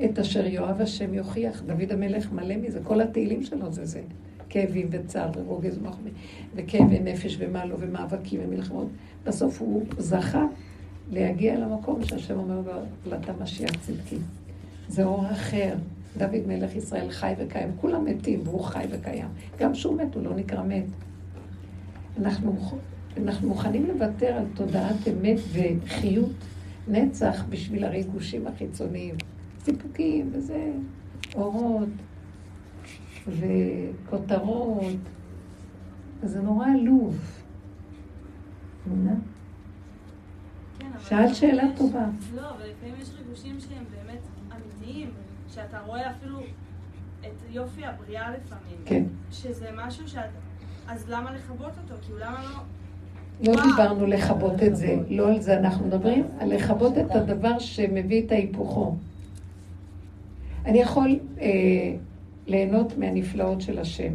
[0.04, 1.62] את אשר יאהב השם יוכיח.
[1.66, 4.00] דוד המלך מלא מזה, כל התהילים שלו זה זה.
[4.48, 6.12] כאבים וצער ורוגז ומחמיא,
[6.54, 8.88] וכאבי נפש ומה לא, ומאבקים ומלחמות.
[9.24, 10.44] בסוף הוא זכה
[11.10, 12.72] להגיע למקום שהשם אומר לו,
[13.10, 14.16] ואתה משיח צדקי.
[14.88, 15.74] זה אור אחר.
[16.16, 17.70] דוד מלך ישראל חי וקיים.
[17.80, 19.28] כולם מתים והוא חי וקיים.
[19.58, 20.84] גם כשהוא מת, הוא לא נקרא מת.
[22.18, 22.56] אנחנו,
[23.16, 26.32] אנחנו מוכנים לוותר על תודעת אמת וחיות
[26.88, 29.14] נצח בשביל הריגושים החיצוניים.
[29.64, 30.72] סיפוקים וזה,
[31.34, 31.88] אורות
[33.28, 34.96] וכותרות.
[36.22, 37.18] זה נורא עלוב.
[40.78, 42.06] כן, שאלת שאלה טובה.
[42.34, 44.20] לא, אבל לפעמים יש ריגושים שהם באמת
[44.52, 45.10] אמיתיים,
[45.48, 46.38] שאתה רואה אפילו
[47.20, 48.76] את יופי הבריאה לפעמים.
[48.84, 49.04] כן.
[49.30, 50.30] שזה משהו שאת...
[50.88, 52.02] אז למה לכבות אותו?
[52.02, 53.54] כאילו למה לא...
[53.54, 58.26] לא דיברנו לכבות את זה, לא על זה אנחנו מדברים, על לכבות את הדבר שמביא
[58.26, 58.96] את ההיפוכו.
[60.64, 61.48] אני יכול אה,
[62.46, 64.12] ליהנות מהנפלאות של השם.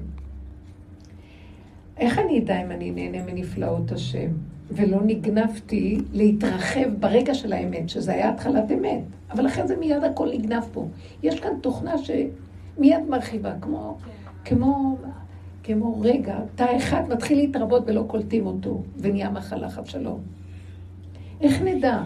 [1.97, 4.29] איך אני אדע אם אני נהנה מנפלאות השם?
[4.71, 9.01] ולא נגנבתי להתרחב ברגע של האמת, שזה היה התחלת אמת.
[9.31, 10.87] אבל אחרי זה מיד הכל נגנב פה.
[11.23, 13.97] יש כאן תוכנה שמיד מרחיבה, כמו,
[14.45, 14.97] כמו,
[15.63, 20.19] כמו רגע, תא אחד מתחיל להתרבות ולא קולטים אותו, ונהיה מחלה חד שלום.
[21.41, 22.03] איך נדע?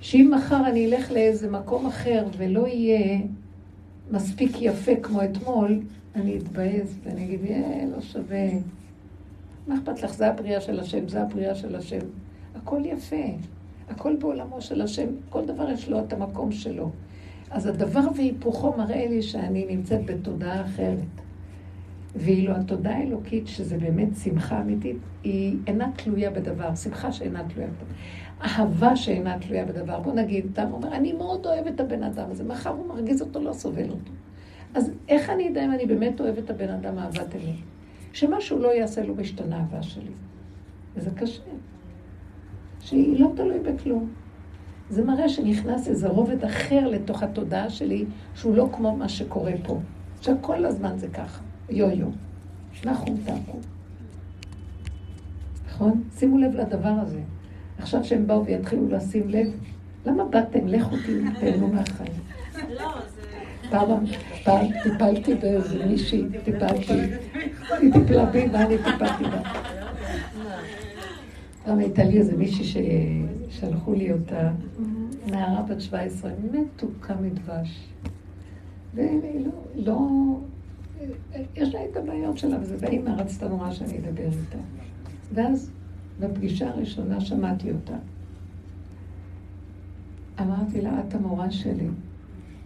[0.00, 3.20] שאם מחר אני אלך לאיזה מקום אחר ולא יהיה
[4.10, 5.80] מספיק יפה כמו אתמול,
[6.14, 8.48] אני אתבאס ואני אגיד, אה, לא שווה.
[9.66, 10.14] מה אכפת לך?
[10.14, 11.98] זה הבריאה של השם, זה הבריאה של השם.
[12.54, 13.26] הכל יפה.
[13.88, 16.90] הכל בעולמו של השם, כל דבר יש לו את המקום שלו.
[17.50, 20.98] אז הדבר והיפוכו מראה לי שאני נמצאת בתודעה אחרת.
[22.16, 27.94] ואילו התודעה האלוקית, שזה באמת שמחה אמיתית, היא אינה תלויה בדבר, שמחה שאינה תלויה בדבר.
[28.42, 30.00] אהבה שאינה תלויה בדבר.
[30.00, 33.40] בוא נגיד, אתה אומר, אני מאוד אוהב את הבן אדם הזה, מחר הוא מרגיז אותו,
[33.40, 34.12] לא סובל אותו.
[34.74, 37.54] אז איך אני אדע אם אני באמת אוהב את הבן אדם אהבת אמת?
[38.12, 40.12] שמשהו לא יעשה לו משתנה אהבה שלי.
[40.96, 41.42] וזה קשה.
[42.80, 44.08] שהיא לא תלוי בכלום.
[44.90, 48.04] זה מראה שנכנס איזה רובד אחר לתוך התודעה שלי,
[48.34, 49.78] שהוא לא כמו מה שקורה פה.
[50.18, 52.08] עכשיו כל הזמן זה ככה, יו-יו.
[52.84, 53.58] נחום תעקו.
[55.66, 56.02] נכון?
[56.18, 57.20] שימו לב לדבר הזה.
[57.80, 59.46] עכשיו שהם באו ויתחילו לשים לב,
[60.06, 60.68] למה באתם?
[60.68, 60.96] לכו
[61.40, 62.12] תהנו מהחיים.
[62.68, 63.20] לא, זה...
[64.44, 66.92] פעם, טיפלתי באיזה מישהי, טיפלתי,
[67.80, 69.42] היא טיפלה בי ואני טיפלתי בה.
[71.64, 72.64] פעם הייתה לי איזה מישהי
[73.50, 74.50] ששלחו לי אותה,
[75.26, 77.88] נערה בת 17, מתוקה מדבש.
[78.94, 80.08] והיא לא, לא,
[81.56, 84.58] יש לה את הבעיות שלה, וזה באמא רצתה נורא שאני אדבר איתה.
[85.32, 85.70] ואז
[86.20, 87.96] בפגישה הראשונה שמעתי אותה.
[90.40, 91.88] אמרתי לה, את המורה שלי.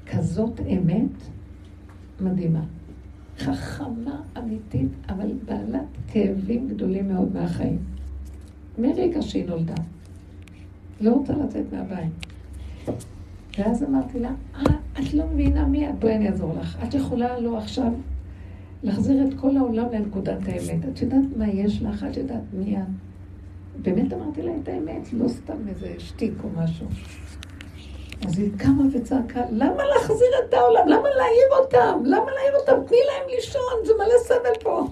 [0.07, 1.31] כזאת אמת
[2.21, 2.65] מדהימה.
[3.39, 7.79] חכמה אמיתית, אבל בעלת כאבים גדולים מאוד מהחיים.
[8.79, 9.75] מרגע שהיא נולדה.
[11.01, 12.13] לא רוצה לצאת מהבית.
[13.59, 14.63] ואז אמרתי לה, אה,
[14.93, 16.79] את לא מבינה מי את, בואי אני אעזור לך.
[16.89, 17.93] את יכולה לא עכשיו
[18.83, 20.85] להחזיר את כל העולם לנקודת האמת.
[20.93, 22.07] את יודעת מה יש לך?
[22.11, 22.83] את יודעת מי את?
[23.83, 26.87] באמת אמרתי לה את האמת, לא סתם איזה שטיק או משהו.
[28.27, 30.89] אז היא קמה וצעקה, למה להחזיר את העולם?
[30.89, 32.03] למה להעיר אותם?
[32.05, 32.87] למה להעיר אותם?
[32.87, 34.87] תני להם לישון, זה מלא סבל פה.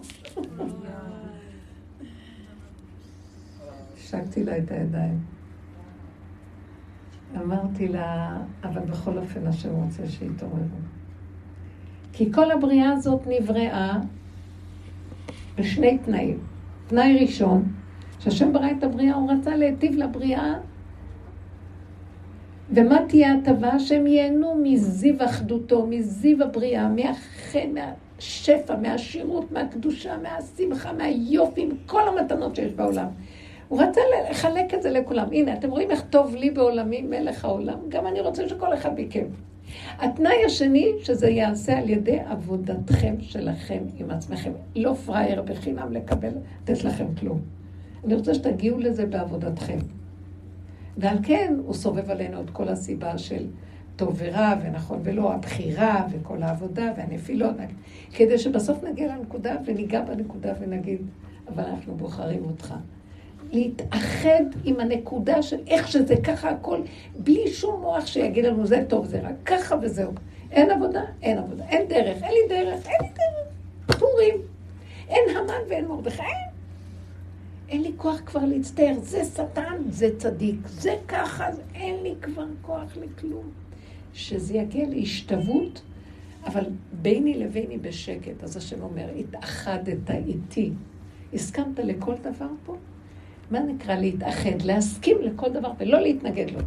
[3.97, 5.19] השקתי לה את הידיים.
[7.37, 10.59] אמרתי לה, אבל בכל אופן השם רוצה שיתעוררו.
[12.13, 13.97] כי כל הבריאה הזאת נבראה
[15.59, 16.39] בשני תנאים.
[16.87, 17.73] תנאי ראשון,
[18.23, 20.55] כשהשם ברא את הבריאה, הוא רצה להיטיב לבריאה
[22.71, 23.79] ומה תהיה ההטבה?
[23.79, 32.73] שהם ייהנו מזיו אחדותו, מזיו הבריאה, מהחן, מהשפע, מהשירות, מהקדושה, מהשמחה, מהיופי, כל המתנות שיש
[32.73, 33.07] בעולם.
[33.69, 34.01] הוא רצה
[34.31, 35.27] לחלק את זה לכולם.
[35.33, 37.79] הנה, אתם רואים איך טוב לי בעולמי, מלך העולם?
[37.89, 39.25] גם אני רוצה שכל אחד מכם.
[39.99, 44.53] התנאי השני, שזה ייעשה על ידי עבודתכם שלכם עם עצמכם.
[44.77, 46.33] לא פראייר בחינם לקבל,
[46.63, 47.62] לתת לכם כלום.
[48.05, 49.79] אני רוצה שתגיעו לזה בעבודתכם.
[50.97, 53.47] ועל כן הוא סובב עלינו את כל הסיבה של
[53.97, 57.55] טוב ורע ונכון ולא, הבחירה וכל העבודה והנפילות,
[58.15, 61.01] כדי שבסוף נגיע לנקודה וניגע בנקודה ונגיד,
[61.49, 62.75] אבל אנחנו בוחרים אותך.
[63.53, 66.81] להתאחד עם הנקודה של איך שזה ככה הכל,
[67.19, 70.13] בלי שום מוח שיגיד לנו זה טוב, זה רע, ככה וזהו.
[70.51, 73.99] אין עבודה, אין עבודה, אין דרך, אין לי דרך, אין לי דרך.
[73.99, 74.35] פורים.
[75.09, 76.52] אין המן ואין מרדכי, אין.
[77.73, 82.97] אין לי כוח כבר להצטער, זה שטן, זה צדיק, זה ככה, אין לי כבר כוח
[82.97, 83.51] לכלום.
[84.15, 85.83] שזה יגיע להשתוות,
[86.45, 88.45] אבל ביני לביני בשקט.
[88.45, 90.73] אז השם אומר, התאחדת איתי.
[91.35, 92.77] הסכמת לכל דבר פה?
[93.51, 94.63] מה נקרא להתאחד?
[94.63, 96.61] להסכים לכל דבר ולא להתנגד לו.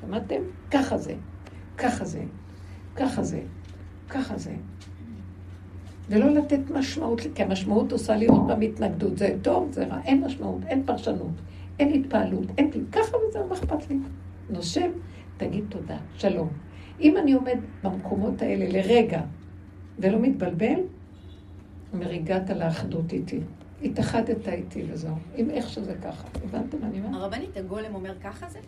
[0.00, 0.40] שמעתם?
[0.70, 1.14] ככה זה,
[1.78, 2.22] ככה זה,
[2.96, 3.40] ככה זה,
[4.08, 4.54] ככה זה.
[6.08, 9.18] ולא לתת משמעות, כי המשמעות עושה לי עוד פעם התנגדות.
[9.18, 11.32] זה טוב, זה רע, אין משמעות, אין פרשנות,
[11.78, 12.84] אין התפעלות, אין כלום.
[12.92, 13.96] ככה וזהו, מה אכפת לי?
[14.50, 14.90] נושם,
[15.36, 16.48] תגיד תודה, שלום.
[17.00, 19.20] אם אני עומד במקומות האלה לרגע
[19.98, 20.80] ולא מתבלבל,
[21.92, 23.40] אומר, הגעת לאחדות איתי.
[23.82, 25.14] התאחדת איתי וזהו.
[25.36, 26.28] עם איך שזה ככה.
[26.44, 27.14] הבנתם מה אני אומרת?
[27.14, 28.58] הרבנית, הגולם אומר ככה זה?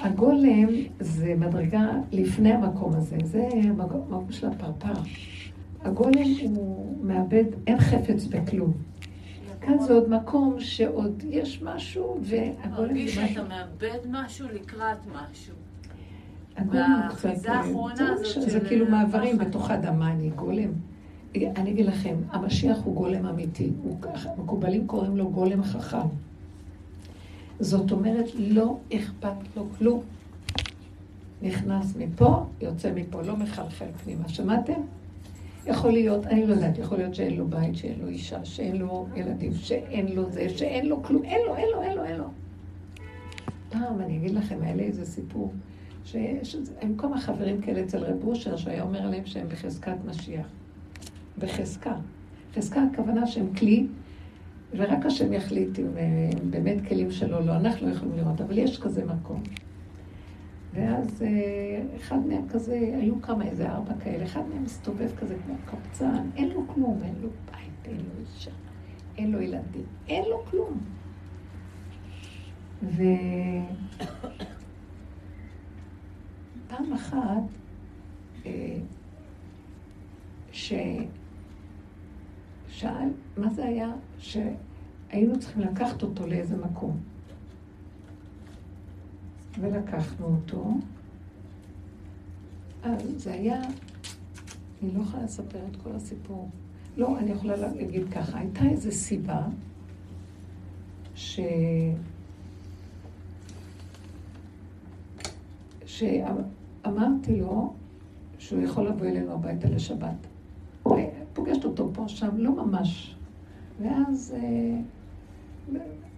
[0.00, 0.68] הגולם
[1.00, 3.16] זה מדרגה לפני המקום הזה.
[3.24, 5.00] זה המקום של הפרפר.
[5.84, 6.22] הגולם
[6.56, 8.72] הוא מאבד, אין חפץ בכלום.
[9.60, 12.72] כאן זה עוד מקום שעוד יש משהו, והגולם...
[12.72, 15.54] מרגיש שאתה מאבד משהו לקראת משהו.
[16.56, 17.00] הגולם
[17.72, 18.40] הוא קצת...
[18.40, 20.70] זה כאילו מעברים בתוך האדמה, אני גולם.
[21.36, 23.70] אני אגיד לכם, המשיח הוא גולם אמיתי.
[24.38, 26.06] מקובלים קוראים לו גולם חכם.
[27.60, 30.02] זאת אומרת, לא אכפת לו כלום.
[31.42, 34.28] נכנס מפה, יוצא מפה, לא מחלחל פנימה.
[34.28, 34.80] שמעתם?
[35.66, 39.06] יכול להיות, אני לא יודעת, יכול להיות שאין לו בית, שאין לו אישה, שאין לו
[39.16, 42.24] ילדים, שאין לו זה, שאין לו כלום, אין לו, אין לו, אין לו, אין לו.
[43.68, 45.52] פעם, אני אגיד לכם, היה לי איזה סיפור,
[46.04, 50.46] שיש במקום החברים כאלה אצל רב אושר, שהיה אומר עליהם שהם בחזקת משיח.
[51.38, 51.94] בחזקה.
[52.54, 53.86] חזקה הכוונה שהם כלי,
[54.76, 59.04] ורק השם יחליט אם הם באמת כלים שלו לא, אנחנו יכולים לראות, אבל יש כזה
[59.04, 59.42] מקום.
[60.74, 65.54] ואז אה, אחד מהם כזה, היו כמה, איזה ארבע כאלה, אחד מהם מסתובב כזה כמו
[65.64, 68.50] קבצן, אין לו כלום, אין לו בית, אין לו אישה,
[69.18, 70.80] אין לו ילדים, אין לו כלום.
[72.82, 73.02] ופעם
[76.94, 77.42] אחת,
[78.46, 78.78] אה,
[80.52, 80.72] ש...
[82.68, 87.11] שאל, מה זה היה שהיינו צריכים לקחת אותו לאיזה מקום.
[89.60, 90.74] ולקחנו אותו.
[92.82, 93.62] אז זה היה,
[94.82, 96.50] אני לא יכולה לספר את כל הסיפור.
[96.96, 99.46] לא, אני יכולה להגיד ככה, הייתה איזו סיבה
[101.14, 101.40] ש...
[105.86, 107.72] שאמרתי לו
[108.38, 110.26] שהוא יכול לבוא אלינו הביתה לשבת.
[111.32, 113.16] פוגשת אותו פה, שם, לא ממש.
[113.82, 114.80] ואז אה,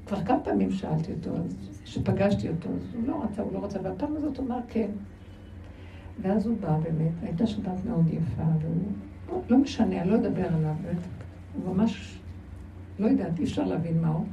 [0.07, 1.31] כבר כמה פעמים שאלתי אותו,
[1.85, 4.91] כשפגשתי אותו, אז הוא לא רצה, הוא לא רצה, והפעם הזאת הוא אמר כן.
[6.23, 10.75] ואז הוא בא באמת, הייתה שבת מאוד יפה, והוא, לא, משנה, אני לא אדבר עליו,
[11.55, 12.19] הוא ממש,
[12.99, 14.27] לא יודעת, אי אפשר להבין מה הוא.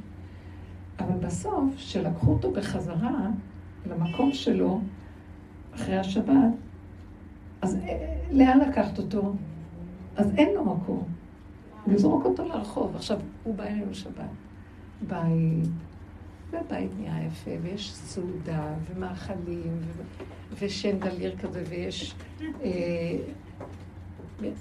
[0.99, 3.29] אבל בסוף, כשלקחו אותו בחזרה
[3.89, 4.81] למקום שלו,
[5.75, 6.53] אחרי השבת,
[7.61, 9.33] אז אה, לאן לקחת אותו?
[10.15, 11.03] אז אין לו מקום.
[11.87, 12.95] לזרוק אותו לרחוב.
[12.95, 14.40] עכשיו, הוא בא אלינו שבת.
[15.07, 15.69] בית,
[16.51, 20.01] ובית נהיה יפה, ויש סעודה, ומאכלים, ו...
[20.59, 22.15] ושנדליר כזה, ויש
[22.63, 23.17] אה,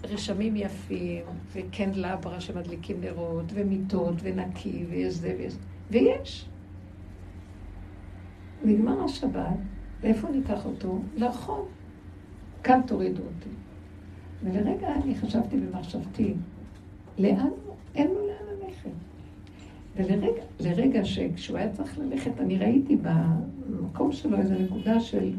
[0.05, 5.55] רשמים יפים, וקנדלברה שמדליקים נרות, ומיטות, ונקי, ויש זה ויש...
[5.91, 6.49] ויש.
[8.65, 9.57] נגמר השבת,
[10.01, 10.99] ואיפה ניקח אותו?
[11.17, 11.69] לרחוב.
[12.65, 13.51] כאן תורידו אותי.
[14.43, 16.35] ולרגע אני חשבתי במחשבתי,
[17.19, 17.51] לאן,
[17.95, 18.91] אין לו לאן ללכת.
[19.97, 25.33] ולרגע, לרגע שכשהוא היה צריך ללכת, אני ראיתי במקום שלו איזו נקודה של,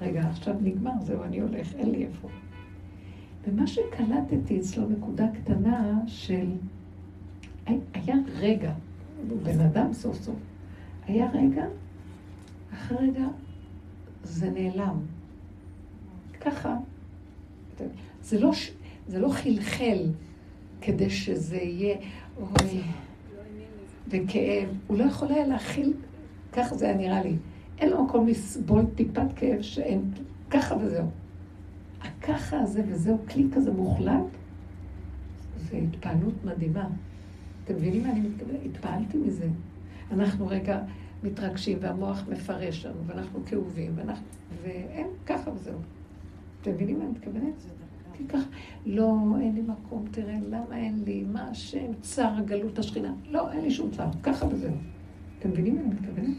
[0.00, 2.28] רגע, עכשיו נגמר, זהו, אני הולך, אין לי איפה.
[3.46, 6.46] ומה שקלטתי אצלו נקודה קטנה של,
[7.66, 8.72] היה רגע,
[9.42, 10.36] בן אדם סוף סוף,
[11.06, 11.64] היה רגע,
[12.72, 13.26] אחרי רגע
[14.22, 14.98] זה נעלם.
[16.40, 16.76] ככה.
[18.22, 18.50] זה לא,
[19.08, 20.06] זה לא חלחל
[20.80, 21.96] כדי שזה יהיה,
[22.36, 22.82] אוי,
[24.10, 24.68] וכאב.
[24.86, 25.92] הוא לא יכול היה להכיל,
[26.52, 27.36] ככה זה היה נראה לי.
[27.78, 30.10] אין לו מקום לסבול טיפת כאב שאין,
[30.50, 31.06] ככה וזהו.
[32.02, 34.24] הככה הזה וזהו כלי כזה מוחלט,
[35.56, 36.88] זה התפעלות מדהימה.
[37.64, 38.58] אתם מבינים מה אני מתכוונת?
[38.64, 39.48] התפעלתי מזה.
[40.10, 40.80] אנחנו רגע
[41.22, 44.26] מתרגשים והמוח מפרש לנו, ואנחנו כאובים, ואנחנו...
[44.62, 45.78] ואין ככה וזהו.
[46.62, 47.54] אתם מבינים מה אני מתכוונת?
[48.20, 48.48] כי ככה,
[48.86, 53.14] לא, אין לי מקום, תראה, למה אין לי, מה השם, צר גלות השכינה.
[53.30, 54.74] לא, אין לי שום צר, ככה וזהו.
[55.38, 56.36] אתם מבינים מה אני מתכוונת?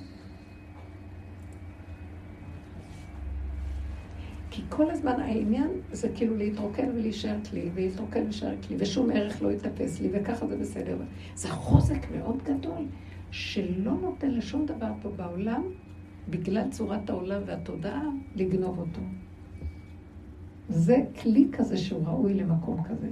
[4.52, 9.52] כי כל הזמן העניין זה כאילו להתרוקן ולהישאר כלי, ולהתרוקן ולהישאר כלי, ושום ערך לא
[9.52, 10.98] יתאפס לי, וככה זה בסדר.
[11.36, 12.86] זה חוזק מאוד גדול,
[13.32, 15.64] שלא נותן לשום דבר פה בעולם,
[16.30, 18.04] בגלל צורת העולם והתודעה,
[18.36, 19.02] לגנוב אותו.
[20.72, 23.10] זה כלי כזה שהוא ראוי למקום כזה.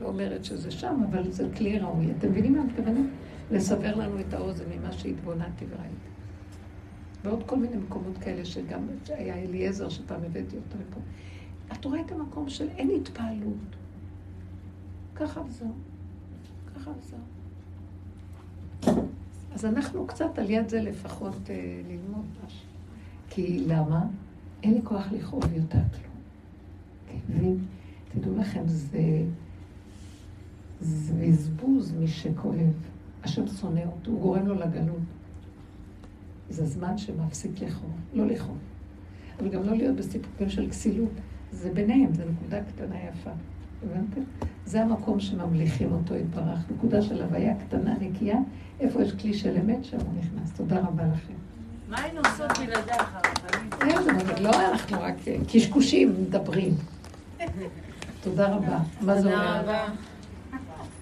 [0.00, 2.10] לא אומרת שזה שם, אבל זה כלי ראוי.
[2.18, 3.06] אתם מבינים מה אני מתכוונת?
[3.50, 6.12] לסבר לנו את האוזן ממה שהתבוננתי וראיתי.
[7.24, 11.00] ועוד כל מיני מקומות כאלה שגם היה אליעזר שפעם הבאתי אותו לפה.
[11.72, 13.76] את רואה את המקום של אין התפעלות.
[15.14, 15.72] ככה וזהו.
[16.74, 17.18] ככה וזהו.
[19.54, 22.66] אז אנחנו קצת על יד זה לפחות אה, ללמוד משהו.
[23.30, 24.06] כי למה?
[24.62, 26.11] אין לי כוח לכאוב יותר כלום.
[27.26, 27.66] כאבים,
[28.12, 29.22] תדעו לכם, זה,
[30.80, 32.72] זה בזבוז מי שכואב.
[33.24, 35.02] השם שונא אותו, הוא גורם לו לגלות.
[36.50, 38.58] זה זמן שמפסיק לכאוב, לא לכאוב.
[39.40, 41.12] אבל גם לא להיות בסיפוקים של כסילות.
[41.52, 43.30] זה ביניהם, זו נקודה קטנה יפה.
[43.82, 44.20] הבנתם?
[44.66, 46.58] זה המקום שממליכים אותו יתברך.
[46.76, 48.38] נקודה של הוויה קטנה, נקייה,
[48.80, 50.52] איפה יש כלי של אמת, שם הוא נכנס.
[50.56, 51.34] תודה רבה לכם.
[51.88, 53.18] מה היינו עושות בלעדיך?
[54.40, 55.14] לא, אנחנו רק
[55.52, 56.74] קשקושים מדברים.
[58.20, 58.78] תודה רבה.
[59.00, 59.60] מה זה אומר?
[59.60, 59.84] תודה רבה.